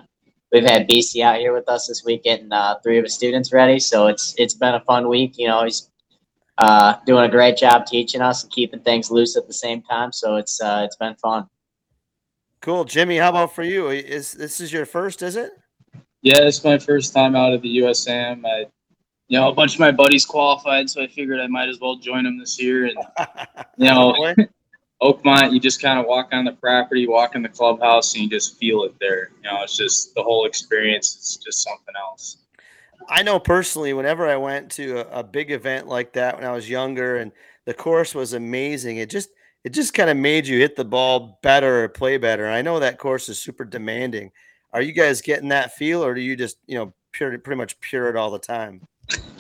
we've 0.52 0.64
had 0.64 0.88
BC 0.88 1.22
out 1.24 1.40
here 1.40 1.54
with 1.54 1.68
us 1.68 1.88
this 1.88 2.06
week, 2.06 2.24
getting 2.24 2.52
uh, 2.52 2.76
three 2.84 2.98
of 2.98 3.04
his 3.04 3.16
students 3.16 3.52
ready. 3.52 3.80
So 3.80 4.08
it's 4.08 4.34
it's 4.38 4.54
been 4.54 4.76
a 4.76 4.82
fun 4.82 5.10
week. 5.10 5.34
You 5.38 5.48
know, 5.48 5.64
he's 5.64 5.90
doing 7.06 7.26
a 7.26 7.30
great 7.30 7.58
job 7.58 7.86
teaching 7.86 8.22
us 8.22 8.44
and 8.44 8.52
keeping 8.52 8.80
things 8.80 9.12
loose 9.12 9.36
at 9.36 9.48
the 9.48 9.54
same 9.54 9.82
time. 9.82 10.14
So 10.14 10.36
it's 10.38 10.62
it's 10.64 10.96
been 10.96 11.16
fun. 11.16 11.48
Cool, 12.62 12.86
Jimmy. 12.86 13.17
How 13.17 13.30
about 13.30 13.54
for 13.54 13.63
you? 13.63 13.89
Is 13.89 14.34
this 14.34 14.60
is 14.60 14.74
your 14.74 14.86
first? 14.86 15.22
Is 15.22 15.36
it? 15.36 15.52
Yeah, 16.22 16.41
it's 16.41 16.63
my 16.63 16.78
first 16.78 17.13
time 17.13 17.36
out 17.36 17.54
of 17.54 17.62
the 17.62 17.78
USM. 17.78 18.46
I 18.46 18.65
you 19.28 19.38
know, 19.38 19.50
a 19.50 19.54
bunch 19.54 19.74
of 19.74 19.80
my 19.80 19.91
buddies 19.91 20.26
qualified, 20.26 20.89
so 20.89 21.02
I 21.02 21.08
figured 21.08 21.39
I 21.39 21.48
might 21.48 21.70
as 21.70 21.80
well 21.80 21.98
join 21.98 22.24
them 22.24 22.39
this 22.39 22.62
year. 22.62 22.86
And 22.86 22.98
you 23.78 23.88
know, 23.88 24.13
Oakmont, 25.02 25.52
you 25.54 25.60
just 25.60 25.82
kind 25.82 26.00
of 26.00 26.06
walk 26.06 26.30
on 26.32 26.46
the 26.46 26.54
property, 26.54 27.08
walk 27.08 27.36
in 27.36 27.43
the 27.43 27.50
clubhouse, 27.50 28.13
and 28.13 28.24
you 28.24 28.30
just 28.30 28.58
feel 28.58 28.84
it 28.84 28.96
there. 29.00 29.32
You 29.43 29.52
know, 29.52 29.63
it's 29.63 29.78
just 29.78 30.15
the 30.15 30.24
whole 30.24 30.46
experience. 30.46 31.15
It's 31.15 31.38
just 31.38 31.63
something 31.63 31.93
else. 32.00 32.38
I 33.10 33.22
know 33.22 33.39
personally, 33.39 33.93
whenever 33.93 34.28
I 34.28 34.38
went 34.38 34.72
to 34.72 35.00
a, 35.00 35.20
a 35.20 35.24
big 35.24 35.52
event 35.52 35.88
like 35.88 36.13
that 36.13 36.36
when 36.36 36.46
I 36.46 36.52
was 36.52 36.70
younger, 36.70 37.17
and 37.17 37.32
the 37.65 37.74
course 37.74 38.15
was 38.15 38.34
amazing, 38.34 38.98
it 38.98 39.10
just 39.10 39.30
it 39.63 39.74
just 39.74 39.93
kind 39.93 40.10
of 40.10 40.17
made 40.17 40.48
you 40.48 40.60
hit 40.60 40.76
the 40.76 40.86
ball 40.86 41.39
better 41.43 41.84
or 41.84 41.89
play 41.89 42.17
better. 42.17 42.48
I 42.48 42.62
know 42.62 42.80
that 42.80 43.00
course 43.00 43.30
is 43.30 43.39
super 43.39 43.65
demanding. 43.65 44.32
Are 44.74 44.82
you 44.82 44.91
guys 44.91 45.22
getting 45.22 45.50
that 45.50 45.74
feel, 45.74 46.04
or 46.04 46.13
do 46.13 46.22
you 46.22 46.36
just 46.36 46.58
you 46.67 46.78
know 46.78 46.93
pure, 47.12 47.38
pretty 47.39 47.58
much 47.58 47.80
pure 47.80 48.10
it 48.10 48.15
all 48.15 48.32
the 48.32 48.39
time? 48.39 48.88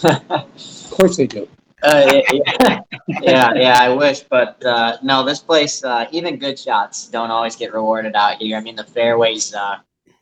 of 0.03 0.89
course 0.91 1.17
they 1.17 1.27
do. 1.27 1.47
Uh, 1.83 2.21
yeah, 2.33 2.79
yeah, 3.21 3.53
yeah, 3.55 3.77
I 3.79 3.89
wish, 3.89 4.21
but 4.21 4.63
uh, 4.65 4.97
no, 5.03 5.23
this 5.23 5.39
place, 5.39 5.83
uh, 5.83 6.07
even 6.11 6.37
good 6.37 6.57
shots 6.57 7.07
don't 7.07 7.29
always 7.29 7.55
get 7.55 7.71
rewarded 7.73 8.15
out 8.15 8.37
here. 8.37 8.57
I 8.57 8.61
mean, 8.61 8.75
the 8.75 8.83
fairways, 8.83 9.53
uh, 9.53 9.77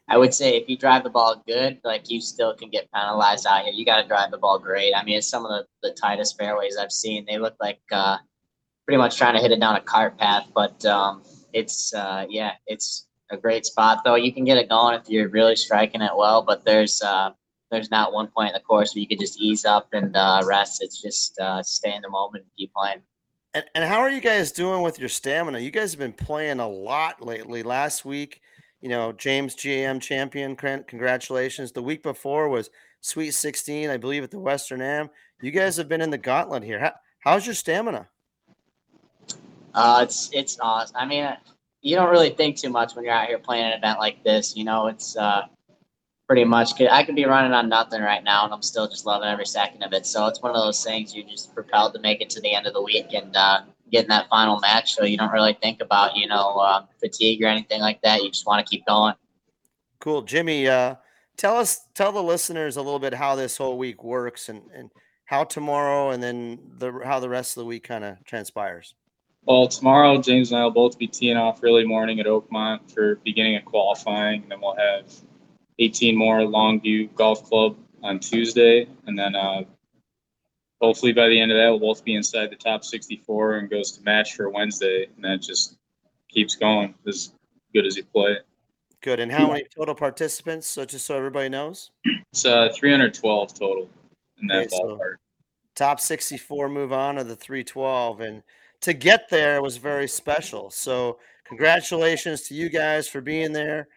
I 0.10 0.18
would 0.18 0.34
say 0.34 0.58
if 0.58 0.68
you 0.68 0.78
drive 0.78 1.04
the 1.04 1.10
ball 1.10 1.42
good, 1.48 1.80
like 1.86 2.10
you 2.10 2.20
still 2.20 2.54
can 2.54 2.70
get 2.70 2.92
penalized 2.92 3.48
out 3.48 3.64
here. 3.64 3.74
You 3.74 3.86
got 3.86 4.02
to 4.02 4.08
drive 4.08 4.32
the 4.32 4.38
ball 4.38 4.60
great. 4.60 4.94
I 4.94 5.04
mean, 5.04 5.18
it's 5.18 5.30
some 5.30 5.46
of 5.46 5.52
the, 5.52 5.66
the 5.88 5.96
tightest 5.96 6.38
fairways 6.38 6.78
I've 6.78 6.92
seen. 6.92 7.26
They 7.26 7.38
look 7.38 7.56
like 7.62 7.80
uh, 7.92 8.18
pretty 8.86 8.98
much 8.98 9.18
trying 9.18 9.36
to 9.36 9.42
hit 9.42 9.52
it 9.52 9.60
down 9.60 9.76
a 9.76 9.82
cart 9.82 10.18
path, 10.18 10.48
but 10.54 10.84
um, 10.86 11.24
it's, 11.54 11.94
uh, 11.94 12.26
yeah, 12.30 12.52
it's 12.68 13.08
a 13.32 13.38
great 13.38 13.66
spot, 13.66 14.02
though. 14.06 14.16
You 14.16 14.32
can 14.32 14.46
get 14.46 14.58
it 14.58 14.70
going 14.70 15.00
if 15.00 15.10
you're 15.10 15.30
really 15.30 15.56
striking 15.56 16.02
it 16.02 16.12
well, 16.16 16.44
but 16.44 16.64
there's, 16.66 17.02
there's 17.72 17.92
not 17.92 18.14
one 18.14 18.28
point 18.28 18.50
in 18.50 18.54
the 18.54 18.60
course 18.60 18.94
where 18.94 19.02
you 19.02 19.08
could 19.08 19.20
just 19.20 19.40
ease 19.40 19.66
up 19.66 19.90
and 19.94 20.16
uh, 20.16 20.42
rest. 20.46 20.82
It's 20.82 21.02
just 21.02 21.40
uh, 21.40 21.62
stay 21.64 21.94
in 21.94 22.02
the 22.02 22.10
moment 22.10 22.44
and 22.44 22.52
keep 22.58 22.74
playing. 22.74 23.02
And, 23.54 23.66
and 23.74 23.86
how 23.86 24.00
are 24.00 24.10
you 24.10 24.22
guys 24.22 24.52
doing 24.52 24.82
with 24.82 25.00
your 25.00 25.10
stamina? 25.10 25.60
You 25.60 25.72
guys 25.72 25.92
have 25.92 26.00
been 26.00 26.14
playing 26.14 26.60
a 26.60 26.68
lot 26.68 27.22
lately. 27.22 27.64
Last 27.64 28.06
week, 28.06 28.42
you 28.82 28.90
know, 28.90 29.12
James 29.14 29.56
GAM 29.56 30.00
champion, 30.00 30.56
congratulations. 30.56 31.72
The 31.72 31.82
week 31.82 32.04
before 32.04 32.50
was 32.50 32.70
Sweet 33.02 33.32
16, 33.32 33.90
I 33.90 33.98
believe, 33.98 34.24
at 34.24 34.32
the 34.32 34.40
Western 34.40 34.82
Am. 34.82 35.10
You 35.42 35.52
guys 35.52 35.78
have 35.78 35.88
been 35.88 36.02
in 36.02 36.10
the 36.10 36.18
gauntlet 36.18 36.64
here. 36.64 36.80
How, 36.80 36.94
how's 37.20 37.46
your 37.46 37.56
stamina? 37.56 38.10
Uh, 39.76 40.00
it's 40.04 40.30
it's 40.32 40.58
awesome. 40.62 40.96
I 40.96 41.06
mean, 41.06 41.28
you 41.82 41.96
don't 41.96 42.10
really 42.10 42.30
think 42.30 42.58
too 42.58 42.70
much 42.70 42.96
when 42.96 43.04
you're 43.04 43.14
out 43.14 43.28
here 43.28 43.38
playing 43.38 43.66
an 43.66 43.74
event 43.74 44.00
like 44.00 44.24
this. 44.24 44.56
You 44.56 44.64
know, 44.64 44.88
it's 44.88 45.18
uh, 45.18 45.44
pretty 46.28 46.46
much. 46.46 46.82
I 46.82 47.04
could 47.04 47.16
be 47.16 47.26
running 47.26 47.52
on 47.52 47.68
nothing 47.68 48.02
right 48.02 48.24
now, 48.24 48.46
and 48.46 48.54
I'm 48.54 48.62
still 48.62 48.88
just 48.88 49.06
loving 49.06 49.28
every 49.28 49.46
second 49.46 49.84
of 49.84 49.92
it. 49.92 50.06
So 50.06 50.28
it's 50.28 50.42
one 50.42 50.56
of 50.56 50.58
those 50.58 50.82
things 50.82 51.14
you're 51.14 51.28
just 51.28 51.54
propelled 51.54 51.94
to 51.94 52.00
make 52.00 52.22
it 52.22 52.30
to 52.32 52.42
the 52.42 52.56
end 52.56 52.68
of 52.68 52.74
the 52.74 52.82
week 52.82 53.14
and 53.14 53.36
uh, 53.36 53.62
get 53.92 54.04
in 54.06 54.10
that 54.10 54.30
final 54.30 54.60
match. 54.62 54.96
So 54.96 55.04
you 55.04 55.18
don't 55.18 55.32
really 55.32 55.58
think 55.62 55.82
about 55.82 56.16
you 56.16 56.28
know 56.28 56.56
uh, 56.56 56.86
fatigue 57.02 57.44
or 57.44 57.48
anything 57.48 57.82
like 57.82 58.02
that. 58.02 58.24
You 58.24 58.30
just 58.30 58.48
want 58.48 58.66
to 58.66 58.70
keep 58.70 58.86
going. 58.86 59.14
Cool, 60.00 60.22
Jimmy. 60.22 60.70
Uh, 60.70 60.96
tell 61.36 61.58
us, 61.58 61.82
tell 61.94 62.14
the 62.14 62.24
listeners 62.24 62.78
a 62.78 62.82
little 62.82 63.00
bit 63.00 63.14
how 63.14 63.36
this 63.36 63.58
whole 63.58 63.78
week 63.78 64.06
works 64.06 64.48
and 64.48 64.62
and 64.74 64.90
how 65.26 65.44
tomorrow 65.44 66.12
and 66.12 66.24
then 66.24 66.60
the 66.78 67.02
how 67.04 67.20
the 67.20 67.28
rest 67.28 67.58
of 67.58 67.62
the 67.62 67.66
week 67.66 67.84
kind 67.84 68.06
of 68.06 68.24
transpires. 68.24 68.96
Well, 69.46 69.68
tomorrow 69.68 70.20
James 70.22 70.52
and 70.52 70.60
I 70.60 70.64
will 70.64 70.72
both 70.72 70.98
be 70.98 71.08
teeing 71.08 71.38
off 71.38 71.60
early 71.64 71.86
morning 71.86 72.20
at 72.20 72.26
Oakmont 72.26 72.92
for 72.92 73.16
beginning 73.24 73.56
of 73.58 73.66
qualifying, 73.66 74.42
and 74.44 74.52
then 74.52 74.60
we'll 74.62 74.76
have 74.76 75.06
18 75.78 76.18
more 76.18 76.40
Longview 76.40 77.14
Golf 77.16 77.44
Club 77.44 77.78
on 78.02 78.20
Tuesday, 78.20 78.88
and 79.06 79.18
then 79.18 79.36
uh, 79.36 79.64
hopefully 80.82 81.14
by 81.14 81.28
the 81.28 81.40
end 81.40 81.52
of 81.52 81.58
that 81.58 81.70
we'll 81.70 81.80
both 81.80 82.04
be 82.04 82.16
inside 82.16 82.50
the 82.50 82.56
top 82.56 82.84
64 82.84 83.58
and 83.58 83.70
goes 83.70 83.92
to 83.92 84.02
match 84.04 84.36
for 84.36 84.50
Wednesday, 84.50 85.08
and 85.16 85.24
that 85.24 85.42
just 85.42 85.78
keeps 86.30 86.56
going 86.56 86.96
as 87.08 87.34
good 87.74 87.86
as 87.86 87.96
you 87.98 88.04
play. 88.06 88.38
Good. 89.02 89.20
And 89.20 89.32
how 89.32 89.48
many 89.52 89.66
total 89.78 89.94
participants? 89.94 90.66
So 90.66 90.86
just 90.86 91.06
so 91.06 91.16
everybody 91.16 91.50
knows, 91.50 91.92
it's 92.32 92.46
uh, 92.46 92.70
312 92.74 93.54
total 93.54 93.90
in 94.42 94.48
that 94.48 94.58
Okay, 94.66 94.68
so- 94.70 94.98
ballpark. 94.98 95.16
top 95.76 96.00
64 96.00 96.68
move 96.70 96.92
on 96.92 97.20
of 97.20 97.28
the 97.28 97.36
312 97.36 98.22
and 98.22 98.42
to 98.86 98.94
get 98.94 99.30
there 99.30 99.62
was 99.62 99.78
very 99.78 100.08
special 100.08 100.70
so 100.70 101.20
congratulations 101.46 102.42
to 102.44 102.54
you 102.54 102.70
guys 102.70 103.08
for 103.08 103.22
being 103.22 103.52
there 103.52 103.88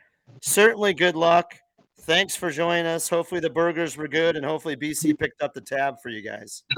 certainly 0.41 0.93
good 0.93 1.15
luck 1.17 1.55
thanks 2.01 2.35
for 2.35 2.51
joining 2.51 2.87
us 2.87 3.09
hopefully 3.09 3.41
the 3.41 3.51
burgers 3.51 3.97
were 3.97 4.09
good 4.09 4.37
and 4.37 4.45
hopefully 4.45 4.77
bc 4.77 5.19
picked 5.19 5.43
up 5.43 5.55
the 5.55 5.61
tab 5.61 5.95
for 6.03 6.09
you 6.09 6.23
guys 6.23 6.65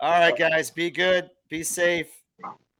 all 0.00 0.20
right 0.20 0.38
guys 0.38 0.70
be 0.70 0.90
good 0.90 1.28
be 1.50 1.62
safe 1.62 2.10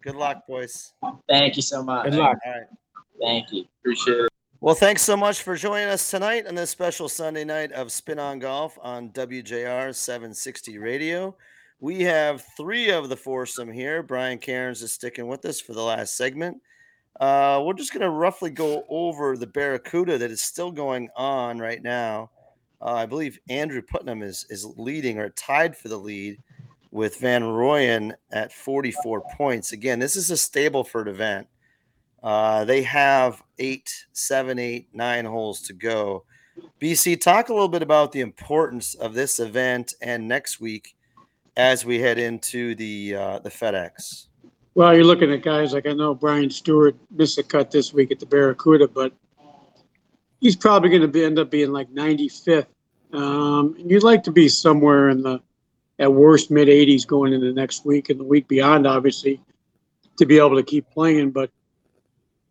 good 0.03 0.17
luck 0.17 0.47
boys 0.47 0.93
Thank 1.29 1.57
you 1.57 1.62
so 1.62 1.83
much. 1.83 2.11
Good 2.11 2.14
luck. 2.14 2.38
right 2.45 2.67
Thank 3.21 3.53
you. 3.53 3.64
Appreciate 3.81 4.17
it. 4.17 4.29
Well, 4.61 4.75
thanks 4.75 5.03
so 5.03 5.17
much 5.17 5.43
for 5.43 5.55
joining 5.57 5.88
us 5.88 6.11
tonight 6.11 6.47
on 6.47 6.55
this 6.55 6.71
special 6.71 7.09
Sunday 7.09 7.45
night 7.45 7.71
of 7.73 7.93
Spin 7.93 8.19
on 8.19 8.38
Golf 8.38 8.77
on 8.83 9.11
WJR 9.11 9.95
760 9.95 10.79
Radio. 10.79 11.37
We 11.81 12.03
have 12.03 12.45
three 12.57 12.91
of 12.91 13.09
the 13.09 13.17
foursome 13.17 13.71
here. 13.71 14.03
Brian 14.03 14.38
Cairns 14.38 14.83
is 14.83 14.93
sticking 14.93 15.29
with 15.29 15.45
us 15.45 15.61
for 15.61 15.75
the 15.75 15.83
last 15.83 16.17
segment. 16.17 16.61
Uh, 17.21 17.62
we're 17.64 17.75
just 17.75 17.93
going 17.93 18.03
to 18.03 18.11
roughly 18.11 18.51
go 18.51 18.85
over 18.88 19.37
the 19.37 19.47
Barracuda 19.47 20.19
that 20.19 20.31
is 20.31 20.43
still 20.43 20.73
going 20.73 21.09
on 21.17 21.59
right 21.59 21.81
now. 21.81 22.31
Uh, 22.83 22.95
I 22.95 23.07
believe 23.07 23.38
Andrew 23.49 23.83
Putnam 23.83 24.23
is 24.23 24.45
is 24.51 24.64
leading 24.77 25.19
or 25.19 25.31
tied 25.31 25.77
for 25.77 25.88
the 25.88 25.97
lead 25.97 26.43
with 26.91 27.21
van 27.21 27.43
Rooyen 27.43 28.12
at 28.33 28.53
44 28.53 29.23
points. 29.37 29.73
Again, 29.73 30.01
this 30.01 30.17
is 30.17 30.31
a 30.31 30.35
Stableford 30.35 31.07
event. 31.07 31.47
Uh, 32.23 32.64
they 32.64 32.83
have 32.83 33.43
eight, 33.59 34.07
seven, 34.12 34.59
eight, 34.59 34.88
nine 34.93 35.25
holes 35.25 35.61
to 35.62 35.73
go. 35.73 36.25
BC, 36.81 37.21
talk 37.21 37.49
a 37.49 37.53
little 37.53 37.69
bit 37.69 37.83
about 37.83 38.11
the 38.11 38.21
importance 38.21 38.95
of 38.95 39.14
this 39.14 39.38
event 39.38 39.95
and 40.03 40.27
next 40.27 40.61
week 40.61 40.97
as 41.59 41.85
we 41.85 41.99
head 41.99 42.18
into 42.18 42.75
the 42.77 43.16
uh, 43.16 43.38
the 43.40 43.51
FedEx. 43.51 44.27
Well, 44.75 44.94
you're 44.94 45.05
looking 45.05 45.33
at 45.33 45.42
guys 45.42 45.75
like 45.75 45.87
I 45.87 45.92
know 45.92 46.14
Brian 46.14 46.49
Stuard 46.49 46.94
missed 47.11 47.37
a 47.37 47.42
cut 47.42 47.71
this 47.71 47.92
week 47.92 48.12
at 48.12 48.21
the 48.21 48.27
Barracuda, 48.27 48.87
but 48.88 49.12
he's 50.40 50.57
probably 50.57 50.88
going 50.88 51.11
to 51.11 51.25
end 51.25 51.38
up 51.38 51.51
being 51.51 51.73
like 51.73 51.90
95th. 51.90 52.66
Um, 53.12 53.75
and 53.79 53.90
you'd 53.90 54.05
like 54.05 54.23
to 54.25 54.31
be 54.31 54.49
somewhere 54.49 55.09
in 55.09 55.23
the 55.23 55.40
at 55.99 56.12
worst 56.12 56.51
mid 56.51 56.68
80s 56.68 57.05
going 57.05 57.33
into 57.33 57.53
next 57.53 57.85
week 57.85 58.09
and 58.09 58.21
the 58.21 58.25
week 58.25 58.47
beyond, 58.47 58.87
obviously, 58.87 59.40
to 60.16 60.27
be 60.27 60.38
able 60.38 60.55
to 60.55 60.62
keep 60.62 60.88
playing. 60.90 61.33
But 61.33 61.51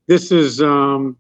this 0.08 0.34
is 0.34 0.62
um, 0.62 1.15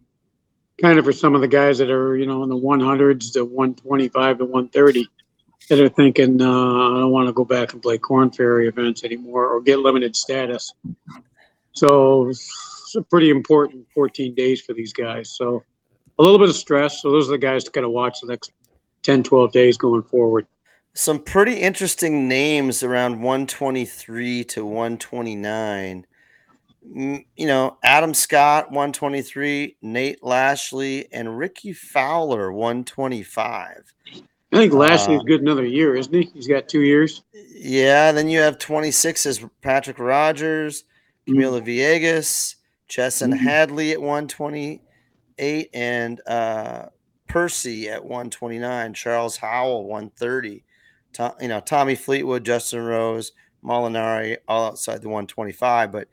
kind 0.81 0.99
of 0.99 1.05
for 1.05 1.13
some 1.13 1.35
of 1.35 1.41
the 1.41 1.47
guys 1.47 1.77
that 1.77 1.89
are 1.89 2.17
you 2.17 2.25
know 2.25 2.43
in 2.43 2.49
the 2.49 2.55
100s 2.57 3.31
to 3.33 3.45
125 3.45 4.39
to 4.39 4.43
130 4.43 5.07
that 5.69 5.79
are 5.79 5.89
thinking, 5.89 6.41
uh, 6.41 6.45
I 6.45 6.99
don't 6.99 7.11
want 7.11 7.27
to 7.27 7.33
go 7.33 7.45
back 7.45 7.73
and 7.73 7.81
play 7.81 7.97
Korn 7.97 8.31
Ferry 8.31 8.67
events 8.67 9.03
anymore 9.03 9.47
or 9.47 9.61
get 9.61 9.79
limited 9.79 10.15
status. 10.15 10.73
So 11.73 12.29
it's 12.29 12.95
a 12.95 13.01
pretty 13.01 13.29
important 13.29 13.85
14 13.93 14.33
days 14.33 14.61
for 14.61 14.73
these 14.73 14.93
guys. 14.93 15.29
So 15.29 15.63
a 16.19 16.23
little 16.23 16.39
bit 16.39 16.49
of 16.49 16.55
stress. 16.55 17.01
So 17.01 17.11
those 17.11 17.27
are 17.27 17.31
the 17.31 17.37
guys 17.37 17.63
to 17.65 17.71
kind 17.71 17.85
of 17.85 17.91
watch 17.91 18.21
the 18.21 18.27
next 18.27 18.51
10, 19.03 19.23
12 19.23 19.51
days 19.51 19.77
going 19.77 20.03
forward. 20.03 20.47
Some 20.93 21.19
pretty 21.19 21.53
interesting 21.53 22.27
names 22.27 22.81
around 22.81 23.21
123 23.21 24.43
to 24.45 24.65
129. 24.65 26.07
Mm, 26.95 27.25
You 27.35 27.47
know, 27.47 27.77
Adam 27.83 28.13
Scott 28.13 28.71
123, 28.71 29.77
Nate 29.81 30.23
Lashley, 30.23 31.11
and 31.11 31.37
Rickie 31.37 31.73
Fowler 31.73 32.51
125. 32.51 33.93
I 34.53 34.57
think 34.57 34.73
Lashley's 34.73 35.19
Uh, 35.19 35.23
good 35.23 35.41
another 35.41 35.65
year, 35.65 35.95
isn't 35.95 36.13
he? 36.13 36.29
He's 36.33 36.47
got 36.47 36.69
two 36.69 36.81
years. 36.81 37.23
Yeah, 37.33 38.11
then 38.11 38.29
you 38.29 38.39
have 38.39 38.57
26 38.57 39.25
as 39.25 39.45
Patrick 39.61 39.99
Rodgers, 39.99 40.85
Camilo 41.27 41.61
Villegas, 41.61 42.55
Chesson 42.87 43.33
Mhm. 43.33 43.39
Hadley 43.39 43.91
at 43.91 44.01
128, 44.01 45.69
and 45.73 46.21
uh, 46.27 46.85
Percy 47.27 47.89
at 47.89 48.05
129, 48.05 48.93
Charles 48.93 49.35
Howell 49.37 49.83
130, 49.85 50.63
To, 51.13 51.35
you 51.41 51.47
know, 51.49 51.59
Tommy 51.59 51.95
Fleetwood, 51.95 52.45
Justin 52.45 52.83
Rose, 52.85 53.33
Molinari 53.63 54.37
all 54.47 54.67
outside 54.67 55.01
the 55.01 55.09
125, 55.09 55.91
but 55.91 56.07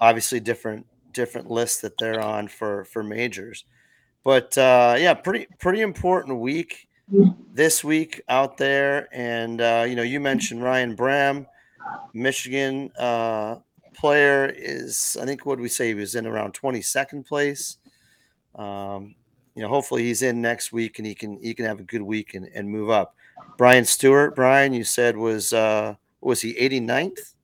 obviously 0.00 0.40
different 0.40 0.86
different 1.12 1.50
lists 1.50 1.80
that 1.80 1.96
they're 1.98 2.20
on 2.20 2.48
for 2.48 2.84
for 2.86 3.02
majors. 3.04 3.64
But 4.24 4.56
uh, 4.58 4.96
yeah, 4.98 5.14
pretty 5.14 5.46
pretty 5.60 5.82
important 5.82 6.40
week 6.40 6.88
this 7.52 7.84
week 7.84 8.20
out 8.28 8.56
there. 8.56 9.08
And 9.12 9.60
uh, 9.60 9.84
you 9.88 9.96
know, 9.96 10.02
you 10.02 10.20
mentioned 10.20 10.62
Ryan 10.62 10.94
Brehm, 10.94 11.46
Michigan 12.12 12.90
uh, 12.98 13.56
player 13.94 14.52
is 14.54 15.16
I 15.20 15.24
think 15.24 15.46
what 15.46 15.58
we 15.58 15.68
say 15.68 15.88
he 15.88 15.94
was 15.94 16.14
in 16.14 16.26
around 16.26 16.54
22nd 16.54 17.26
place. 17.26 17.78
Um, 18.54 19.14
you 19.54 19.62
know, 19.62 19.68
hopefully 19.68 20.04
he's 20.04 20.22
in 20.22 20.40
next 20.42 20.72
week 20.72 20.98
and 20.98 21.06
he 21.06 21.14
can 21.14 21.38
he 21.42 21.54
can 21.54 21.64
have 21.64 21.80
a 21.80 21.84
good 21.84 22.02
week 22.02 22.34
and, 22.34 22.46
and 22.54 22.68
move 22.68 22.90
up. 22.90 23.14
Brian 23.56 23.84
Stuard, 23.84 24.34
Brian, 24.34 24.72
you 24.72 24.84
said 24.84 25.16
was 25.16 25.52
uh 25.52 25.94
was 26.20 26.40
he 26.40 26.54
89th? 26.54 27.34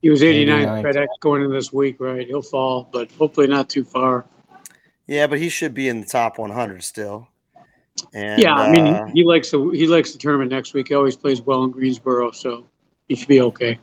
He 0.00 0.10
was 0.10 0.22
89 0.22 0.62
89. 0.62 0.84
FedEx 0.84 1.06
going 1.20 1.42
into 1.42 1.54
this 1.54 1.72
week, 1.72 1.96
right? 2.00 2.26
He'll 2.26 2.42
fall, 2.42 2.88
but 2.92 3.10
hopefully 3.12 3.46
not 3.46 3.68
too 3.68 3.84
far. 3.84 4.26
Yeah, 5.06 5.26
but 5.26 5.38
he 5.38 5.48
should 5.48 5.74
be 5.74 5.88
in 5.88 6.00
the 6.00 6.06
top 6.06 6.38
100 6.38 6.82
still. 6.82 7.28
And 8.14 8.42
yeah, 8.42 8.54
I 8.54 8.70
mean, 8.70 8.86
uh, 8.86 9.06
he, 9.06 9.20
he 9.20 9.24
likes 9.24 9.50
the 9.50 9.70
he 9.70 9.86
likes 9.86 10.12
the 10.12 10.18
tournament 10.18 10.50
next 10.50 10.74
week. 10.74 10.88
He 10.88 10.94
always 10.94 11.16
plays 11.16 11.40
well 11.40 11.64
in 11.64 11.70
Greensboro, 11.70 12.30
so 12.30 12.66
he 13.08 13.14
should 13.14 13.28
be 13.28 13.40
okay. 13.40 13.78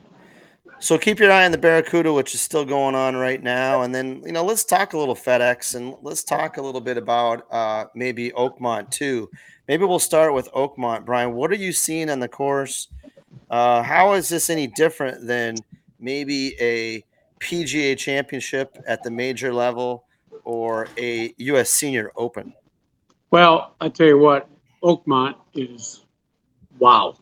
So 0.82 0.98
keep 0.98 1.20
your 1.20 1.32
eye 1.32 1.46
on 1.46 1.52
the 1.52 1.58
Barracuda, 1.58 2.14
which 2.14 2.34
is 2.34 2.40
still 2.40 2.64
going 2.64 2.96
on 2.96 3.16
right 3.16 3.42
now, 3.44 3.82
and 3.82 3.94
then 3.94 4.22
you 4.26 4.32
know 4.32 4.44
let's 4.44 4.64
talk 4.64 4.94
a 4.94 4.98
little 4.98 5.16
FedEx 5.16 5.76
and 5.76 5.96
let's 6.02 6.24
talk 6.24 6.58
a 6.58 6.62
little 6.62 6.82
bit 6.82 6.98
about 6.98 7.46
uh, 7.52 7.86
maybe 7.96 8.32
Oakmont 8.32 8.90
too. 8.90 9.30
Maybe 9.68 9.86
we'll 9.86 10.00
start 10.00 10.34
with 10.34 10.52
Oakmont, 10.54 11.06
Brian. 11.06 11.34
What 11.34 11.52
are 11.52 11.56
you 11.56 11.74
seeing 11.74 12.10
on 12.10 12.20
the 12.20 12.28
course? 12.28 12.88
Uh, 13.50 13.84
how 13.84 14.14
is 14.14 14.30
this 14.30 14.50
any 14.50 14.68
different 14.68 15.28
than 15.28 15.56
maybe 16.00 16.56
a 16.60 17.04
PGA 17.40 17.98
Championship 17.98 18.78
at 18.88 19.04
the 19.04 19.12
major 19.12 19.54
level 19.54 20.06
or 20.44 20.88
a 20.98 21.34
U.S. 21.38 21.70
Senior 21.70 22.12
Open? 22.16 22.54
Well, 23.32 23.76
I 23.80 23.90
tell 23.90 24.08
you 24.08 24.18
what, 24.18 24.50
Oakmont 24.84 25.36
is 25.54 26.06
wow. 26.80 27.16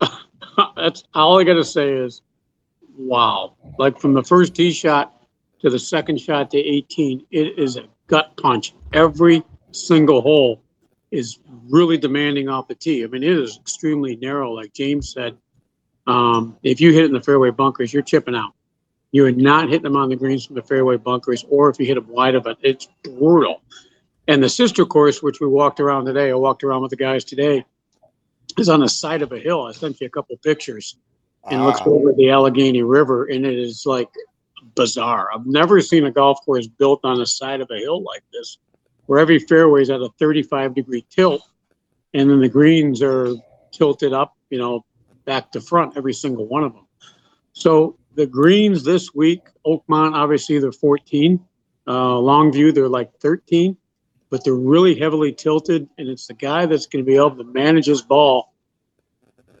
That's 0.76 1.04
all 1.14 1.38
I 1.38 1.44
got 1.44 1.54
to 1.54 1.64
say 1.64 1.92
is 1.92 2.22
wow. 2.96 3.54
Like 3.78 3.98
from 3.98 4.14
the 4.14 4.22
first 4.22 4.54
tee 4.54 4.72
shot 4.72 5.14
to 5.60 5.70
the 5.70 5.78
second 5.78 6.20
shot 6.20 6.50
to 6.52 6.58
18, 6.58 7.26
it 7.30 7.58
is 7.58 7.76
a 7.76 7.84
gut 8.06 8.36
punch. 8.36 8.74
Every 8.92 9.42
single 9.72 10.22
hole 10.22 10.62
is 11.10 11.38
really 11.68 11.98
demanding 11.98 12.48
off 12.48 12.68
the 12.68 12.74
tee. 12.74 13.04
I 13.04 13.06
mean, 13.08 13.22
it 13.22 13.36
is 13.36 13.58
extremely 13.58 14.16
narrow, 14.16 14.52
like 14.52 14.72
James 14.72 15.12
said. 15.12 15.36
Um, 16.06 16.56
if 16.62 16.80
you 16.80 16.92
hit 16.92 17.02
it 17.02 17.06
in 17.06 17.12
the 17.12 17.20
fairway 17.20 17.50
bunkers, 17.50 17.92
you're 17.92 18.02
chipping 18.02 18.34
out. 18.34 18.52
You 19.12 19.26
are 19.26 19.32
not 19.32 19.68
hitting 19.68 19.82
them 19.82 19.96
on 19.96 20.08
the 20.08 20.16
greens 20.16 20.46
from 20.46 20.54
the 20.54 20.62
fairway 20.62 20.96
bunkers, 20.96 21.44
or 21.48 21.68
if 21.68 21.78
you 21.78 21.86
hit 21.86 21.96
them 21.96 22.08
wide 22.08 22.34
of 22.34 22.46
it, 22.46 22.56
it's 22.62 22.88
brutal. 23.02 23.60
And 24.30 24.40
the 24.40 24.48
sister 24.48 24.86
course, 24.86 25.24
which 25.24 25.40
we 25.40 25.48
walked 25.48 25.80
around 25.80 26.04
today, 26.04 26.30
I 26.30 26.34
walked 26.34 26.62
around 26.62 26.82
with 26.82 26.90
the 26.90 26.96
guys 26.96 27.24
today, 27.24 27.64
is 28.58 28.68
on 28.68 28.78
the 28.78 28.88
side 28.88 29.22
of 29.22 29.32
a 29.32 29.40
hill. 29.40 29.64
I 29.64 29.72
sent 29.72 30.00
you 30.00 30.06
a 30.06 30.10
couple 30.10 30.36
pictures 30.36 30.98
and 31.50 31.64
looks 31.64 31.80
Ah, 31.80 31.88
over 31.88 32.12
the 32.12 32.30
Allegheny 32.30 32.84
River, 32.84 33.24
and 33.24 33.44
it 33.44 33.58
is 33.58 33.86
like 33.86 34.08
bizarre. 34.76 35.30
I've 35.34 35.46
never 35.46 35.80
seen 35.80 36.04
a 36.04 36.12
golf 36.12 36.38
course 36.44 36.68
built 36.68 37.00
on 37.02 37.18
the 37.18 37.26
side 37.26 37.60
of 37.60 37.72
a 37.72 37.78
hill 37.78 38.04
like 38.04 38.22
this, 38.32 38.58
where 39.06 39.18
every 39.18 39.40
fairway 39.40 39.82
is 39.82 39.90
at 39.90 40.00
a 40.00 40.10
35 40.20 40.76
degree 40.76 41.04
tilt, 41.10 41.42
and 42.14 42.30
then 42.30 42.38
the 42.38 42.48
greens 42.48 43.02
are 43.02 43.34
tilted 43.72 44.12
up, 44.12 44.36
you 44.48 44.58
know, 44.58 44.84
back 45.24 45.50
to 45.50 45.60
front, 45.60 45.96
every 45.96 46.14
single 46.14 46.46
one 46.46 46.62
of 46.62 46.72
them. 46.72 46.86
So 47.52 47.96
the 48.14 48.26
greens 48.26 48.84
this 48.84 49.12
week, 49.12 49.42
Oakmont, 49.66 50.14
obviously 50.14 50.60
they're 50.60 50.70
14. 50.70 51.44
Uh, 51.88 51.92
Longview, 51.92 52.72
they're 52.72 52.88
like 52.88 53.12
13, 53.18 53.76
but 54.30 54.44
they're 54.44 54.54
really 54.54 54.94
heavily 54.94 55.32
tilted, 55.32 55.88
and 55.98 56.08
it's 56.08 56.28
the 56.28 56.34
guy 56.34 56.66
that's 56.66 56.86
going 56.86 57.04
to 57.04 57.06
be 57.06 57.16
able 57.16 57.36
to 57.36 57.44
manage 57.44 57.86
his 57.86 58.00
ball 58.00 58.52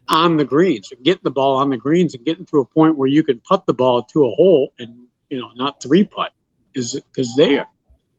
on 0.08 0.36
the 0.36 0.44
greens, 0.44 0.92
getting 1.02 1.22
the 1.22 1.30
ball 1.30 1.56
on 1.56 1.70
the 1.70 1.76
greens, 1.76 2.14
and 2.14 2.24
getting 2.24 2.46
to 2.46 2.60
a 2.60 2.64
point 2.64 2.96
where 2.96 3.08
you 3.08 3.22
can 3.22 3.40
putt 3.40 3.66
the 3.66 3.74
ball 3.74 4.02
to 4.04 4.24
a 4.24 4.30
hole 4.30 4.72
and 4.78 5.06
you 5.28 5.40
know 5.40 5.50
not 5.54 5.82
three 5.82 6.04
putt 6.04 6.32
is 6.74 6.94
because 6.94 7.34
there. 7.36 7.66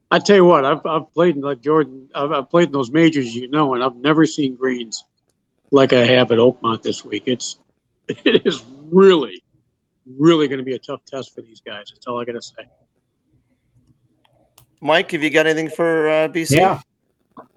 I 0.09 0.19
tell 0.19 0.35
you 0.35 0.45
what, 0.45 0.65
I've, 0.65 0.85
I've 0.85 1.13
played 1.13 1.37
in 1.37 1.41
like 1.41 1.61
Jordan, 1.61 2.09
I've, 2.13 2.33
I've 2.33 2.49
played 2.49 2.67
in 2.67 2.73
those 2.73 2.91
majors, 2.91 3.33
you 3.33 3.47
know, 3.47 3.73
and 3.75 3.83
I've 3.83 3.95
never 3.95 4.25
seen 4.25 4.55
greens 4.55 5.05
like 5.71 5.93
I 5.93 6.03
have 6.03 6.33
at 6.33 6.37
Oakmont 6.37 6.81
this 6.81 7.05
week. 7.05 7.23
It's 7.27 7.57
it 8.09 8.45
is 8.45 8.63
really, 8.91 9.41
really 10.05 10.49
going 10.49 10.59
to 10.59 10.65
be 10.65 10.75
a 10.75 10.79
tough 10.79 11.05
test 11.05 11.33
for 11.33 11.41
these 11.41 11.61
guys. 11.61 11.91
That's 11.93 12.07
all 12.07 12.19
I 12.19 12.25
got 12.25 12.33
to 12.33 12.41
say. 12.41 12.67
Mike, 14.81 15.11
have 15.11 15.21
you 15.21 15.29
got 15.29 15.45
anything 15.45 15.69
for 15.69 16.09
uh, 16.09 16.27
BC? 16.27 16.57
Yeah. 16.57 16.81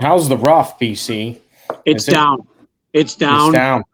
How's 0.01 0.29
the 0.29 0.37
rough, 0.37 0.79
BC? 0.79 1.41
It's 1.87 2.05
Is 2.05 2.09
it- 2.09 2.13
down. 2.13 2.47
It's 2.93 3.17
down. 3.17 3.49
It's 3.49 3.55
down. 3.55 3.85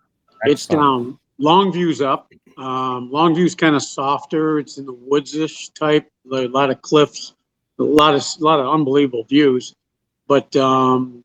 It's 0.45 0.66
down. 0.66 1.18
Long 1.39 1.72
view's 1.72 2.03
up. 2.03 2.33
Um, 2.59 3.11
long 3.11 3.35
view's 3.35 3.55
kind 3.55 3.74
of 3.74 3.83
softer. 3.83 4.59
It's 4.59 4.76
in 4.76 4.85
the 4.85 4.93
woodsish 4.93 5.70
type. 5.70 6.11
A 6.31 6.49
lot 6.49 6.68
of 6.68 6.83
cliffs, 6.83 7.35
a 7.78 7.83
lot 7.83 8.14
of 8.14 8.22
a 8.22 8.45
lot 8.45 8.61
of 8.61 8.66
unbelievable 8.68 9.24
views. 9.24 9.74
But 10.28 10.55
um, 10.57 11.24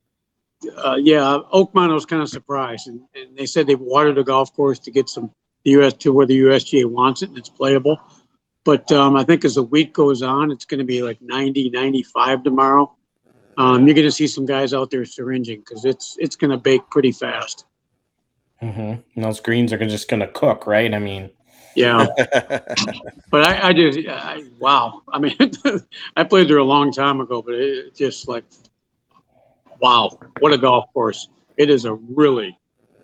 uh, 0.78 0.96
yeah, 0.96 1.40
Oakmont 1.54 1.90
I 1.90 1.94
was 1.94 2.06
kind 2.06 2.22
of 2.22 2.30
surprised, 2.30 2.88
and, 2.88 3.02
and 3.14 3.36
they 3.38 3.46
said 3.46 3.68
they've 3.68 3.78
watered 3.80 4.16
the 4.16 4.24
golf 4.24 4.56
course 4.56 4.80
to 4.80 4.92
get 4.92 5.10
some 5.10 5.32
the 5.66 5.72
US 5.72 5.94
to 5.94 6.14
where 6.14 6.26
the 6.26 6.40
USGA 6.42 6.86
wants 6.86 7.24
it 7.24 7.30
and 7.30 7.38
it's 7.38 7.50
playable. 7.50 8.00
But 8.66 8.92
um, 8.92 9.16
I 9.16 9.24
think 9.24 9.46
as 9.46 9.56
the 9.56 9.64
week 9.64 9.94
goes 9.94 10.22
on, 10.22 10.52
it's 10.52 10.66
going 10.66 10.80
to 10.80 10.86
be 10.86 11.02
like 11.02 11.22
90, 11.22 11.70
95 11.70 12.44
tomorrow. 12.44 12.94
Um, 13.58 13.88
you're 13.88 13.96
going 13.96 14.08
to 14.08 14.12
see 14.12 14.28
some 14.28 14.46
guys 14.46 14.74
out 14.74 14.92
there 14.92 15.06
syringing 15.06 15.60
because 15.60 15.86
it's 15.86 16.18
it's 16.20 16.36
going 16.36 16.52
to 16.52 16.58
bake 16.58 16.82
pretty 16.90 17.14
fast. 17.14 17.66
Mm-hmm. 18.62 19.02
And 19.16 19.24
those 19.24 19.40
greens 19.40 19.72
are 19.72 19.78
just 19.78 20.10
going 20.10 20.20
to 20.20 20.28
cook, 20.28 20.68
right? 20.68 20.94
I 20.94 21.00
mean, 21.00 21.30
Yeah. 21.76 22.08
But 23.30 23.44
I, 23.44 23.70
I 23.70 23.74
just, 23.74 24.00
I, 24.08 24.44
wow. 24.60 25.02
I 25.10 25.20
mean, 25.20 25.36
I 26.16 26.24
played 26.24 26.48
there 26.48 26.58
a 26.58 26.64
long 26.64 26.92
time 26.92 27.20
ago, 27.20 27.42
but 27.42 27.56
it 27.56 27.94
just 27.96 28.30
like, 28.30 28.46
wow, 29.82 30.18
what 30.40 30.54
a 30.54 30.58
golf 30.58 30.86
course. 30.94 31.28
It 31.58 31.70
is 31.70 31.84
a 31.84 31.94
really 31.94 32.58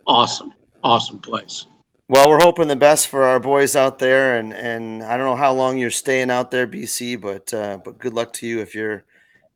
awesome, 0.08 0.54
awesome 0.84 1.20
place. 1.20 1.66
Well, 2.12 2.30
we're 2.30 2.42
hoping 2.42 2.68
the 2.68 2.76
best 2.76 3.08
for 3.08 3.24
our 3.24 3.40
boys 3.40 3.78
out 3.78 3.98
there, 3.98 4.38
and 4.38 4.54
and 4.54 5.02
I 5.02 5.16
don't 5.16 5.26
know 5.26 5.36
how 5.38 5.54
long 5.54 5.78
you're 5.78 5.90
staying 5.90 6.30
out 6.30 6.52
there, 6.52 6.68
BC, 6.68 7.22
but 7.22 7.54
uh, 7.54 7.80
but 7.84 8.00
good 8.00 8.14
luck 8.14 8.34
to 8.34 8.48
you 8.48 8.60
if 8.60 8.76
you're 8.76 9.06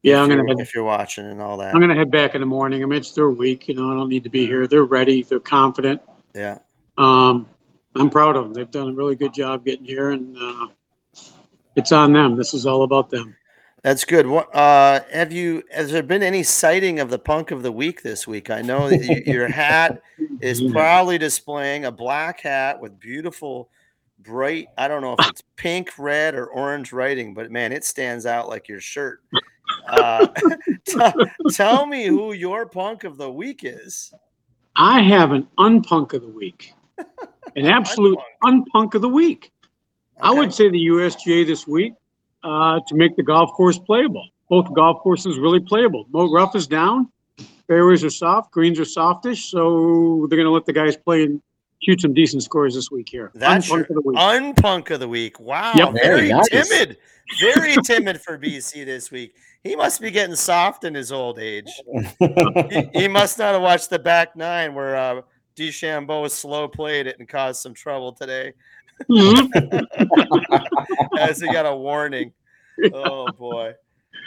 Yeah, 0.03 0.16
if 0.16 0.20
I'm 0.22 0.30
gonna 0.30 0.47
head, 0.47 0.62
if 0.62 0.74
you're 0.74 0.86
watching 0.86 1.26
and 1.26 1.41
all 1.41 1.58
that. 1.58 1.76
I'm 1.76 1.82
gonna 1.82 1.95
head 1.95 2.12
back 2.12 2.34
in 2.34 2.39
the 2.39 2.47
morning. 2.47 2.82
I 2.82 2.86
mean, 2.86 2.97
it's 2.97 3.12
their 3.12 3.30
week, 3.30 3.68
you 3.68 3.74
know, 3.74 3.91
I 3.91 3.93
don't 3.93 4.08
need 4.08 4.24
to 4.24 4.30
be 4.30 4.45
here. 4.45 4.68
They're 4.68 4.86
ready. 4.86 5.24
They're 5.24 5.41
confident. 5.41 6.01
yeah. 6.34 6.60
Um, 6.97 7.45
I'm 7.93 8.10
proud 8.10 8.38
of 8.38 8.45
them. 8.45 8.53
They've 8.53 8.72
done 8.72 8.88
a 8.88 8.93
really 8.93 9.18
good 9.18 9.34
job 9.34 9.66
getting 9.66 9.86
here 9.86 10.12
and, 10.12 10.38
uh, 10.38 10.68
it's 11.76 11.91
on 11.91 12.14
them. 12.14 12.38
This 12.38 12.53
is 12.53 12.66
all 12.66 12.84
about 12.84 13.10
them. 13.10 13.36
That's 13.86 14.04
good. 14.04 14.26
What 14.26 14.50
uh, 14.56 15.02
have 15.12 15.32
you? 15.32 15.62
Has 15.70 15.92
there 15.92 16.02
been 16.02 16.24
any 16.24 16.42
sighting 16.42 17.00
of 17.00 17.12
the 17.12 17.20
punk 17.20 17.52
of 17.52 17.62
the 17.62 17.72
week 17.72 18.02
this 18.02 18.26
week? 18.26 18.50
I 18.50 18.64
know 18.64 18.90
your 18.90 19.48
hat 19.48 20.02
is 20.42 20.60
proudly 20.72 21.20
displaying 21.20 21.86
a 21.86 21.92
black 21.92 22.40
hat 22.40 22.82
with 22.82 23.00
beautiful, 23.00 23.70
bright. 24.18 24.70
I 24.76 24.88
don't 24.88 25.04
know 25.04 25.16
if 25.20 25.30
it's 25.30 25.44
pink, 25.56 26.00
red, 26.00 26.34
or 26.34 26.48
orange 26.48 26.94
writing, 26.94 27.36
but 27.36 27.52
man, 27.52 27.72
it 27.72 27.86
stands 27.86 28.26
out 28.26 28.50
like 28.50 28.68
your 28.68 28.82
shirt. 28.82 29.22
Uh, 29.88 30.26
t- 30.86 31.52
tell 31.52 31.86
me 31.86 32.08
who 32.08 32.34
your 32.34 32.66
punk 32.66 33.04
of 33.04 33.18
the 33.18 33.32
week 33.32 33.60
is. 33.62 34.12
I 34.76 35.04
have 35.04 35.32
an 35.32 35.48
unpunk 35.60 36.14
of 36.14 36.24
the 36.24 36.30
week, 36.30 36.74
an 37.56 37.68
absolute 37.68 38.18
unpunk 38.44 38.96
of 38.96 39.04
the 39.04 39.10
week. 39.10 39.52
I 40.22 40.32
would 40.32 40.52
say 40.52 40.70
the 40.70 40.88
USGA 40.88 41.46
this 41.46 41.68
week 41.68 41.94
uh, 42.46 42.80
to 42.88 42.96
make 42.96 43.16
the 43.16 43.24
golf 43.24 43.52
course 43.54 43.78
playable. 43.80 44.28
Both 44.50 44.72
golf 44.74 45.00
courses 45.02 45.38
really 45.39 45.60
playable. 45.60 46.06
Mo 46.12 46.32
rough 46.32 46.56
is 46.56 46.68
down, 46.68 47.10
fairways 47.68 48.04
are 48.04 48.10
soft, 48.12 48.52
greens 48.52 48.80
are 48.80 48.86
softish, 48.86 49.46
so 49.50 50.28
they're 50.30 50.38
going 50.38 50.46
to 50.46 50.52
let 50.52 50.66
the 50.66 50.74
guys 50.74 50.96
play 50.96 51.24
and 51.24 51.41
shoot 51.82 52.00
some 52.02 52.14
decent 52.14 52.43
scores 52.43 52.76
this 52.76 52.91
week 52.91 53.10
here. 53.10 53.32
That's 53.34 53.68
Unpunk 53.68 53.89
your 53.89 53.98
of 53.98 54.04
the 54.04 54.10
week. 54.10 54.18
unpunk 54.18 54.91
of 54.91 55.00
the 55.00 55.08
week. 55.10 55.39
Wow, 55.39 55.74
Yep. 55.76 55.93
very 55.93 56.04
Very 56.04 56.30
nice. 56.30 56.48
timid, 56.50 56.98
very 57.39 57.76
timid 57.84 58.22
for 58.22 58.38
BC 58.38 58.86
this 58.86 59.10
week. 59.12 59.36
He 59.64 59.76
must 59.76 60.00
be 60.00 60.12
getting 60.12 60.36
soft 60.36 60.84
in 60.84 60.93
his 60.93 61.12
old 61.12 61.39
age. 61.39 61.72
he, 62.70 62.89
he 62.93 63.08
must 63.08 63.39
not 63.39 63.54
have 63.54 63.64
watched 63.64 63.89
the 63.89 63.98
back 63.98 64.36
nine 64.36 64.76
where 64.76 64.96
uh, 64.96 65.22
DeChambeau 65.56 66.30
slow 66.30 66.68
played 66.68 67.08
it 67.08 67.18
and 67.18 67.28
caused 67.28 67.62
some 67.64 67.74
trouble 67.74 68.12
today. 68.14 68.54
As 71.20 71.39
he 71.39 71.48
got 71.52 71.66
a 71.66 71.76
warning. 71.76 72.34
Oh 72.93 73.32
boy, 73.32 73.70
uh, 73.70 73.74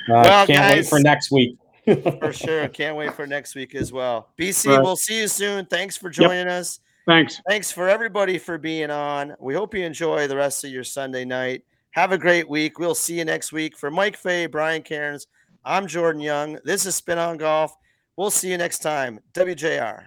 Well, 0.09 0.47
can't 0.47 0.77
wait 0.77 0.87
for 0.87 1.01
next 1.01 1.31
week. 1.31 1.57
for 2.21 2.33
sure. 2.33 2.69
Can't 2.69 2.97
wait 2.97 3.15
for 3.15 3.27
next 3.27 3.55
week 3.55 3.75
as 3.75 3.93
well. 3.93 4.29
BC, 4.39 4.69
Right. 4.69 4.83
we'll 4.83 4.97
see 4.97 5.21
you 5.21 5.29
soon. 5.29 5.65
Thanks 5.67 5.97
for 5.97 6.11
joining 6.11 6.49
us. 6.49 6.81
Thanks. 7.07 7.41
Thanks 7.49 7.73
for 7.73 7.89
everybody 7.89 8.37
for 8.39 8.59
being 8.59 8.91
on. 8.91 9.35
We 9.41 9.55
hope 9.55 9.75
you 9.75 9.85
enjoy 9.85 10.27
the 10.29 10.37
rest 10.37 10.65
of 10.65 10.71
your 10.71 10.85
Sunday 10.85 11.25
night. 11.25 11.63
Have 11.93 12.13
a 12.13 12.19
great 12.19 12.47
week. 12.49 12.79
We'll 12.79 12.95
see 12.95 13.19
you 13.19 13.25
next 13.25 13.53
week. 13.53 13.77
For 13.79 13.91
Mike 13.91 14.17
Fay, 14.17 14.45
Brian 14.47 14.83
Cairns, 14.83 15.27
I'm 15.65 15.87
Jordan 15.87 16.21
Young. 16.21 16.59
This 16.65 16.85
is 16.85 16.95
Spin 16.95 17.17
on 17.19 17.39
Golf. 17.39 17.75
We'll 18.17 18.31
see 18.31 18.51
you 18.51 18.59
next 18.59 18.81
time. 18.81 19.21
WJR. 19.33 20.05